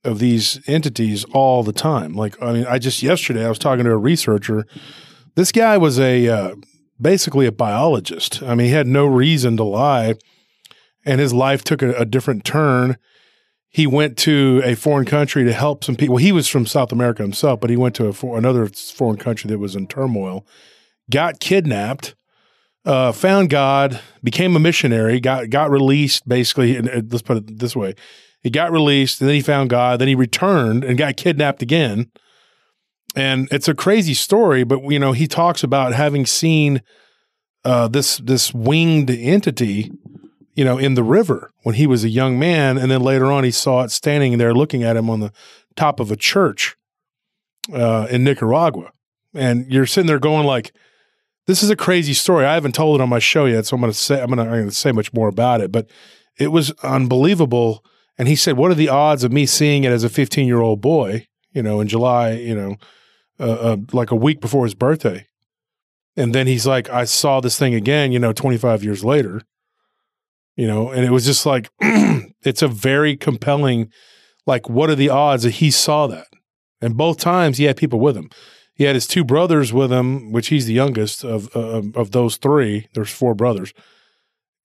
of 0.04 0.18
these 0.18 0.60
entities 0.66 1.24
all 1.32 1.62
the 1.62 1.72
time. 1.72 2.14
Like, 2.14 2.40
I 2.42 2.52
mean, 2.52 2.66
I 2.66 2.78
just 2.78 3.02
yesterday 3.02 3.44
I 3.44 3.48
was 3.48 3.58
talking 3.58 3.84
to 3.84 3.90
a 3.90 3.96
researcher. 3.96 4.66
This 5.34 5.52
guy 5.52 5.78
was 5.78 5.98
a 5.98 6.28
uh, 6.28 6.54
basically 7.00 7.46
a 7.46 7.52
biologist. 7.52 8.42
I 8.42 8.54
mean, 8.54 8.68
he 8.68 8.72
had 8.72 8.86
no 8.86 9.06
reason 9.06 9.56
to 9.56 9.64
lie, 9.64 10.14
and 11.04 11.20
his 11.20 11.32
life 11.32 11.64
took 11.64 11.82
a, 11.82 11.92
a 11.94 12.04
different 12.04 12.44
turn. 12.44 12.96
He 13.78 13.86
went 13.86 14.16
to 14.18 14.60
a 14.64 14.74
foreign 14.74 15.06
country 15.06 15.44
to 15.44 15.52
help 15.52 15.84
some 15.84 15.94
people. 15.94 16.16
Well, 16.16 16.24
he 16.24 16.32
was 16.32 16.48
from 16.48 16.66
South 16.66 16.90
America 16.90 17.22
himself, 17.22 17.60
but 17.60 17.70
he 17.70 17.76
went 17.76 17.94
to 17.94 18.12
for, 18.12 18.36
another 18.36 18.66
foreign 18.66 19.18
country 19.18 19.46
that 19.46 19.60
was 19.60 19.76
in 19.76 19.86
turmoil. 19.86 20.44
Got 21.08 21.38
kidnapped 21.38 22.16
uh, 22.84 23.12
found 23.12 23.50
God, 23.50 24.00
became 24.24 24.56
a 24.56 24.58
missionary, 24.58 25.20
got 25.20 25.50
got 25.50 25.70
released 25.70 26.28
basically. 26.28 26.74
And 26.74 26.88
let's 27.12 27.22
put 27.22 27.36
it 27.36 27.60
this 27.60 27.76
way: 27.76 27.94
he 28.42 28.50
got 28.50 28.72
released, 28.72 29.20
and 29.20 29.28
then 29.28 29.36
he 29.36 29.42
found 29.42 29.70
God, 29.70 30.00
then 30.00 30.08
he 30.08 30.16
returned 30.16 30.82
and 30.82 30.98
got 30.98 31.16
kidnapped 31.16 31.62
again. 31.62 32.10
And 33.14 33.46
it's 33.52 33.68
a 33.68 33.76
crazy 33.76 34.14
story, 34.14 34.64
but 34.64 34.82
you 34.90 34.98
know 34.98 35.12
he 35.12 35.28
talks 35.28 35.62
about 35.62 35.92
having 35.92 36.26
seen 36.26 36.82
uh, 37.64 37.86
this 37.86 38.16
this 38.16 38.52
winged 38.52 39.08
entity, 39.08 39.92
you 40.59 40.64
know, 40.64 40.76
in 40.76 40.94
the 40.94 41.04
river 41.04 41.52
when 41.62 41.76
he 41.76 41.86
was 41.86 42.02
a 42.02 42.09
young 42.09 42.36
man, 42.36 42.78
and 42.78 42.90
then 42.90 43.00
later 43.00 43.30
on 43.30 43.44
he 43.44 43.50
saw 43.52 43.84
it 43.84 43.92
standing 43.92 44.38
there 44.38 44.52
looking 44.52 44.82
at 44.82 44.96
him 44.96 45.09
on 45.09 45.20
the 45.20 45.32
top 45.76 46.00
of 46.00 46.11
a 46.11 46.16
church 46.16 46.76
uh, 47.72 48.09
in 48.11 48.24
Nicaragua. 48.24 48.90
And 49.32 49.70
you're 49.70 49.86
sitting 49.86 50.09
there 50.09 50.18
going 50.18 50.46
like 50.46 50.72
this 51.46 51.62
is 51.62 51.70
a 51.70 51.76
crazy 51.76 52.12
story. 52.12 52.44
I 52.44 52.54
haven't 52.54 52.74
told 52.74 52.98
it 52.98 53.02
on 53.04 53.09
my 53.09 53.20
show 53.20 53.44
yet, 53.44 53.66
so 53.66 53.76
I'm 53.76 53.80
going 53.80 53.92
to 53.92 53.96
say 53.96 54.20
I'm 54.20 54.32
going 54.32 54.66
to 54.66 54.70
say 54.72 54.90
much 54.90 55.12
more 55.12 55.28
about 55.28 55.61
it. 55.61 55.70
But 55.70 55.88
it 56.36 56.48
was 56.48 56.72
unbelievable. 56.82 57.84
And 58.18 58.26
he 58.26 58.34
said, 58.34 58.56
"What 58.56 58.72
are 58.72 58.74
the 58.74 58.88
odds 58.88 59.22
of 59.22 59.30
me 59.30 59.46
seeing 59.46 59.84
it 59.84 59.92
as 59.92 60.02
a 60.02 60.09
15 60.09 60.44
year 60.44 60.61
old 60.61 60.80
boy? 60.80 61.28
You 61.52 61.62
know, 61.62 61.78
in 61.80 61.86
July, 61.86 62.32
you 62.32 62.56
know, 62.56 62.74
uh, 63.38 63.52
uh, 63.52 63.76
like 63.92 64.11
a 64.11 64.16
week 64.16 64.40
before 64.40 64.64
his 64.64 64.74
birthday." 64.74 65.28
And 66.16 66.34
then 66.34 66.48
he's 66.48 66.66
like, 66.66 66.90
"I 66.90 67.04
saw 67.04 67.38
this 67.38 67.56
thing 67.56 67.76
again, 67.76 68.11
you 68.11 68.18
know, 68.18 68.32
25 68.32 68.82
years 68.82 69.04
later." 69.04 69.42
You 70.59 70.66
know, 70.66 70.90
and 70.90 71.04
it 71.04 71.11
was 71.11 71.24
just 71.24 71.46
like, 71.46 71.70
it's 71.80 72.62
a 72.62 72.68
very 72.68 73.16
compelling. 73.16 73.90
Like, 74.44 74.68
what 74.68 74.90
are 74.90 74.94
the 74.94 75.09
odds 75.11 75.44
that 75.44 75.52
he 75.52 75.70
saw 75.70 76.06
that? 76.09 76.26
And 76.80 76.96
both 76.96 77.18
times 77.18 77.59
he 77.59 77.64
had 77.64 77.76
people 77.76 78.00
with 78.00 78.16
him 78.16 78.30
he 78.78 78.84
had 78.84 78.94
his 78.94 79.09
two 79.09 79.24
brothers 79.24 79.72
with 79.72 79.90
him, 79.90 80.30
which 80.30 80.48
he's 80.48 80.66
the 80.66 80.72
youngest 80.72 81.24
of 81.24 81.54
uh, 81.54 81.82
of 81.96 82.12
those 82.12 82.36
three. 82.36 82.86
There's 82.94 83.11
four 83.11 83.34
brothers, 83.34 83.74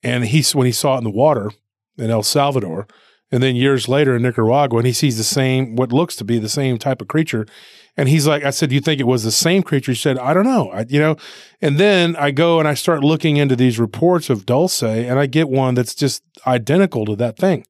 and 0.03 0.23
he's 0.25 0.53
when 0.53 0.67
he 0.67 0.71
saw 0.71 0.95
it 0.95 0.99
in 0.99 1.03
the 1.03 1.09
water 1.09 1.51
in 1.97 2.11
El 2.11 2.23
Salvador, 2.23 2.87
And 3.31 3.41
then 3.41 3.55
years 3.55 3.89
later 3.89 4.15
in 4.15 4.21
Nicaragua, 4.21 4.77
and 4.77 4.87
he 4.87 4.93
sees 4.93 5.17
the 5.17 5.23
same, 5.23 5.75
what 5.75 5.91
looks 5.91 6.15
to 6.17 6.23
be 6.23 6.37
the 6.37 6.49
same 6.49 6.77
type 6.77 7.01
of 7.01 7.07
creature. 7.07 7.47
And 7.95 8.09
he's 8.09 8.25
like, 8.25 8.43
I 8.43 8.49
said, 8.49 8.71
you 8.71 8.81
think 8.81 8.99
it 8.99 9.07
was 9.07 9.23
the 9.23 9.31
same 9.31 9.61
creature? 9.61 9.91
He 9.91 9.97
said, 9.97 10.17
I 10.17 10.33
don't 10.33 10.45
know. 10.45 10.71
I, 10.71 10.85
you 10.89 10.99
know, 10.99 11.15
and 11.61 11.77
then 11.77 12.15
I 12.15 12.31
go 12.31 12.57
and 12.57 12.67
I 12.67 12.73
start 12.73 13.03
looking 13.03 13.37
into 13.37 13.55
these 13.55 13.79
reports 13.79 14.31
of 14.31 14.45
Dulce, 14.45 14.81
and 14.81 15.19
I 15.19 15.27
get 15.27 15.47
one 15.47 15.75
that's 15.75 15.93
just 15.93 16.23
identical 16.47 17.05
to 17.05 17.15
that 17.17 17.37
thing, 17.37 17.65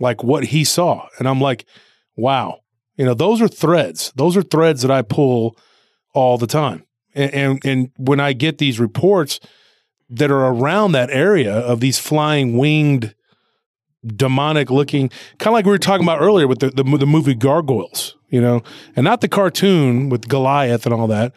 like 0.00 0.24
what 0.24 0.46
he 0.46 0.64
saw. 0.64 1.06
And 1.18 1.28
I'm 1.28 1.40
like, 1.40 1.64
wow. 2.16 2.60
You 2.96 3.04
know, 3.04 3.14
those 3.14 3.40
are 3.40 3.48
threads. 3.48 4.12
Those 4.14 4.36
are 4.36 4.42
threads 4.42 4.82
that 4.82 4.90
I 4.90 5.02
pull 5.02 5.56
all 6.12 6.38
the 6.38 6.46
time. 6.46 6.84
And, 7.14 7.34
and, 7.34 7.64
and 7.64 7.90
when 7.96 8.20
I 8.20 8.32
get 8.32 8.58
these 8.58 8.78
reports 8.80 9.40
that 10.10 10.30
are 10.30 10.46
around 10.46 10.92
that 10.92 11.10
area 11.10 11.54
of 11.54 11.80
these 11.80 11.98
flying 11.98 12.56
winged 12.56 13.14
demonic 14.06 14.70
looking, 14.70 15.08
kind 15.38 15.48
of 15.48 15.54
like 15.54 15.64
we 15.64 15.70
were 15.70 15.78
talking 15.78 16.04
about 16.04 16.20
earlier 16.20 16.46
with 16.46 16.60
the, 16.60 16.70
the, 16.70 16.82
the 16.82 17.06
movie 17.06 17.34
Gargoyles, 17.34 18.16
you 18.28 18.40
know, 18.40 18.62
and 18.96 19.04
not 19.04 19.20
the 19.20 19.28
cartoon 19.28 20.08
with 20.08 20.28
Goliath 20.28 20.86
and 20.86 20.94
all 20.94 21.06
that, 21.08 21.32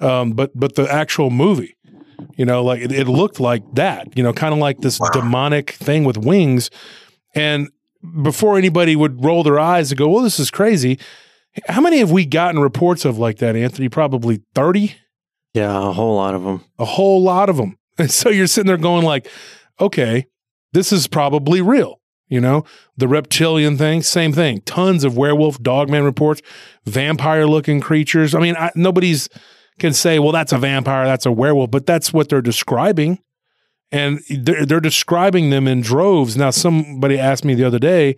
um, 0.00 0.32
but 0.32 0.50
but 0.54 0.74
the 0.74 0.90
actual 0.92 1.30
movie. 1.30 1.76
You 2.36 2.44
know, 2.44 2.62
like 2.62 2.80
it, 2.80 2.92
it 2.92 3.08
looked 3.08 3.40
like 3.40 3.62
that. 3.74 4.16
You 4.16 4.22
know, 4.22 4.32
kind 4.32 4.52
of 4.52 4.58
like 4.58 4.78
this 4.78 5.00
wow. 5.00 5.08
demonic 5.12 5.72
thing 5.72 6.04
with 6.04 6.16
wings. 6.16 6.70
And 7.34 7.68
before 8.22 8.58
anybody 8.58 8.96
would 8.96 9.24
roll 9.24 9.42
their 9.42 9.58
eyes 9.58 9.90
and 9.90 9.98
go, 9.98 10.08
"Well, 10.08 10.22
this 10.22 10.38
is 10.38 10.50
crazy," 10.50 10.98
how 11.68 11.80
many 11.80 11.98
have 11.98 12.10
we 12.10 12.24
gotten 12.24 12.60
reports 12.60 13.04
of 13.04 13.18
like 13.18 13.38
that, 13.38 13.56
Anthony? 13.56 13.88
Probably 13.88 14.42
thirty. 14.54 14.96
Yeah, 15.54 15.88
a 15.88 15.92
whole 15.92 16.16
lot 16.16 16.34
of 16.34 16.44
them. 16.44 16.64
A 16.78 16.84
whole 16.84 17.22
lot 17.22 17.48
of 17.48 17.56
them. 17.56 17.76
And 17.98 18.10
so 18.10 18.30
you're 18.30 18.46
sitting 18.46 18.68
there 18.68 18.78
going 18.78 19.04
like, 19.04 19.28
"Okay, 19.78 20.24
this 20.72 20.92
is 20.92 21.06
probably 21.06 21.60
real." 21.60 22.00
You 22.32 22.40
know, 22.40 22.64
the 22.96 23.08
reptilian 23.08 23.76
thing, 23.76 24.00
same 24.02 24.32
thing. 24.32 24.62
Tons 24.62 25.04
of 25.04 25.18
werewolf, 25.18 25.62
dogman 25.62 26.02
reports, 26.02 26.40
vampire 26.86 27.46
looking 27.46 27.78
creatures. 27.78 28.34
I 28.34 28.40
mean, 28.40 28.56
I, 28.56 28.70
nobody's 28.74 29.28
can 29.78 29.92
say, 29.92 30.18
well, 30.18 30.32
that's 30.32 30.50
a 30.50 30.56
vampire, 30.56 31.04
that's 31.04 31.26
a 31.26 31.30
werewolf, 31.30 31.70
but 31.70 31.84
that's 31.84 32.10
what 32.10 32.30
they're 32.30 32.40
describing. 32.40 33.18
And 33.90 34.20
they're, 34.30 34.64
they're 34.64 34.80
describing 34.80 35.50
them 35.50 35.68
in 35.68 35.82
droves. 35.82 36.34
Now, 36.34 36.48
somebody 36.48 37.18
asked 37.18 37.44
me 37.44 37.54
the 37.54 37.64
other 37.64 37.78
day, 37.78 38.16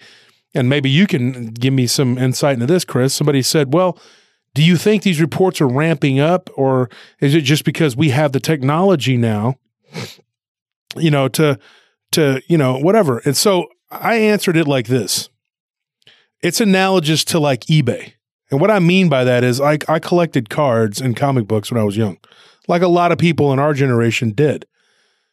and 0.55 0.69
maybe 0.69 0.89
you 0.89 1.09
can 1.09 1.49
give 1.49 1.75
me 1.75 1.89
some 1.89 2.17
insight 2.17 2.55
into 2.55 2.67
this, 2.67 2.85
Chris. 2.85 3.13
Somebody 3.13 3.43
said, 3.43 3.75
well, 3.75 3.99
do 4.55 4.63
you 4.63 4.77
think 4.77 5.03
these 5.03 5.21
reports 5.21 5.61
are 5.61 5.67
ramping 5.67 6.21
up, 6.21 6.51
or 6.55 6.89
is 7.19 7.35
it 7.35 7.41
just 7.41 7.65
because 7.65 7.97
we 7.97 8.11
have 8.11 8.31
the 8.31 8.39
technology 8.39 9.17
now, 9.17 9.57
you 10.97 11.11
know, 11.11 11.27
to, 11.27 11.59
to, 12.13 12.41
you 12.47 12.57
know, 12.57 12.79
whatever. 12.79 13.19
And 13.25 13.37
so 13.37 13.67
I 14.01 14.17
answered 14.17 14.57
it 14.57 14.67
like 14.67 14.87
this 14.87 15.29
it's 16.41 16.61
analogous 16.61 17.25
to 17.25 17.39
like 17.39 17.65
eBay. 17.67 18.13
And 18.51 18.61
what 18.61 18.71
I 18.71 18.79
mean 18.79 19.09
by 19.09 19.25
that 19.25 19.43
is 19.43 19.61
I, 19.61 19.79
I 19.89 19.99
collected 19.99 20.51
cards 20.51 21.01
and 21.01 21.17
comic 21.17 21.49
books 21.49 21.73
when 21.73 21.81
I 21.81 21.85
was 21.85 21.97
young, 21.97 22.19
like 22.69 22.83
a 22.83 22.89
lot 22.89 23.13
of 23.13 23.19
people 23.19 23.53
in 23.53 23.59
our 23.59 23.73
generation 23.73 24.33
did. 24.33 24.67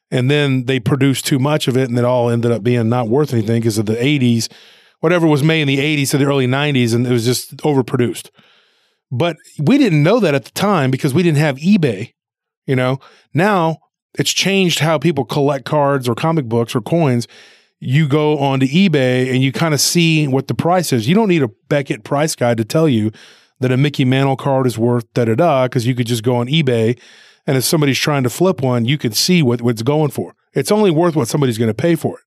And 0.09 0.31
then 0.31 0.65
they 0.65 0.79
produced 0.79 1.25
too 1.25 1.37
much 1.37 1.67
of 1.67 1.77
it 1.77 1.89
and 1.89 1.99
it 1.99 2.05
all 2.05 2.29
ended 2.29 2.51
up 2.51 2.63
being 2.63 2.89
not 2.89 3.09
worth 3.09 3.33
anything 3.33 3.61
because 3.61 3.77
of 3.77 3.85
the 3.85 3.95
80s, 3.95 4.49
whatever 5.01 5.27
was 5.27 5.43
made 5.43 5.61
in 5.61 5.67
the 5.67 5.77
80s 5.77 6.11
to 6.11 6.17
the 6.17 6.25
early 6.25 6.47
90s, 6.47 6.93
and 6.93 7.05
it 7.05 7.11
was 7.11 7.25
just 7.25 7.57
overproduced. 7.57 8.29
But 9.11 9.37
we 9.59 9.77
didn't 9.77 10.03
know 10.03 10.19
that 10.19 10.33
at 10.33 10.45
the 10.45 10.51
time 10.51 10.91
because 10.91 11.13
we 11.13 11.23
didn't 11.23 11.37
have 11.37 11.57
eBay. 11.57 12.13
You 12.65 12.75
know, 12.75 12.99
now 13.33 13.79
it's 14.17 14.31
changed 14.31 14.79
how 14.79 14.97
people 14.97 15.25
collect 15.25 15.65
cards 15.65 16.07
or 16.07 16.15
comic 16.15 16.45
books 16.45 16.75
or 16.75 16.81
coins 16.81 17.27
you 17.81 18.07
go 18.07 18.37
onto 18.37 18.67
eBay 18.67 19.33
and 19.33 19.41
you 19.43 19.51
kind 19.51 19.73
of 19.73 19.81
see 19.81 20.27
what 20.27 20.47
the 20.47 20.53
price 20.53 20.93
is. 20.93 21.07
You 21.07 21.15
don't 21.15 21.27
need 21.27 21.41
a 21.41 21.49
Beckett 21.67 22.03
price 22.03 22.35
guide 22.35 22.57
to 22.57 22.63
tell 22.63 22.87
you 22.87 23.11
that 23.59 23.71
a 23.71 23.77
Mickey 23.77 24.05
Mantle 24.05 24.37
card 24.37 24.67
is 24.67 24.77
worth 24.77 25.11
da 25.13 25.25
da 25.25 25.35
da 25.35 25.65
because 25.65 25.85
you 25.85 25.95
could 25.95 26.07
just 26.07 26.23
go 26.23 26.37
on 26.37 26.47
eBay 26.47 26.97
and 27.47 27.57
if 27.57 27.63
somebody's 27.63 27.97
trying 27.97 28.23
to 28.23 28.29
flip 28.29 28.61
one, 28.61 28.85
you 28.85 28.97
can 28.97 29.11
see 29.11 29.41
what 29.41 29.61
what's 29.61 29.81
going 29.81 30.11
for. 30.11 30.35
It's 30.53 30.71
only 30.71 30.91
worth 30.91 31.15
what 31.15 31.27
somebody's 31.27 31.57
going 31.57 31.69
to 31.69 31.73
pay 31.73 31.95
for 31.95 32.19
it, 32.19 32.25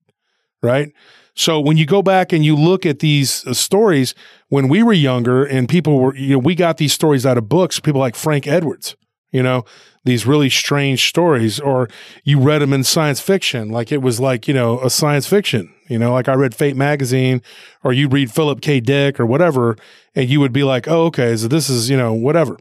right? 0.63 0.93
So 1.37 1.61
when 1.61 1.77
you 1.77 1.87
go 1.87 2.03
back 2.03 2.33
and 2.33 2.45
you 2.45 2.57
look 2.57 2.87
at 2.87 3.01
these 3.01 3.47
uh, 3.47 3.55
stories 3.55 4.15
when 4.49 4.69
we 4.69 4.83
were 4.83 4.93
younger 4.93 5.45
and 5.45 5.69
people 5.69 5.99
were, 5.99 6.17
you 6.17 6.35
know, 6.35 6.39
we 6.39 6.55
got 6.55 6.77
these 6.77 6.93
stories 6.93 7.27
out 7.27 7.39
of 7.39 7.49
books, 7.49 7.81
people 7.81 8.01
like 8.01 8.15
Frank 8.15 8.47
Edwards, 8.47 8.97
you 9.31 9.43
know, 9.43 9.65
these 10.05 10.27
really 10.27 10.51
strange 10.51 11.09
stories, 11.09 11.59
or 11.59 11.89
you 12.25 12.39
read 12.39 12.61
them 12.61 12.73
in 12.73 12.85
science 12.85 13.21
fiction, 13.21 13.71
like 13.71 13.91
it 13.91 14.03
was 14.03 14.21
like, 14.21 14.47
you 14.47 14.55
know, 14.55 14.79
a 14.81 14.91
science 14.91 15.27
fiction, 15.27 15.73
you 15.89 15.99
know, 15.99 16.13
like 16.13 16.29
I 16.29 16.35
read 16.35 16.55
Fate 16.55 16.77
magazine, 16.77 17.41
or 17.83 17.93
you 17.93 18.09
read 18.09 18.31
Philip 18.31 18.61
K. 18.61 18.81
Dick 18.81 19.19
or 19.19 19.27
whatever, 19.27 19.77
and 20.15 20.29
you 20.29 20.41
would 20.41 20.53
be 20.53 20.63
like, 20.63 20.87
oh, 20.87 21.07
okay, 21.07 21.35
so 21.37 21.49
this 21.49 21.71
is, 21.71 21.89
you 21.89 21.97
know, 21.97 22.13
whatever. 22.13 22.59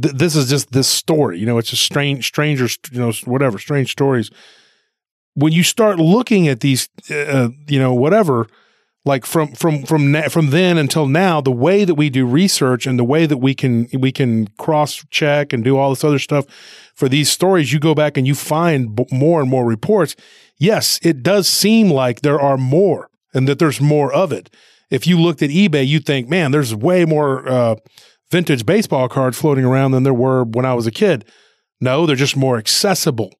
Th- 0.00 0.14
this 0.14 0.36
is 0.36 0.48
just 0.48 0.72
this 0.72 0.88
story, 0.88 1.38
you 1.38 1.46
know, 1.46 1.58
it's 1.58 1.70
just 1.70 1.82
strange, 1.82 2.26
stranger, 2.26 2.68
you 2.90 3.00
know, 3.00 3.12
whatever, 3.24 3.58
strange 3.58 3.90
stories. 3.90 4.30
When 5.34 5.52
you 5.52 5.62
start 5.62 5.98
looking 5.98 6.46
at 6.46 6.60
these, 6.60 6.90
uh, 7.10 7.48
you 7.66 7.78
know, 7.78 7.94
whatever, 7.94 8.48
like 9.04 9.26
from 9.26 9.52
from 9.54 9.84
from 9.84 10.14
from 10.28 10.50
then 10.50 10.78
until 10.78 11.06
now 11.06 11.40
the 11.40 11.50
way 11.50 11.84
that 11.84 11.94
we 11.94 12.08
do 12.08 12.24
research 12.24 12.86
and 12.86 12.98
the 12.98 13.04
way 13.04 13.26
that 13.26 13.38
we 13.38 13.54
can 13.54 13.88
we 13.92 14.12
can 14.12 14.46
cross 14.58 15.04
check 15.10 15.52
and 15.52 15.64
do 15.64 15.76
all 15.76 15.90
this 15.90 16.04
other 16.04 16.18
stuff 16.18 16.46
for 16.94 17.08
these 17.08 17.30
stories 17.30 17.72
you 17.72 17.80
go 17.80 17.94
back 17.94 18.16
and 18.16 18.26
you 18.26 18.34
find 18.34 18.94
b- 18.94 19.06
more 19.10 19.40
and 19.40 19.50
more 19.50 19.64
reports. 19.64 20.16
Yes 20.58 20.98
it 21.02 21.22
does 21.22 21.48
seem 21.48 21.90
like 21.90 22.20
there 22.20 22.40
are 22.40 22.58
more 22.58 23.08
and 23.34 23.48
that 23.48 23.58
there's 23.58 23.80
more 23.80 24.12
of 24.12 24.32
it. 24.32 24.50
If 24.90 25.06
you 25.06 25.18
looked 25.20 25.42
at 25.42 25.50
ebay 25.50 25.86
you 25.86 26.00
think 26.00 26.28
man 26.28 26.50
there's 26.50 26.74
way 26.74 27.04
more 27.04 27.48
uh, 27.48 27.76
vintage 28.30 28.64
baseball 28.64 29.08
cards 29.08 29.38
floating 29.38 29.64
around 29.64 29.92
than 29.92 30.04
there 30.04 30.14
were 30.14 30.44
when 30.44 30.64
i 30.64 30.74
was 30.74 30.86
a 30.86 30.92
kid. 30.92 31.24
No 31.80 32.06
they're 32.06 32.16
just 32.16 32.36
more 32.36 32.58
accessible. 32.58 33.32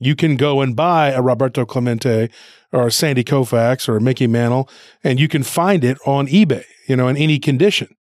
You 0.00 0.16
can 0.16 0.36
go 0.36 0.60
and 0.60 0.74
buy 0.74 1.10
a 1.10 1.22
roberto 1.22 1.64
clemente 1.64 2.28
or 2.72 2.90
Sandy 2.90 3.22
Koufax 3.22 3.88
or 3.88 4.00
Mickey 4.00 4.26
Mantle, 4.26 4.68
and 5.04 5.20
you 5.20 5.28
can 5.28 5.44
find 5.44 5.84
it 5.84 5.96
on 6.04 6.26
eBay, 6.26 6.64
you 6.88 6.96
know, 6.96 7.06
in 7.06 7.16
any 7.16 7.38
condition. 7.38 7.94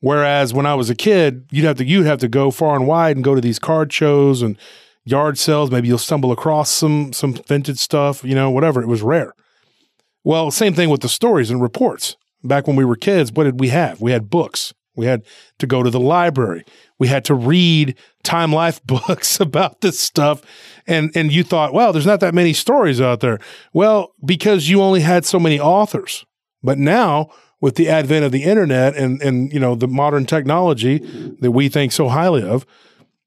Whereas 0.00 0.54
when 0.54 0.66
I 0.66 0.74
was 0.74 0.88
a 0.88 0.94
kid, 0.94 1.46
you'd 1.50 1.64
have 1.64 1.76
to 1.76 1.84
you'd 1.84 2.06
have 2.06 2.18
to 2.20 2.28
go 2.28 2.50
far 2.50 2.74
and 2.74 2.86
wide 2.86 3.16
and 3.16 3.24
go 3.24 3.34
to 3.34 3.40
these 3.40 3.58
card 3.58 3.92
shows 3.92 4.42
and 4.42 4.56
yard 5.04 5.38
sales. 5.38 5.70
Maybe 5.70 5.88
you'll 5.88 5.98
stumble 5.98 6.32
across 6.32 6.70
some 6.70 7.12
some 7.12 7.34
vintage 7.34 7.78
stuff, 7.78 8.24
you 8.24 8.34
know, 8.34 8.50
whatever. 8.50 8.82
It 8.82 8.88
was 8.88 9.02
rare. 9.02 9.34
Well, 10.24 10.50
same 10.50 10.74
thing 10.74 10.90
with 10.90 11.02
the 11.02 11.08
stories 11.08 11.50
and 11.50 11.62
reports. 11.62 12.16
Back 12.42 12.66
when 12.66 12.76
we 12.76 12.84
were 12.84 12.96
kids, 12.96 13.32
what 13.32 13.44
did 13.44 13.60
we 13.60 13.68
have? 13.68 14.00
We 14.00 14.12
had 14.12 14.30
books. 14.30 14.72
We 14.96 15.06
had 15.06 15.22
to 15.58 15.66
go 15.66 15.82
to 15.82 15.90
the 15.90 16.00
library. 16.00 16.64
We 16.98 17.08
had 17.08 17.24
to 17.26 17.34
read 17.34 17.96
Time 18.22 18.52
Life 18.52 18.82
books 18.86 19.40
about 19.40 19.80
this 19.80 19.98
stuff. 19.98 20.42
And, 20.86 21.10
and 21.14 21.32
you 21.32 21.44
thought, 21.44 21.72
well, 21.72 21.92
there's 21.92 22.06
not 22.06 22.20
that 22.20 22.34
many 22.34 22.52
stories 22.52 23.00
out 23.00 23.20
there. 23.20 23.38
Well, 23.72 24.12
because 24.24 24.68
you 24.68 24.82
only 24.82 25.00
had 25.00 25.24
so 25.24 25.38
many 25.38 25.60
authors. 25.60 26.24
But 26.62 26.78
now, 26.78 27.30
with 27.60 27.76
the 27.76 27.88
advent 27.88 28.24
of 28.24 28.32
the 28.32 28.44
internet 28.44 28.96
and, 28.96 29.20
and 29.22 29.52
you 29.52 29.60
know, 29.60 29.74
the 29.74 29.88
modern 29.88 30.26
technology 30.26 30.98
that 31.40 31.52
we 31.52 31.68
think 31.68 31.92
so 31.92 32.08
highly 32.08 32.42
of, 32.42 32.66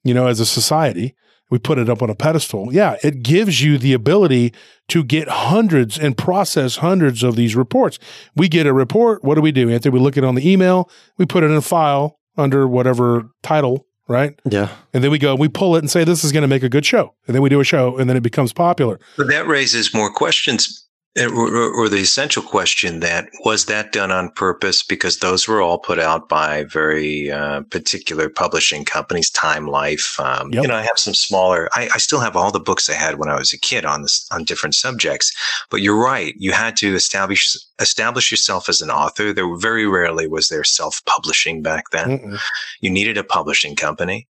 you 0.04 0.14
know, 0.14 0.28
as 0.28 0.40
a 0.40 0.46
society, 0.46 1.16
we 1.50 1.60
put 1.60 1.78
it 1.78 1.88
up 1.88 2.02
on 2.02 2.10
a 2.10 2.16
pedestal. 2.16 2.74
Yeah, 2.74 2.98
it 3.04 3.22
gives 3.22 3.62
you 3.62 3.78
the 3.78 3.94
ability 3.94 4.54
to 4.88 5.04
get 5.04 5.28
hundreds 5.28 6.00
and 6.00 6.18
process 6.18 6.78
hundreds 6.78 7.22
of 7.22 7.36
these 7.36 7.56
reports. 7.56 8.00
We 8.36 8.50
get 8.50 8.66
a 8.66 8.74
report. 8.74 9.24
What 9.24 9.36
do 9.36 9.42
we 9.42 9.52
do, 9.52 9.70
Anthony? 9.70 9.94
We 9.94 10.00
look 10.00 10.18
it 10.18 10.24
on 10.24 10.36
the 10.36 10.52
email. 10.52 10.90
We 11.18 11.26
put 11.28 11.44
it 11.44 11.52
in 11.52 11.56
a 11.56 11.62
file 11.62 12.20
under 12.38 12.68
whatever 12.68 13.30
title, 13.44 13.86
right? 14.08 14.40
Yeah. 14.50 14.70
And 14.94 15.04
then 15.04 15.12
we 15.12 15.20
go, 15.20 15.36
we 15.36 15.48
pull 15.48 15.76
it 15.76 15.80
and 15.80 15.92
say, 15.92 16.04
this 16.04 16.24
is 16.24 16.32
going 16.32 16.42
to 16.42 16.48
make 16.48 16.64
a 16.64 16.70
good 16.70 16.86
show. 16.86 17.14
And 17.28 17.36
then 17.36 17.44
we 17.44 17.50
do 17.50 17.60
a 17.60 17.64
show 17.64 17.98
and 17.98 18.10
then 18.10 18.18
it 18.18 18.24
becomes 18.24 18.52
popular. 18.52 19.00
But 19.16 19.28
that 19.28 19.46
raises 19.46 19.94
more 19.94 20.12
questions 20.12 20.88
or, 21.16 21.90
the 21.90 22.02
essential 22.02 22.42
question 22.42 23.00
that 23.02 23.30
was 23.46 23.66
that 23.66 23.92
done 23.92 24.12
on 24.12 24.32
purpose? 24.32 24.82
Because 24.82 25.18
those 25.18 25.48
were 25.48 25.62
all 25.62 25.78
put 25.78 26.00
out 26.00 26.28
by 26.28 26.64
very 26.64 27.30
uh, 27.30 27.62
particular 27.70 28.30
publishing 28.30 28.84
companies 28.84 29.30
time 29.30 29.68
life 29.68 30.20
um, 30.20 30.52
yep. 30.52 30.64
you 30.64 30.68
know 30.68 30.76
i 30.76 30.82
have 30.82 30.98
some 30.98 31.14
smaller 31.14 31.70
I, 31.74 31.90
I, 31.94 31.98
still 31.98 32.20
have 32.20 32.36
all 32.36 32.52
the 32.52 32.60
books 32.60 32.90
i 32.90 32.94
had 32.94 33.20
when 33.20 33.30
i 33.30 33.38
was 33.38 33.54
a 33.54 33.60
kid 33.60 33.86
on 33.86 34.02
this 34.02 34.28
on 34.32 34.44
different 34.44 34.76
subjects. 34.76 35.32
But 35.70 35.82
you're 35.82 36.02
right 36.02 36.34
you 36.38 36.52
had 36.52 36.76
to 36.78 36.96
establish 36.96 37.56
establish 37.80 38.32
yourself 38.32 38.68
as 38.68 38.82
an 38.82 38.90
author. 38.90 39.34
There 39.34 39.58
very 39.58 39.86
rarely 39.86 40.28
was 40.28 40.50
there 40.50 40.64
self-publishing 40.64 41.62
back 41.62 41.92
then. 41.92 42.20
Mm-mm. 42.20 42.40
you 42.82 42.90
needed 42.90 43.18
a 43.18 43.24
publishing 43.24 43.76
company. 43.76 44.28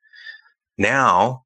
Now 0.79 1.42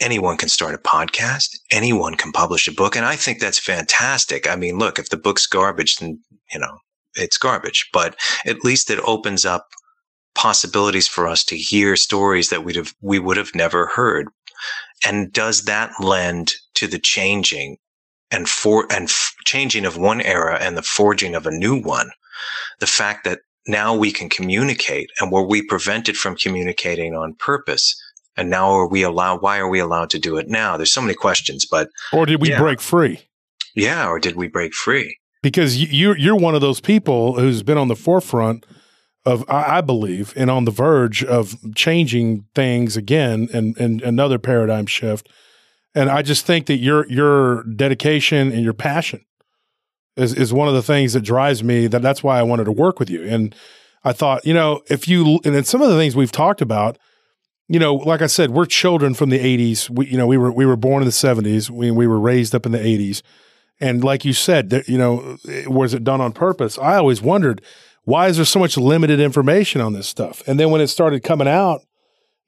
anyone 0.00 0.36
can 0.36 0.48
start 0.48 0.74
a 0.74 0.78
podcast. 0.78 1.56
Anyone 1.70 2.14
can 2.14 2.32
publish 2.32 2.66
a 2.66 2.72
book. 2.72 2.96
And 2.96 3.04
I 3.04 3.16
think 3.16 3.38
that's 3.38 3.58
fantastic. 3.58 4.48
I 4.48 4.56
mean, 4.56 4.78
look, 4.78 4.98
if 4.98 5.10
the 5.10 5.16
book's 5.16 5.46
garbage, 5.46 5.96
then, 5.96 6.20
you 6.52 6.58
know, 6.58 6.78
it's 7.14 7.38
garbage, 7.38 7.88
but 7.92 8.16
at 8.46 8.64
least 8.64 8.90
it 8.90 9.00
opens 9.00 9.44
up 9.44 9.68
possibilities 10.34 11.08
for 11.08 11.26
us 11.26 11.44
to 11.44 11.56
hear 11.56 11.96
stories 11.96 12.50
that 12.50 12.64
we'd 12.64 12.76
have, 12.76 12.94
we 13.00 13.18
would 13.18 13.36
have 13.36 13.54
never 13.54 13.86
heard. 13.86 14.28
And 15.04 15.32
does 15.32 15.64
that 15.64 15.92
lend 16.00 16.52
to 16.74 16.86
the 16.86 16.98
changing 16.98 17.78
and 18.30 18.48
for 18.48 18.86
and 18.90 19.04
f- 19.08 19.34
changing 19.44 19.84
of 19.84 19.96
one 19.96 20.20
era 20.20 20.58
and 20.60 20.76
the 20.76 20.82
forging 20.82 21.34
of 21.34 21.46
a 21.46 21.50
new 21.50 21.80
one, 21.80 22.10
the 22.78 22.86
fact 22.86 23.24
that 23.24 23.40
now 23.66 23.94
we 23.94 24.12
can 24.12 24.28
communicate 24.28 25.10
and 25.20 25.32
were 25.32 25.46
we 25.46 25.62
prevented 25.62 26.16
from 26.16 26.36
communicating 26.36 27.14
on 27.14 27.34
purpose? 27.34 28.00
And 28.40 28.48
now 28.48 28.70
are 28.70 28.88
we 28.88 29.02
allowed, 29.02 29.42
why 29.42 29.58
are 29.58 29.68
we 29.68 29.80
allowed 29.80 30.08
to 30.10 30.18
do 30.18 30.38
it 30.38 30.48
now? 30.48 30.78
There's 30.78 30.92
so 30.92 31.02
many 31.02 31.12
questions, 31.12 31.66
but. 31.66 31.90
Or 32.10 32.24
did 32.24 32.40
we 32.40 32.48
yeah. 32.48 32.58
break 32.58 32.80
free? 32.80 33.20
Yeah. 33.76 34.08
Or 34.08 34.18
did 34.18 34.34
we 34.34 34.48
break 34.48 34.72
free? 34.72 35.18
Because 35.42 35.76
you, 35.76 36.14
you're 36.14 36.36
one 36.36 36.54
of 36.54 36.62
those 36.62 36.80
people 36.80 37.38
who's 37.38 37.62
been 37.62 37.76
on 37.76 37.88
the 37.88 37.94
forefront 37.94 38.64
of, 39.26 39.44
I 39.50 39.82
believe, 39.82 40.32
and 40.36 40.50
on 40.50 40.64
the 40.64 40.70
verge 40.70 41.22
of 41.22 41.54
changing 41.74 42.46
things 42.54 42.96
again 42.96 43.50
and, 43.52 43.76
and 43.76 44.00
another 44.00 44.38
paradigm 44.38 44.86
shift. 44.86 45.28
And 45.94 46.08
I 46.08 46.22
just 46.22 46.46
think 46.46 46.64
that 46.66 46.78
your 46.78 47.06
your 47.08 47.64
dedication 47.64 48.52
and 48.52 48.62
your 48.62 48.72
passion 48.72 49.24
is 50.16 50.32
is 50.32 50.52
one 50.52 50.68
of 50.68 50.74
the 50.74 50.82
things 50.82 51.12
that 51.12 51.22
drives 51.22 51.62
me. 51.62 51.88
That 51.88 52.00
that's 52.00 52.22
why 52.22 52.38
I 52.38 52.42
wanted 52.42 52.64
to 52.64 52.72
work 52.72 52.98
with 52.98 53.10
you. 53.10 53.22
And 53.24 53.54
I 54.04 54.12
thought, 54.12 54.46
you 54.46 54.54
know, 54.54 54.82
if 54.88 55.08
you 55.08 55.40
and 55.44 55.54
then 55.54 55.64
some 55.64 55.82
of 55.82 55.90
the 55.90 55.96
things 55.96 56.16
we've 56.16 56.32
talked 56.32 56.62
about, 56.62 56.96
you 57.70 57.78
know, 57.78 57.94
like 57.94 58.20
I 58.20 58.26
said, 58.26 58.50
we're 58.50 58.66
children 58.66 59.14
from 59.14 59.30
the 59.30 59.38
'80s. 59.38 59.88
We, 59.88 60.08
you 60.08 60.18
know, 60.18 60.26
we 60.26 60.36
were 60.36 60.50
we 60.50 60.66
were 60.66 60.76
born 60.76 61.02
in 61.02 61.06
the 61.06 61.12
'70s. 61.12 61.70
We 61.70 61.92
we 61.92 62.08
were 62.08 62.18
raised 62.18 62.52
up 62.52 62.66
in 62.66 62.72
the 62.72 62.78
'80s. 62.78 63.22
And 63.80 64.02
like 64.02 64.24
you 64.24 64.32
said, 64.32 64.82
you 64.88 64.98
know, 64.98 65.38
was 65.66 65.94
it 65.94 66.02
done 66.02 66.20
on 66.20 66.32
purpose? 66.32 66.78
I 66.78 66.96
always 66.96 67.22
wondered 67.22 67.62
why 68.02 68.26
is 68.26 68.36
there 68.36 68.44
so 68.44 68.58
much 68.58 68.76
limited 68.76 69.20
information 69.20 69.80
on 69.80 69.92
this 69.92 70.08
stuff? 70.08 70.42
And 70.48 70.58
then 70.58 70.70
when 70.70 70.80
it 70.80 70.88
started 70.88 71.22
coming 71.22 71.46
out, 71.46 71.82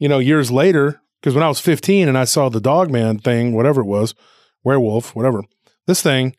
you 0.00 0.08
know, 0.08 0.18
years 0.18 0.50
later, 0.50 1.00
because 1.20 1.34
when 1.34 1.44
I 1.44 1.48
was 1.48 1.60
15 1.60 2.08
and 2.08 2.18
I 2.18 2.24
saw 2.24 2.48
the 2.48 2.60
Dogman 2.60 3.20
thing, 3.20 3.52
whatever 3.52 3.82
it 3.82 3.86
was, 3.86 4.16
werewolf, 4.64 5.14
whatever, 5.14 5.44
this 5.86 6.02
thing, 6.02 6.34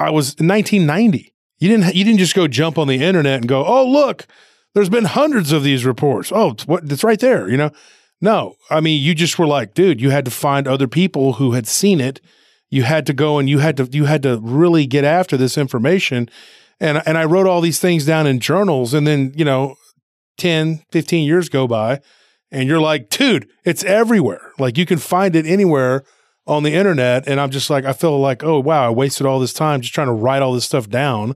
I 0.00 0.10
was 0.10 0.34
in 0.34 0.48
1990. 0.48 1.32
You 1.58 1.68
didn't 1.68 1.94
you 1.94 2.04
didn't 2.04 2.18
just 2.18 2.34
go 2.34 2.48
jump 2.48 2.76
on 2.76 2.88
the 2.88 3.04
internet 3.04 3.38
and 3.38 3.48
go, 3.48 3.64
oh 3.64 3.88
look, 3.88 4.26
there's 4.74 4.88
been 4.88 5.04
hundreds 5.04 5.52
of 5.52 5.62
these 5.62 5.84
reports. 5.84 6.32
Oh, 6.34 6.50
it's 6.50 6.66
what 6.66 6.90
it's 6.90 7.04
right 7.04 7.20
there, 7.20 7.48
you 7.48 7.56
know. 7.56 7.70
No, 8.20 8.56
I 8.70 8.80
mean 8.80 9.02
you 9.02 9.14
just 9.14 9.38
were 9.38 9.46
like, 9.46 9.74
dude, 9.74 10.00
you 10.00 10.10
had 10.10 10.24
to 10.24 10.30
find 10.30 10.66
other 10.66 10.88
people 10.88 11.34
who 11.34 11.52
had 11.52 11.66
seen 11.66 12.00
it. 12.00 12.20
You 12.70 12.82
had 12.82 13.06
to 13.06 13.12
go 13.12 13.38
and 13.38 13.48
you 13.48 13.58
had 13.58 13.76
to 13.76 13.88
you 13.90 14.04
had 14.04 14.22
to 14.22 14.38
really 14.42 14.86
get 14.86 15.04
after 15.04 15.36
this 15.36 15.56
information. 15.56 16.28
And 16.80 17.02
and 17.06 17.16
I 17.16 17.24
wrote 17.24 17.46
all 17.46 17.60
these 17.60 17.80
things 17.80 18.04
down 18.06 18.26
in 18.26 18.40
journals 18.40 18.94
and 18.94 19.06
then, 19.06 19.32
you 19.36 19.44
know, 19.44 19.76
10, 20.38 20.82
15 20.90 21.26
years 21.26 21.48
go 21.48 21.68
by 21.68 22.00
and 22.50 22.68
you're 22.68 22.80
like, 22.80 23.10
dude, 23.10 23.48
it's 23.64 23.84
everywhere. 23.84 24.52
Like 24.58 24.78
you 24.78 24.86
can 24.86 24.98
find 24.98 25.36
it 25.36 25.46
anywhere 25.46 26.04
on 26.46 26.62
the 26.62 26.72
internet. 26.72 27.26
And 27.26 27.40
I'm 27.40 27.50
just 27.50 27.70
like, 27.70 27.84
I 27.84 27.92
feel 27.92 28.18
like, 28.18 28.44
oh, 28.44 28.60
wow, 28.60 28.86
I 28.86 28.90
wasted 28.90 29.26
all 29.26 29.40
this 29.40 29.52
time 29.52 29.80
just 29.80 29.94
trying 29.94 30.08
to 30.08 30.12
write 30.12 30.42
all 30.42 30.52
this 30.52 30.64
stuff 30.64 30.88
down. 30.88 31.34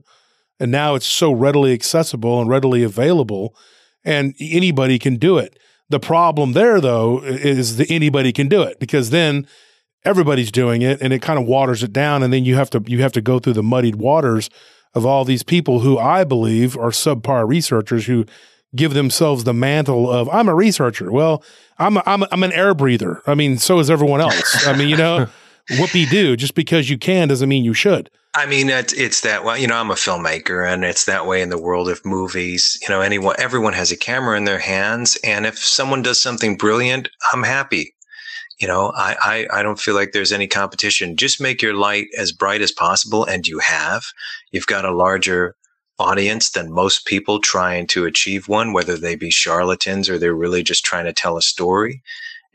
And 0.59 0.71
now 0.71 0.95
it's 0.95 1.07
so 1.07 1.31
readily 1.31 1.73
accessible 1.73 2.41
and 2.41 2.49
readily 2.49 2.83
available, 2.83 3.55
and 4.03 4.35
anybody 4.39 4.99
can 4.99 5.15
do 5.15 5.37
it. 5.37 5.57
The 5.89 5.99
problem 5.99 6.51
there, 6.53 6.79
though, 6.79 7.23
is 7.23 7.77
that 7.77 7.89
anybody 7.89 8.31
can 8.31 8.47
do 8.47 8.61
it 8.61 8.79
because 8.79 9.09
then 9.09 9.47
everybody's 10.05 10.51
doing 10.51 10.81
it 10.81 11.01
and 11.01 11.11
it 11.11 11.21
kind 11.21 11.39
of 11.39 11.45
waters 11.45 11.83
it 11.83 11.91
down. 11.91 12.23
And 12.23 12.31
then 12.31 12.45
you 12.45 12.55
have 12.55 12.69
to, 12.71 12.83
you 12.85 13.01
have 13.01 13.11
to 13.13 13.21
go 13.21 13.39
through 13.39 13.53
the 13.53 13.63
muddied 13.63 13.95
waters 13.95 14.49
of 14.93 15.05
all 15.05 15.25
these 15.25 15.43
people 15.43 15.79
who 15.79 15.97
I 15.97 16.23
believe 16.23 16.77
are 16.77 16.91
subpar 16.91 17.47
researchers 17.47 18.05
who 18.05 18.25
give 18.75 18.93
themselves 18.93 19.43
the 19.43 19.53
mantle 19.53 20.09
of 20.09 20.29
I'm 20.29 20.47
a 20.47 20.55
researcher. 20.55 21.11
Well, 21.11 21.43
I'm 21.77 21.97
a, 21.97 22.03
I'm 22.05 22.23
a, 22.23 22.27
I'm 22.31 22.43
an 22.43 22.51
air 22.51 22.73
breather. 22.73 23.21
I 23.25 23.35
mean, 23.35 23.57
so 23.57 23.79
is 23.79 23.89
everyone 23.89 24.21
else. 24.21 24.67
I 24.67 24.75
mean, 24.75 24.89
you 24.89 24.97
know, 24.97 25.27
whoopie 25.69 26.09
do. 26.09 26.35
Just 26.35 26.55
because 26.55 26.89
you 26.89 26.97
can 26.97 27.27
doesn't 27.27 27.49
mean 27.49 27.63
you 27.63 27.73
should. 27.73 28.09
I 28.35 28.45
mean, 28.45 28.69
it's, 28.69 28.93
it's 28.93 29.21
that 29.21 29.43
way. 29.43 29.59
You 29.59 29.67
know, 29.67 29.75
I'm 29.75 29.89
a 29.89 29.95
filmmaker, 29.95 30.67
and 30.67 30.83
it's 30.83 31.05
that 31.05 31.25
way 31.25 31.41
in 31.41 31.49
the 31.49 31.61
world 31.61 31.89
of 31.89 32.05
movies. 32.05 32.77
You 32.81 32.89
know, 32.89 33.01
anyone, 33.01 33.35
everyone 33.39 33.73
has 33.73 33.91
a 33.91 33.97
camera 33.97 34.37
in 34.37 34.45
their 34.45 34.59
hands, 34.59 35.17
and 35.23 35.45
if 35.45 35.57
someone 35.57 36.03
does 36.03 36.21
something 36.21 36.55
brilliant, 36.55 37.09
I'm 37.33 37.43
happy. 37.43 37.95
You 38.59 38.67
know, 38.67 38.91
I, 38.95 39.47
I, 39.51 39.59
I 39.59 39.63
don't 39.63 39.79
feel 39.79 39.95
like 39.95 40.11
there's 40.11 40.31
any 40.31 40.47
competition. 40.47 41.15
Just 41.15 41.41
make 41.41 41.61
your 41.61 41.73
light 41.73 42.07
as 42.17 42.31
bright 42.31 42.61
as 42.61 42.71
possible, 42.71 43.25
and 43.25 43.47
you 43.47 43.59
have. 43.59 44.03
You've 44.51 44.67
got 44.67 44.85
a 44.85 44.91
larger 44.91 45.55
audience 45.97 46.51
than 46.51 46.71
most 46.71 47.05
people 47.05 47.39
trying 47.39 47.87
to 47.87 48.05
achieve 48.05 48.47
one, 48.47 48.73
whether 48.73 48.95
they 48.95 49.15
be 49.15 49.31
charlatans 49.31 50.09
or 50.09 50.17
they're 50.17 50.35
really 50.35 50.63
just 50.63 50.85
trying 50.85 51.05
to 51.05 51.13
tell 51.13 51.35
a 51.35 51.41
story. 51.41 52.01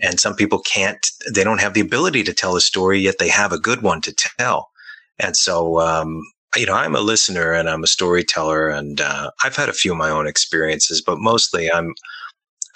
And 0.01 0.19
some 0.19 0.35
people 0.35 0.59
can't, 0.59 1.07
they 1.33 1.45
don't 1.45 1.61
have 1.61 1.75
the 1.75 1.81
ability 1.81 2.25
to 2.25 2.35
tell 2.35 2.57
a 2.57 2.61
story, 2.61 3.01
yet 3.01 3.19
they 3.19 3.29
have 3.29 3.53
a 3.53 3.59
good 3.59 3.83
one 3.83 4.01
to 4.03 4.13
tell. 4.13 4.71
And 5.19 5.37
so, 5.37 5.81
um, 5.81 6.23
you 6.57 6.67
know, 6.67 6.75
I'm 6.75 6.95
a 6.95 7.01
listener 7.01 7.53
and 7.53 7.69
I'm 7.69 7.83
a 7.83 7.89
storyteller, 7.89 8.69
and 8.69 9.01
uh, 9.01 9.31
I've 9.43 9.57
had 9.57 9.69
a 9.69 9.73
few 9.73 9.93
of 9.93 9.99
my 9.99 10.11
own 10.11 10.27
experiences, 10.27 11.01
but 11.01 11.19
mostly 11.19 11.71
I'm 11.71 11.95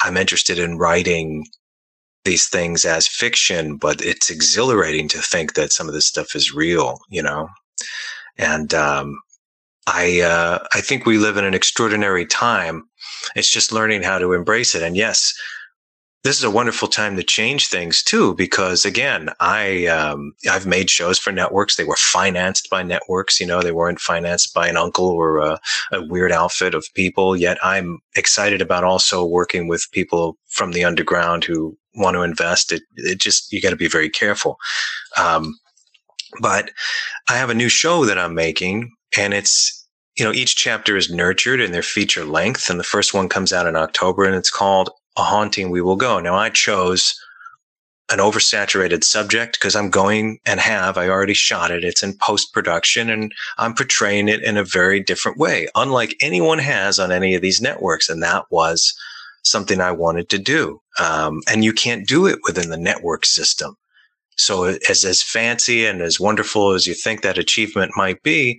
I'm 0.00 0.16
interested 0.16 0.58
in 0.58 0.78
writing 0.78 1.46
these 2.24 2.48
things 2.48 2.84
as 2.84 3.08
fiction. 3.08 3.76
But 3.76 4.00
it's 4.04 4.30
exhilarating 4.30 5.08
to 5.08 5.18
think 5.18 5.54
that 5.54 5.72
some 5.72 5.88
of 5.88 5.94
this 5.94 6.06
stuff 6.06 6.34
is 6.34 6.52
real, 6.52 6.98
you 7.08 7.22
know. 7.22 7.48
And 8.36 8.74
um, 8.74 9.20
I 9.86 10.20
uh, 10.20 10.58
I 10.74 10.80
think 10.80 11.06
we 11.06 11.18
live 11.18 11.36
in 11.36 11.44
an 11.44 11.54
extraordinary 11.54 12.26
time. 12.26 12.84
It's 13.36 13.50
just 13.50 13.72
learning 13.72 14.02
how 14.02 14.18
to 14.18 14.32
embrace 14.32 14.74
it. 14.74 14.82
And 14.82 14.96
yes, 14.96 15.34
this 16.24 16.36
is 16.36 16.44
a 16.44 16.50
wonderful 16.50 16.88
time 16.88 17.16
to 17.16 17.22
change 17.22 17.68
things 17.68 18.02
too, 18.02 18.34
because 18.34 18.84
again, 18.84 19.30
I 19.38 19.86
um, 19.86 20.32
I've 20.50 20.66
made 20.66 20.90
shows 20.90 21.18
for 21.18 21.30
networks. 21.30 21.76
They 21.76 21.84
were 21.84 21.96
financed 21.96 22.68
by 22.70 22.82
networks. 22.82 23.38
You 23.38 23.46
know, 23.46 23.62
they 23.62 23.72
weren't 23.72 24.00
financed 24.00 24.52
by 24.52 24.68
an 24.68 24.76
uncle 24.76 25.06
or 25.06 25.38
a, 25.38 25.60
a 25.92 26.04
weird 26.06 26.32
outfit 26.32 26.74
of 26.74 26.86
people. 26.94 27.36
Yet 27.36 27.58
I'm 27.62 28.00
excited 28.16 28.60
about 28.60 28.84
also 28.84 29.24
working 29.24 29.68
with 29.68 29.86
people 29.92 30.36
from 30.48 30.72
the 30.72 30.84
underground 30.84 31.44
who 31.44 31.78
want 31.94 32.16
to 32.16 32.22
invest. 32.22 32.72
It, 32.72 32.82
it 32.96 33.20
just 33.20 33.52
you 33.52 33.62
got 33.62 33.70
to 33.70 33.76
be 33.76 33.88
very 33.88 34.10
careful. 34.10 34.58
Um, 35.16 35.56
but 36.40 36.72
I 37.28 37.36
have 37.36 37.50
a 37.50 37.54
new 37.54 37.68
show 37.68 38.04
that 38.04 38.18
I'm 38.18 38.34
making, 38.34 38.92
and 39.16 39.32
it's 39.32 39.78
you 40.18 40.24
know, 40.24 40.32
each 40.32 40.56
chapter 40.56 40.96
is 40.96 41.10
nurtured 41.10 41.60
in 41.60 41.70
their 41.70 41.82
feature 41.82 42.24
length. 42.24 42.68
And 42.68 42.80
the 42.80 42.84
first 42.84 43.14
one 43.14 43.28
comes 43.28 43.52
out 43.52 43.68
in 43.68 43.76
October 43.76 44.24
and 44.24 44.34
it's 44.34 44.50
called 44.50 44.90
A 45.18 45.22
Haunting 45.22 45.70
We 45.70 45.80
Will 45.80 45.96
Go. 45.96 46.20
Now, 46.20 46.36
I 46.36 46.48
chose 46.50 47.14
an 48.10 48.20
oversaturated 48.20 49.04
subject 49.04 49.58
because 49.58 49.76
I'm 49.76 49.90
going 49.90 50.38
and 50.46 50.60
have, 50.60 50.96
I 50.96 51.08
already 51.08 51.34
shot 51.34 51.70
it. 51.70 51.84
It's 51.84 52.02
in 52.02 52.16
post 52.16 52.54
production 52.54 53.10
and 53.10 53.32
I'm 53.58 53.74
portraying 53.74 54.28
it 54.28 54.42
in 54.42 54.56
a 54.56 54.64
very 54.64 55.00
different 55.00 55.36
way, 55.36 55.68
unlike 55.74 56.16
anyone 56.20 56.58
has 56.58 56.98
on 56.98 57.12
any 57.12 57.34
of 57.34 57.42
these 57.42 57.60
networks. 57.60 58.08
And 58.08 58.22
that 58.22 58.46
was 58.50 58.94
something 59.42 59.80
I 59.80 59.92
wanted 59.92 60.30
to 60.30 60.38
do. 60.38 60.80
Um, 60.98 61.42
and 61.50 61.64
you 61.64 61.72
can't 61.72 62.08
do 62.08 62.26
it 62.26 62.38
within 62.44 62.70
the 62.70 62.78
network 62.78 63.26
system. 63.26 63.76
So 64.36 64.64
as, 64.88 65.04
as 65.04 65.22
fancy 65.22 65.84
and 65.84 66.00
as 66.00 66.20
wonderful 66.20 66.72
as 66.72 66.86
you 66.86 66.94
think 66.94 67.22
that 67.22 67.38
achievement 67.38 67.92
might 67.96 68.22
be, 68.22 68.58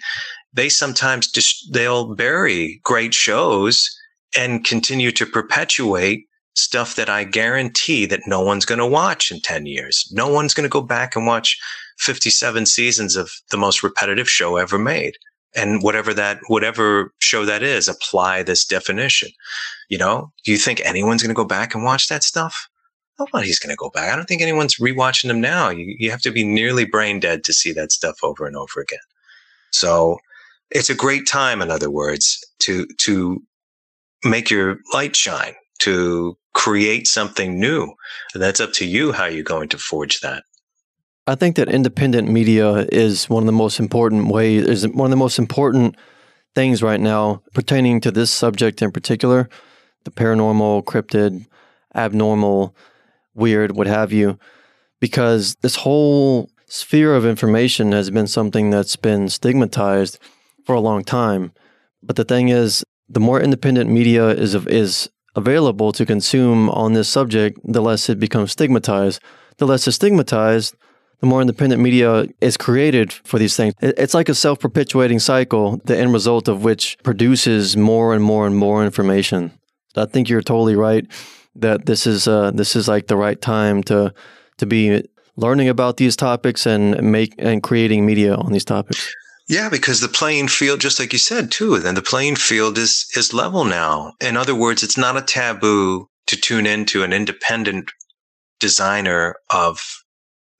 they 0.53 0.69
sometimes 0.69 1.31
just 1.31 1.73
they'll 1.73 2.13
bury 2.13 2.81
great 2.83 3.13
shows 3.13 3.89
and 4.37 4.63
continue 4.63 5.11
to 5.11 5.25
perpetuate 5.25 6.27
stuff 6.59 6.95
that 6.95 7.09
I 7.09 7.23
guarantee 7.23 8.05
that 8.05 8.27
no 8.27 8.41
one's 8.41 8.65
going 8.65 8.79
to 8.79 8.85
watch 8.85 9.31
in 9.31 9.41
10 9.41 9.65
years. 9.65 10.07
No 10.11 10.27
one's 10.27 10.53
going 10.53 10.65
to 10.65 10.69
go 10.69 10.81
back 10.81 11.15
and 11.15 11.25
watch 11.25 11.59
57 11.99 12.65
seasons 12.65 13.15
of 13.15 13.31
the 13.51 13.57
most 13.57 13.83
repetitive 13.83 14.29
show 14.29 14.57
ever 14.57 14.79
made. 14.79 15.13
And 15.55 15.81
whatever 15.81 16.13
that, 16.13 16.39
whatever 16.47 17.13
show 17.19 17.45
that 17.45 17.63
is, 17.63 17.87
apply 17.87 18.43
this 18.43 18.65
definition. 18.65 19.29
You 19.89 19.97
know, 19.97 20.31
do 20.43 20.51
you 20.51 20.57
think 20.57 20.81
anyone's 20.81 21.23
going 21.23 21.33
to 21.33 21.35
go 21.35 21.45
back 21.45 21.73
and 21.73 21.83
watch 21.83 22.07
that 22.07 22.23
stuff? 22.23 22.67
Nobody's 23.17 23.59
going 23.59 23.71
to 23.71 23.75
go 23.75 23.89
back. 23.89 24.13
I 24.13 24.15
don't 24.15 24.27
think 24.27 24.41
anyone's 24.41 24.77
rewatching 24.77 25.27
them 25.27 25.41
now. 25.41 25.69
You, 25.69 25.95
you 25.97 26.11
have 26.11 26.21
to 26.21 26.31
be 26.31 26.43
nearly 26.45 26.85
brain 26.85 27.19
dead 27.19 27.43
to 27.45 27.53
see 27.53 27.73
that 27.73 27.91
stuff 27.91 28.17
over 28.23 28.45
and 28.45 28.55
over 28.55 28.79
again. 28.79 28.99
So 29.71 30.19
it's 30.71 30.89
a 30.89 30.95
great 30.95 31.27
time, 31.27 31.61
in 31.61 31.71
other 31.71 31.89
words, 31.89 32.43
to, 32.59 32.85
to 32.99 33.43
make 34.23 34.49
your 34.49 34.77
light 34.93 35.15
shine, 35.15 35.55
to 35.79 36.37
create 36.53 37.07
something 37.07 37.59
new. 37.59 37.93
And 38.33 38.41
that's 38.41 38.59
up 38.59 38.73
to 38.73 38.85
you 38.85 39.11
how 39.11 39.25
you're 39.25 39.43
going 39.43 39.69
to 39.69 39.77
forge 39.77 40.21
that. 40.21 40.43
I 41.27 41.35
think 41.35 41.55
that 41.57 41.69
independent 41.69 42.27
media 42.27 42.87
is 42.91 43.29
one 43.29 43.43
of 43.43 43.47
the 43.47 43.51
most 43.51 43.79
important 43.79 44.27
ways, 44.27 44.65
is 44.65 44.87
one 44.87 45.05
of 45.07 45.11
the 45.11 45.15
most 45.15 45.37
important 45.37 45.95
things 46.55 46.81
right 46.81 46.99
now 46.99 47.43
pertaining 47.53 48.01
to 48.01 48.11
this 48.11 48.31
subject 48.31 48.81
in 48.81 48.91
particular 48.91 49.47
the 50.05 50.11
paranormal, 50.11 50.83
cryptid, 50.85 51.45
abnormal, 51.93 52.75
weird, 53.33 53.75
what 53.75 53.87
have 53.87 54.11
you. 54.11 54.39
Because 54.99 55.55
this 55.61 55.75
whole 55.75 56.49
sphere 56.67 57.15
of 57.15 57.25
information 57.25 57.91
has 57.91 58.09
been 58.09 58.27
something 58.27 58.69
that's 58.69 58.95
been 58.95 59.29
stigmatized 59.29 60.17
for 60.65 60.75
a 60.75 60.79
long 60.79 61.03
time. 61.03 61.51
But 62.01 62.15
the 62.15 62.23
thing 62.23 62.49
is, 62.49 62.83
the 63.07 63.19
more 63.19 63.41
independent 63.41 63.89
media 63.89 64.29
is 64.29 64.55
is 64.55 65.09
available 65.35 65.91
to 65.93 66.05
consume 66.05 66.69
on 66.69 66.93
this 66.93 67.09
subject, 67.09 67.59
the 67.63 67.81
less 67.81 68.09
it 68.09 68.19
becomes 68.19 68.51
stigmatized. 68.51 69.21
The 69.57 69.67
less 69.67 69.87
it's 69.87 69.95
stigmatized, 69.95 70.75
the 71.19 71.27
more 71.27 71.41
independent 71.41 71.81
media 71.81 72.27
is 72.39 72.57
created 72.57 73.11
for 73.11 73.37
these 73.37 73.55
things. 73.55 73.73
It's 73.81 74.13
like 74.13 74.29
a 74.29 74.35
self 74.35 74.59
perpetuating 74.59 75.19
cycle, 75.19 75.81
the 75.85 75.97
end 75.97 76.13
result 76.13 76.47
of 76.47 76.63
which 76.63 76.97
produces 77.03 77.75
more 77.75 78.13
and 78.13 78.23
more 78.23 78.47
and 78.47 78.55
more 78.55 78.85
information. 78.85 79.51
I 79.95 80.05
think 80.05 80.29
you're 80.29 80.41
totally 80.41 80.75
right 80.75 81.05
that 81.55 81.85
this 81.85 82.07
is 82.07 82.27
uh, 82.27 82.51
this 82.51 82.75
is 82.75 82.87
like 82.87 83.07
the 83.07 83.17
right 83.17 83.39
time 83.39 83.83
to 83.83 84.13
to 84.57 84.65
be 84.65 85.03
learning 85.35 85.69
about 85.69 85.97
these 85.97 86.15
topics 86.15 86.65
and 86.65 87.01
make 87.01 87.33
and 87.37 87.63
creating 87.63 88.05
media 88.05 88.35
on 88.35 88.51
these 88.51 88.65
topics. 88.65 89.13
Yeah, 89.49 89.67
because 89.69 89.99
the 89.99 90.07
playing 90.07 90.47
field, 90.47 90.79
just 90.79 90.99
like 90.99 91.11
you 91.11 91.17
said 91.17 91.51
too, 91.51 91.79
then 91.79 91.95
the 91.95 92.03
playing 92.03 92.35
field 92.35 92.77
is 92.77 93.07
is 93.15 93.33
level 93.33 93.65
now. 93.65 94.13
In 94.21 94.37
other 94.37 94.53
words, 94.53 94.83
it's 94.83 94.97
not 94.97 95.17
a 95.17 95.23
taboo 95.23 96.07
to 96.27 96.37
tune 96.37 96.67
into 96.67 97.01
an 97.01 97.11
independent 97.11 97.91
designer 98.59 99.35
of 99.49 99.81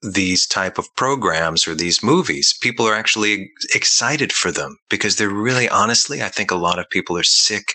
these 0.02 0.44
type 0.44 0.76
of 0.76 0.92
programs 0.96 1.68
or 1.68 1.74
these 1.76 2.02
movies. 2.02 2.56
People 2.60 2.86
are 2.88 2.96
actually 2.96 3.52
excited 3.74 4.32
for 4.32 4.50
them 4.50 4.76
because 4.88 5.16
they're 5.16 5.28
really 5.28 5.68
honestly, 5.68 6.20
I 6.20 6.28
think 6.28 6.50
a 6.50 6.56
lot 6.56 6.80
of 6.80 6.90
people 6.90 7.16
are 7.16 7.22
sick 7.22 7.74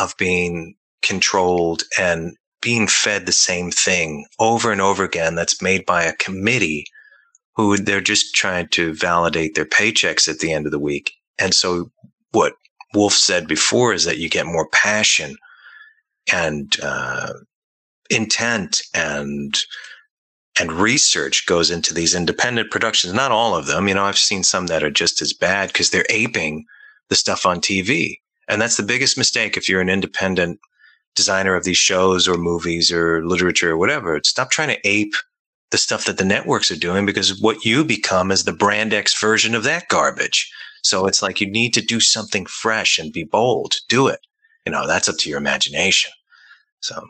of 0.00 0.14
being 0.18 0.74
controlled 1.02 1.84
and 1.98 2.36
being 2.60 2.88
fed 2.88 3.26
the 3.26 3.32
same 3.32 3.70
thing 3.70 4.26
over 4.40 4.72
and 4.72 4.80
over 4.80 5.04
again 5.04 5.36
that's 5.36 5.62
made 5.62 5.86
by 5.86 6.02
a 6.02 6.16
committee 6.16 6.86
who 7.56 7.76
they're 7.76 8.00
just 8.00 8.34
trying 8.34 8.68
to 8.68 8.94
validate 8.94 9.54
their 9.54 9.64
paychecks 9.64 10.28
at 10.28 10.38
the 10.40 10.52
end 10.52 10.66
of 10.66 10.72
the 10.72 10.78
week. 10.78 11.12
And 11.38 11.54
so 11.54 11.90
what 12.32 12.54
Wolf 12.94 13.14
said 13.14 13.48
before 13.48 13.92
is 13.92 14.04
that 14.04 14.18
you 14.18 14.28
get 14.28 14.46
more 14.46 14.68
passion 14.68 15.36
and 16.32 16.76
uh, 16.82 17.32
intent 18.10 18.82
and 18.94 19.58
and 20.58 20.72
research 20.72 21.44
goes 21.44 21.70
into 21.70 21.92
these 21.92 22.14
independent 22.14 22.70
productions. 22.70 23.12
Not 23.12 23.30
all 23.30 23.54
of 23.54 23.66
them. 23.66 23.88
You 23.88 23.94
know, 23.94 24.04
I've 24.04 24.16
seen 24.16 24.42
some 24.42 24.68
that 24.68 24.82
are 24.82 24.90
just 24.90 25.20
as 25.20 25.34
bad 25.34 25.68
because 25.68 25.90
they're 25.90 26.06
aping 26.08 26.64
the 27.10 27.14
stuff 27.14 27.44
on 27.44 27.60
TV. 27.60 28.14
And 28.48 28.60
that's 28.60 28.78
the 28.78 28.82
biggest 28.82 29.18
mistake 29.18 29.58
if 29.58 29.68
you're 29.68 29.82
an 29.82 29.90
independent 29.90 30.58
designer 31.14 31.54
of 31.54 31.64
these 31.64 31.76
shows 31.76 32.26
or 32.26 32.38
movies 32.38 32.90
or 32.90 33.26
literature 33.26 33.72
or 33.72 33.76
whatever. 33.76 34.18
Stop 34.24 34.50
trying 34.50 34.68
to 34.68 34.88
ape 34.88 35.14
the 35.70 35.78
stuff 35.78 36.04
that 36.04 36.18
the 36.18 36.24
networks 36.24 36.70
are 36.70 36.76
doing 36.76 37.06
because 37.06 37.40
what 37.40 37.64
you 37.64 37.84
become 37.84 38.30
is 38.30 38.44
the 38.44 38.52
brand 38.52 38.94
X 38.94 39.20
version 39.20 39.54
of 39.54 39.64
that 39.64 39.88
garbage. 39.88 40.50
So 40.82 41.06
it's 41.06 41.22
like 41.22 41.40
you 41.40 41.50
need 41.50 41.74
to 41.74 41.80
do 41.80 41.98
something 42.00 42.46
fresh 42.46 42.98
and 42.98 43.12
be 43.12 43.24
bold. 43.24 43.74
Do 43.88 44.06
it. 44.06 44.20
You 44.64 44.72
know, 44.72 44.86
that's 44.86 45.08
up 45.08 45.16
to 45.18 45.28
your 45.28 45.38
imagination. 45.38 46.12
So 46.80 47.06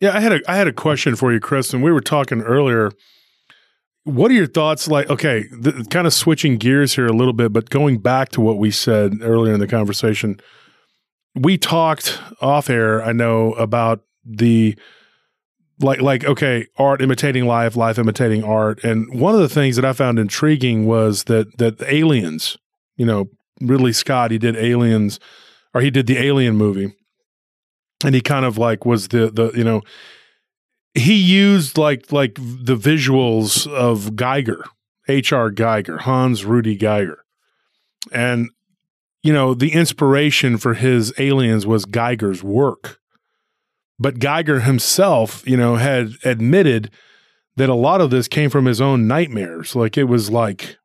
yeah, 0.00 0.16
I 0.16 0.20
had 0.20 0.32
a 0.32 0.40
I 0.48 0.56
had 0.56 0.66
a 0.66 0.72
question 0.72 1.14
for 1.14 1.32
you, 1.32 1.40
Chris, 1.40 1.72
and 1.72 1.82
we 1.82 1.92
were 1.92 2.00
talking 2.00 2.40
earlier. 2.42 2.90
What 4.04 4.32
are 4.32 4.34
your 4.34 4.48
thoughts? 4.48 4.88
Like, 4.88 5.08
okay, 5.08 5.44
the, 5.52 5.86
kind 5.90 6.08
of 6.08 6.12
switching 6.12 6.58
gears 6.58 6.96
here 6.96 7.06
a 7.06 7.12
little 7.12 7.32
bit, 7.32 7.52
but 7.52 7.70
going 7.70 7.98
back 7.98 8.30
to 8.30 8.40
what 8.40 8.58
we 8.58 8.72
said 8.72 9.18
earlier 9.22 9.54
in 9.54 9.60
the 9.60 9.68
conversation, 9.68 10.40
we 11.36 11.56
talked 11.56 12.18
off 12.40 12.68
air. 12.68 13.00
I 13.00 13.12
know 13.12 13.52
about 13.52 14.00
the 14.24 14.76
like 15.82 16.00
like 16.00 16.24
okay, 16.24 16.66
art 16.78 17.02
imitating 17.02 17.46
life, 17.46 17.76
life 17.76 17.98
imitating 17.98 18.44
art, 18.44 18.82
and 18.84 19.18
one 19.18 19.34
of 19.34 19.40
the 19.40 19.48
things 19.48 19.76
that 19.76 19.84
I 19.84 19.92
found 19.92 20.18
intriguing 20.18 20.86
was 20.86 21.24
that 21.24 21.58
that 21.58 21.82
aliens, 21.82 22.56
you 22.96 23.06
know, 23.06 23.28
Ridley 23.60 23.92
Scott, 23.92 24.30
he 24.30 24.38
did 24.38 24.56
Aliens, 24.56 25.20
or 25.74 25.80
he 25.80 25.90
did 25.90 26.06
the 26.06 26.18
Alien 26.18 26.56
movie 26.56 26.94
and 28.04 28.14
he 28.14 28.20
kind 28.20 28.44
of 28.44 28.58
like 28.58 28.84
was 28.84 29.08
the 29.08 29.30
the 29.30 29.50
you 29.52 29.64
know 29.64 29.82
he 30.94 31.14
used 31.14 31.78
like 31.78 32.12
like 32.12 32.34
the 32.34 32.76
visuals 32.76 33.66
of 33.72 34.16
geiger 34.16 34.64
H.R. 35.08 35.50
geiger 35.50 35.98
Hans 35.98 36.44
Rudy 36.44 36.76
geiger 36.76 37.24
And 38.12 38.50
you 39.22 39.32
know, 39.32 39.54
the 39.54 39.72
inspiration 39.72 40.58
for 40.58 40.74
his 40.74 41.12
aliens 41.16 41.64
was 41.64 41.84
geiger's 41.84 42.42
work. 42.42 42.98
But 43.98 44.18
Geiger 44.18 44.60
himself, 44.60 45.46
you 45.46 45.56
know, 45.56 45.76
had 45.76 46.12
admitted 46.24 46.90
that 47.56 47.68
a 47.68 47.74
lot 47.74 48.00
of 48.00 48.10
this 48.10 48.28
came 48.28 48.50
from 48.50 48.64
his 48.64 48.80
own 48.80 49.06
nightmares. 49.06 49.76
Like 49.76 49.96
it 49.98 50.04
was 50.04 50.30
like, 50.30 50.76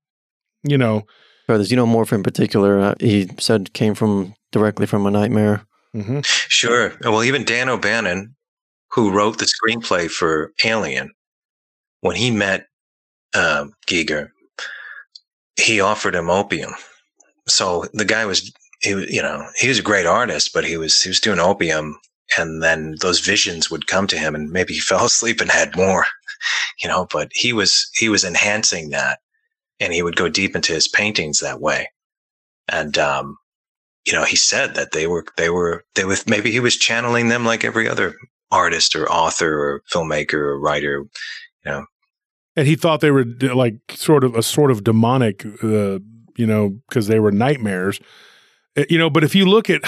you 0.63 0.77
know, 0.77 1.03
or 1.47 1.57
the 1.57 1.63
xenomorph 1.63 2.11
in 2.11 2.23
particular, 2.23 2.79
uh, 2.79 2.95
he 2.99 3.29
said 3.39 3.73
came 3.73 3.95
from 3.95 4.33
directly 4.51 4.85
from 4.85 5.05
a 5.05 5.11
nightmare. 5.11 5.65
Mm-hmm. 5.95 6.19
Sure. 6.23 6.93
Well, 7.01 7.23
even 7.23 7.45
Dan 7.45 7.69
O'Bannon, 7.69 8.35
who 8.91 9.11
wrote 9.11 9.39
the 9.39 9.45
screenplay 9.45 10.09
for 10.09 10.51
Alien, 10.63 11.11
when 12.01 12.15
he 12.15 12.31
met 12.31 12.67
um, 13.33 13.73
Giger, 13.87 14.29
he 15.55 15.79
offered 15.81 16.15
him 16.15 16.29
opium. 16.29 16.73
So 17.47 17.85
the 17.93 18.05
guy 18.05 18.25
was, 18.25 18.51
he, 18.81 18.93
was, 18.93 19.09
you 19.09 19.21
know, 19.21 19.47
he 19.57 19.69
was 19.69 19.79
a 19.79 19.83
great 19.83 20.05
artist, 20.05 20.51
but 20.53 20.65
he 20.65 20.77
was 20.77 21.01
he 21.01 21.09
was 21.09 21.19
doing 21.19 21.39
opium, 21.39 21.97
and 22.37 22.61
then 22.61 22.95
those 23.01 23.19
visions 23.19 23.69
would 23.69 23.87
come 23.87 24.07
to 24.07 24.17
him, 24.17 24.35
and 24.35 24.51
maybe 24.51 24.73
he 24.73 24.79
fell 24.91 25.05
asleep 25.05 25.41
and 25.41 25.51
had 25.51 25.75
more, 25.75 26.05
you 26.81 26.89
know. 26.89 27.07
But 27.11 27.29
he 27.33 27.53
was 27.53 27.89
he 27.95 28.09
was 28.09 28.23
enhancing 28.23 28.89
that, 28.89 29.19
and 29.79 29.93
he 29.93 30.03
would 30.03 30.15
go 30.15 30.29
deep 30.29 30.55
into 30.55 30.73
his 30.73 30.87
paintings 30.87 31.39
that 31.39 31.61
way. 31.61 31.89
And 32.69 32.97
um, 32.97 33.37
you 34.07 34.13
know, 34.13 34.23
he 34.23 34.37
said 34.37 34.73
that 34.75 34.93
they 34.93 35.05
were, 35.05 35.25
they 35.35 35.49
were, 35.49 35.83
they 35.95 36.05
were, 36.05 36.15
maybe 36.25 36.49
he 36.49 36.61
was 36.61 36.77
channeling 36.77 37.27
them 37.27 37.45
like 37.45 37.65
every 37.65 37.89
other 37.89 38.15
artist 38.49 38.95
or 38.95 39.11
author 39.11 39.59
or 39.59 39.83
filmmaker 39.91 40.35
or 40.35 40.59
writer, 40.59 40.99
you 41.65 41.71
know. 41.71 41.85
And 42.55 42.65
he 42.65 42.75
thought 42.75 43.01
they 43.01 43.11
were 43.11 43.25
like 43.41 43.75
sort 43.89 44.23
of 44.23 44.33
a 44.33 44.41
sort 44.41 44.71
of 44.71 44.83
demonic, 44.83 45.45
uh, 45.61 45.99
you 46.37 46.47
know, 46.47 46.79
because 46.87 47.07
they 47.07 47.19
were 47.19 47.31
nightmares, 47.31 47.99
uh, 48.77 48.85
you 48.89 48.97
know. 48.97 49.09
But 49.09 49.25
if 49.25 49.35
you 49.35 49.45
look 49.45 49.69
at, 49.69 49.81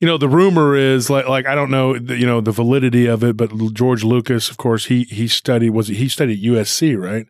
you 0.00 0.06
know, 0.06 0.16
the 0.16 0.28
rumor 0.28 0.74
is 0.74 1.10
like, 1.10 1.28
like 1.28 1.46
I 1.46 1.54
don't 1.54 1.70
know, 1.70 1.98
the, 1.98 2.16
you 2.16 2.26
know, 2.26 2.40
the 2.40 2.52
validity 2.52 3.06
of 3.06 3.22
it, 3.22 3.36
but 3.36 3.52
George 3.74 4.02
Lucas, 4.02 4.50
of 4.50 4.56
course, 4.56 4.86
he 4.86 5.04
he 5.04 5.28
studied 5.28 5.70
was 5.70 5.88
he 5.88 6.08
studied 6.08 6.42
USC, 6.42 6.98
right? 6.98 7.26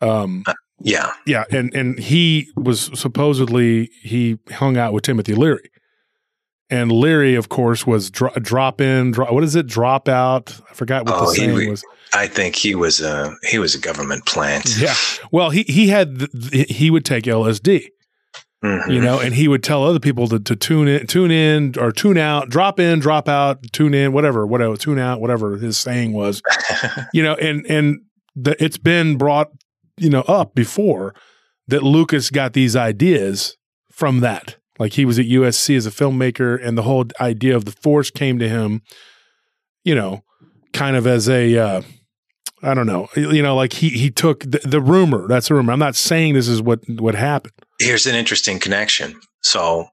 Um, 0.00 0.44
uh, 0.46 0.54
yeah. 0.80 1.12
Yeah. 1.26 1.44
And 1.50 1.74
and 1.74 1.98
he 1.98 2.48
was 2.56 2.90
supposedly 2.98 3.90
he 4.02 4.38
hung 4.52 4.76
out 4.76 4.92
with 4.92 5.02
Timothy 5.02 5.34
Leary. 5.34 5.70
And 6.72 6.92
Leary, 6.92 7.34
of 7.34 7.48
course, 7.48 7.84
was 7.84 8.10
dro- 8.10 8.32
drop 8.34 8.80
in. 8.80 9.10
Dro- 9.10 9.32
what 9.32 9.42
is 9.42 9.56
it? 9.56 9.66
Drop 9.66 10.08
out. 10.08 10.56
I 10.70 10.74
forgot 10.74 11.04
what 11.04 11.16
oh, 11.16 11.26
the 11.26 11.34
saying 11.34 11.68
was. 11.68 11.84
I 12.14 12.28
think 12.28 12.54
he 12.54 12.76
was 12.76 13.00
a 13.00 13.34
he 13.42 13.58
was 13.58 13.74
a 13.74 13.80
government 13.80 14.24
plant. 14.24 14.76
Yeah. 14.78 14.94
Well, 15.32 15.50
he 15.50 15.64
he 15.64 15.88
had 15.88 16.18
the, 16.18 16.66
he 16.68 16.90
would 16.90 17.04
take 17.04 17.24
LSD. 17.24 17.88
Mm-hmm. 18.64 18.90
You 18.90 19.00
know, 19.00 19.18
and 19.18 19.34
he 19.34 19.48
would 19.48 19.62
tell 19.62 19.84
other 19.84 20.00
people 20.00 20.28
to, 20.28 20.38
to 20.38 20.54
tune 20.54 20.86
in, 20.86 21.06
tune 21.06 21.30
in, 21.30 21.74
or 21.78 21.92
tune 21.92 22.18
out, 22.18 22.50
drop 22.50 22.78
in, 22.78 22.98
drop 22.98 23.26
out, 23.26 23.62
tune 23.72 23.94
in, 23.94 24.12
whatever, 24.12 24.46
whatever, 24.46 24.76
tune 24.76 24.98
out, 24.98 25.18
whatever 25.20 25.56
his 25.56 25.78
saying 25.78 26.12
was. 26.12 26.42
you 27.14 27.22
know, 27.22 27.34
and 27.36 27.64
and 27.66 28.00
the, 28.36 28.62
it's 28.62 28.76
been 28.76 29.16
brought 29.16 29.48
you 29.96 30.10
know 30.10 30.22
up 30.22 30.54
before 30.54 31.14
that 31.68 31.82
Lucas 31.82 32.30
got 32.30 32.52
these 32.52 32.76
ideas 32.76 33.56
from 33.90 34.20
that. 34.20 34.56
Like 34.78 34.94
he 34.94 35.04
was 35.04 35.18
at 35.18 35.26
USC 35.26 35.76
as 35.76 35.86
a 35.86 35.90
filmmaker, 35.90 36.58
and 36.62 36.76
the 36.76 36.82
whole 36.82 37.06
idea 37.20 37.56
of 37.56 37.64
the 37.64 37.72
Force 37.72 38.10
came 38.10 38.38
to 38.38 38.48
him, 38.48 38.82
you 39.84 39.94
know, 39.94 40.22
kind 40.72 40.96
of 40.96 41.06
as 41.06 41.28
a, 41.28 41.56
uh, 41.56 41.82
I 42.62 42.74
don't 42.74 42.86
know, 42.86 43.08
you 43.16 43.42
know, 43.42 43.56
like 43.56 43.72
he 43.72 43.88
he 43.90 44.10
took 44.10 44.40
the, 44.40 44.60
the 44.64 44.80
rumor. 44.80 45.26
That's 45.28 45.50
a 45.50 45.54
rumor. 45.54 45.72
I'm 45.72 45.78
not 45.78 45.96
saying 45.96 46.34
this 46.34 46.48
is 46.48 46.60
what 46.60 46.80
what 46.88 47.14
happened. 47.14 47.54
Here's 47.78 48.06
an 48.06 48.14
interesting 48.14 48.58
connection. 48.58 49.18
So, 49.42 49.88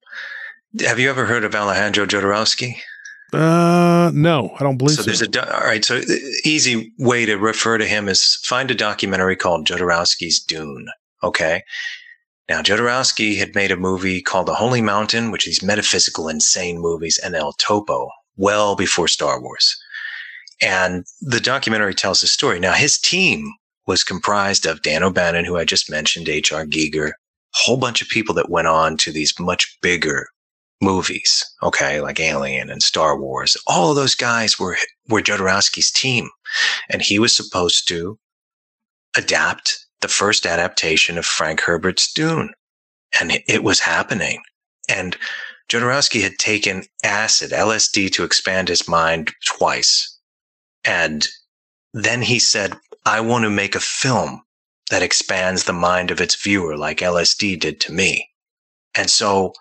have 0.82 1.00
you 1.00 1.10
ever 1.10 1.26
heard 1.26 1.44
of 1.44 1.56
Alejandro 1.56 2.06
Jodorowsky? 2.06 2.76
Uh, 3.34 4.10
no, 4.14 4.54
I 4.58 4.64
don't 4.64 4.78
believe 4.78 4.96
so. 4.96 5.02
So 5.02 5.06
there's 5.06 5.22
a 5.22 5.56
all 5.56 5.66
right. 5.66 5.84
So 5.84 6.02
easy 6.46 6.94
way 6.98 7.26
to 7.26 7.36
refer 7.36 7.78
to 7.78 7.86
him 7.86 8.08
is 8.08 8.36
find 8.44 8.72
a 8.72 8.76
documentary 8.76 9.36
called 9.36 9.68
Jodorowsky's 9.68 10.40
Dune. 10.40 10.88
Okay. 11.24 11.64
Now 12.50 12.62
Jodorowsky 12.62 13.38
had 13.38 13.56
made 13.56 13.72
a 13.72 13.78
movie 13.78 14.22
called 14.22 14.48
The 14.48 14.56
Holy 14.56 14.82
Mountain, 14.82 15.32
which 15.32 15.48
is 15.48 15.62
metaphysical, 15.62 16.30
insane 16.30 16.80
movies, 16.80 17.18
and 17.22 17.36
El 17.36 17.52
Topo, 17.54 18.10
well 18.38 18.76
before 18.76 19.10
Star 19.10 19.42
Wars. 19.42 19.78
And 20.62 21.06
the 21.22 21.40
documentary 21.40 21.94
tells 21.94 22.22
the 22.22 22.28
story. 22.28 22.60
Now 22.60 22.74
his 22.74 22.98
team 22.98 23.54
was 23.86 24.04
comprised 24.04 24.66
of 24.66 24.82
Dan 24.82 25.04
O'Bannon, 25.04 25.46
who 25.46 25.58
I 25.58 25.66
just 25.66 25.90
mentioned, 25.90 26.28
H.R. 26.28 26.66
Giger, 26.66 27.10
a 27.10 27.14
whole 27.54 27.78
bunch 27.78 28.02
of 28.02 28.10
people 28.10 28.36
that 28.36 28.50
went 28.50 28.68
on 28.68 28.98
to 28.98 29.12
these 29.12 29.40
much 29.40 29.78
bigger 29.82 30.28
movies, 30.82 31.44
okay, 31.64 32.02
like 32.02 32.20
Alien 32.20 32.70
and 32.70 32.84
Star 32.84 33.20
Wars. 33.20 33.58
All 33.66 33.90
of 33.90 33.96
those 33.96 34.16
guys 34.16 34.60
were 34.60 34.78
were 35.10 35.22
Jodorowsky's 35.22 35.92
team, 35.92 36.30
and 36.90 37.02
he 37.02 37.20
was 37.20 37.36
supposed 37.36 37.88
to 37.88 38.20
adapt 39.16 39.86
the 40.02 40.08
first 40.08 40.46
adaptation 40.46 41.18
of 41.18 41.26
Frank 41.26 41.62
Herbert's 41.62 42.12
Dune, 42.12 42.54
and 43.20 43.32
it 43.48 43.64
was 43.64 43.80
happening. 43.80 44.42
And 44.90 45.18
Jodorowsky 45.70 46.22
had 46.22 46.38
taken 46.38 46.84
acid, 47.04 47.52
LSD, 47.52 48.12
to 48.14 48.24
expand 48.24 48.70
his 48.70 48.88
mind 48.88 49.34
twice, 49.46 50.17
and 50.88 51.28
then 51.94 52.22
he 52.22 52.40
said, 52.40 52.78
I 53.06 53.20
want 53.20 53.44
to 53.44 53.50
make 53.50 53.76
a 53.76 53.80
film 53.80 54.42
that 54.90 55.04
expands 55.04 55.66
the 55.66 55.74
mind 55.74 56.10
of 56.12 56.22
its 56.22 56.42
viewer 56.42 56.78
like 56.78 57.00
LSD 57.00 57.60
did 57.60 57.80
to 57.82 57.92
me. 57.92 58.30
And 58.96 59.10
so 59.10 59.54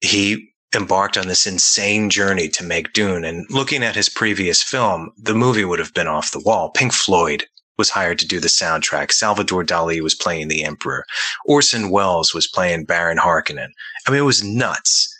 he 0.00 0.52
embarked 0.74 1.16
on 1.16 1.26
this 1.26 1.46
insane 1.46 2.08
journey 2.08 2.48
to 2.50 2.64
make 2.64 2.92
Dune. 2.92 3.24
And 3.24 3.46
looking 3.50 3.82
at 3.82 3.96
his 3.96 4.08
previous 4.08 4.62
film, 4.62 5.10
the 5.18 5.34
movie 5.34 5.64
would 5.64 5.80
have 5.80 5.94
been 5.94 6.06
off 6.06 6.30
the 6.30 6.40
wall. 6.40 6.70
Pink 6.70 6.92
Floyd 6.92 7.44
was 7.76 7.90
hired 7.90 8.18
to 8.20 8.26
do 8.26 8.38
the 8.38 8.48
soundtrack. 8.48 9.10
Salvador 9.10 9.64
Dali 9.64 10.00
was 10.00 10.14
playing 10.14 10.48
the 10.48 10.62
Emperor. 10.62 11.04
Orson 11.46 11.90
Welles 11.90 12.32
was 12.32 12.46
playing 12.46 12.84
Baron 12.84 13.18
Harkonnen. 13.18 13.70
I 14.06 14.10
mean, 14.10 14.20
it 14.20 14.24
was 14.24 14.44
nuts. 14.44 15.14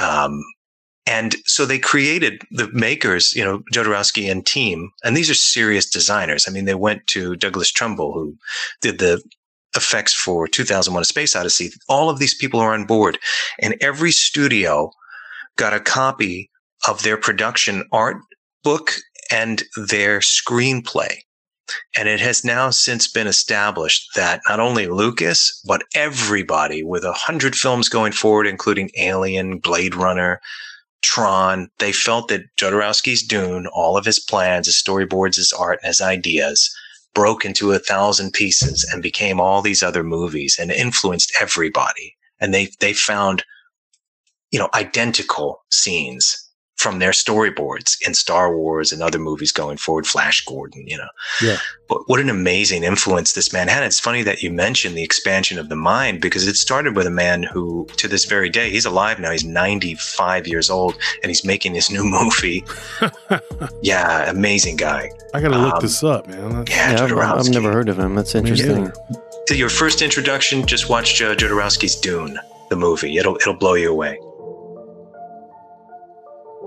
Um, 0.00 0.42
and 1.06 1.34
so 1.46 1.66
they 1.66 1.78
created 1.78 2.42
the 2.50 2.68
makers, 2.72 3.34
you 3.34 3.44
know, 3.44 3.62
Jodorowsky 3.72 4.30
and 4.30 4.46
team, 4.46 4.90
and 5.02 5.16
these 5.16 5.30
are 5.30 5.34
serious 5.34 5.88
designers. 5.88 6.46
I 6.46 6.52
mean, 6.52 6.64
they 6.64 6.74
went 6.74 7.06
to 7.08 7.36
Douglas 7.36 7.72
Trumbull, 7.72 8.12
who 8.12 8.36
did 8.80 8.98
the 8.98 9.22
effects 9.74 10.14
for 10.14 10.46
2001 10.46 11.00
A 11.00 11.04
Space 11.04 11.34
Odyssey. 11.34 11.70
All 11.88 12.08
of 12.08 12.18
these 12.18 12.34
people 12.34 12.60
are 12.60 12.74
on 12.74 12.84
board, 12.84 13.18
and 13.58 13.74
every 13.80 14.12
studio 14.12 14.92
got 15.56 15.74
a 15.74 15.80
copy 15.80 16.50
of 16.86 17.02
their 17.02 17.16
production 17.16 17.84
art 17.92 18.18
book 18.62 18.92
and 19.30 19.64
their 19.76 20.20
screenplay. 20.20 21.16
And 21.96 22.08
it 22.08 22.20
has 22.20 22.44
now 22.44 22.70
since 22.70 23.08
been 23.08 23.26
established 23.26 24.14
that 24.14 24.42
not 24.48 24.60
only 24.60 24.88
Lucas, 24.88 25.62
but 25.66 25.84
everybody 25.94 26.82
with 26.82 27.04
a 27.04 27.12
hundred 27.12 27.56
films 27.56 27.88
going 27.88 28.12
forward, 28.12 28.46
including 28.46 28.90
Alien, 28.98 29.58
Blade 29.58 29.94
Runner, 29.94 30.40
Tron, 31.02 31.68
they 31.78 31.92
felt 31.92 32.28
that 32.28 32.54
Jodorowsky's 32.56 33.22
Dune, 33.22 33.66
all 33.68 33.96
of 33.96 34.04
his 34.04 34.20
plans, 34.20 34.66
his 34.66 34.80
storyboards, 34.82 35.36
his 35.36 35.52
art, 35.52 35.80
and 35.82 35.88
his 35.88 36.00
ideas 36.00 36.74
broke 37.14 37.44
into 37.44 37.72
a 37.72 37.78
thousand 37.78 38.32
pieces 38.32 38.88
and 38.90 39.02
became 39.02 39.40
all 39.40 39.60
these 39.62 39.82
other 39.82 40.02
movies 40.02 40.56
and 40.58 40.70
influenced 40.70 41.32
everybody. 41.40 42.16
And 42.40 42.54
they, 42.54 42.70
they 42.80 42.92
found, 42.92 43.44
you 44.50 44.58
know, 44.58 44.70
identical 44.74 45.62
scenes 45.70 46.41
from 46.82 46.98
their 46.98 47.12
storyboards 47.12 47.96
in 48.04 48.12
Star 48.12 48.54
Wars 48.56 48.90
and 48.90 49.02
other 49.02 49.18
movies 49.18 49.52
going 49.52 49.76
forward, 49.76 50.04
Flash 50.04 50.44
Gordon, 50.44 50.84
you 50.88 50.98
know. 50.98 51.08
Yeah. 51.40 51.58
But 51.88 52.08
what 52.08 52.18
an 52.18 52.28
amazing 52.28 52.82
influence 52.82 53.32
this 53.32 53.52
man 53.52 53.68
had. 53.68 53.84
It's 53.84 54.00
funny 54.00 54.24
that 54.24 54.42
you 54.42 54.50
mentioned 54.50 54.96
the 54.96 55.02
expansion 55.04 55.58
of 55.58 55.68
the 55.68 55.76
mind 55.76 56.20
because 56.20 56.48
it 56.48 56.56
started 56.56 56.96
with 56.96 57.06
a 57.06 57.10
man 57.10 57.44
who, 57.44 57.86
to 57.98 58.08
this 58.08 58.24
very 58.24 58.50
day, 58.50 58.68
he's 58.68 58.84
alive 58.84 59.20
now. 59.20 59.30
He's 59.30 59.44
95 59.44 60.48
years 60.48 60.70
old 60.70 60.96
and 61.22 61.30
he's 61.30 61.44
making 61.44 61.72
this 61.74 61.88
new 61.88 62.04
movie. 62.18 62.64
yeah, 63.82 64.28
amazing 64.28 64.76
guy. 64.76 65.10
I 65.34 65.40
got 65.40 65.48
to 65.48 65.58
look 65.58 65.74
um, 65.74 65.80
this 65.80 66.02
up, 66.02 66.26
man. 66.26 66.64
yeah, 66.68 66.92
yeah 66.92 67.04
I've, 67.04 67.46
I've, 67.46 67.50
never 67.50 67.70
heard 67.70 67.88
of 67.88 67.98
him. 67.98 68.16
That's 68.16 68.34
interesting. 68.34 68.90
To 69.46 69.56
your 69.56 69.68
first 69.68 70.02
introduction, 70.02 70.66
just 70.66 70.88
watch 70.88 71.22
uh, 71.22 71.36
Jodorowsky's 71.36 71.94
Dune, 71.94 72.38
the 72.70 72.76
movie. 72.76 73.18
It'll 73.18 73.36
it'll 73.36 73.54
blow 73.54 73.74
you 73.74 73.90
away. 73.90 74.18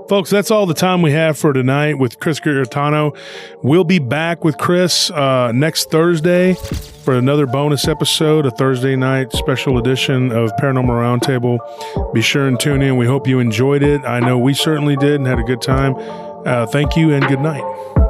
Folks, 0.07 0.29
that's 0.29 0.51
all 0.51 0.67
the 0.67 0.75
time 0.75 1.01
we 1.01 1.11
have 1.13 1.35
for 1.35 1.51
tonight 1.51 1.95
with 1.97 2.19
Chris 2.19 2.39
Garetano. 2.39 3.17
We'll 3.63 3.83
be 3.83 3.97
back 3.97 4.43
with 4.43 4.55
Chris 4.59 5.09
uh, 5.09 5.51
next 5.51 5.89
Thursday 5.89 6.53
for 6.53 7.15
another 7.15 7.47
bonus 7.47 7.87
episode, 7.87 8.45
a 8.45 8.51
Thursday 8.51 8.95
night 8.95 9.31
special 9.31 9.79
edition 9.79 10.31
of 10.31 10.51
Paranormal 10.57 10.89
Roundtable. 11.19 12.13
Be 12.13 12.21
sure 12.21 12.47
and 12.47 12.59
tune 12.59 12.83
in. 12.83 12.97
We 12.97 13.07
hope 13.07 13.27
you 13.27 13.39
enjoyed 13.39 13.81
it. 13.81 14.01
I 14.05 14.19
know 14.19 14.37
we 14.37 14.53
certainly 14.53 14.95
did 14.95 15.15
and 15.15 15.25
had 15.25 15.39
a 15.39 15.43
good 15.43 15.61
time. 15.63 15.95
Uh, 15.97 16.67
thank 16.67 16.95
you 16.95 17.11
and 17.11 17.25
good 17.27 17.41
night. 17.41 18.04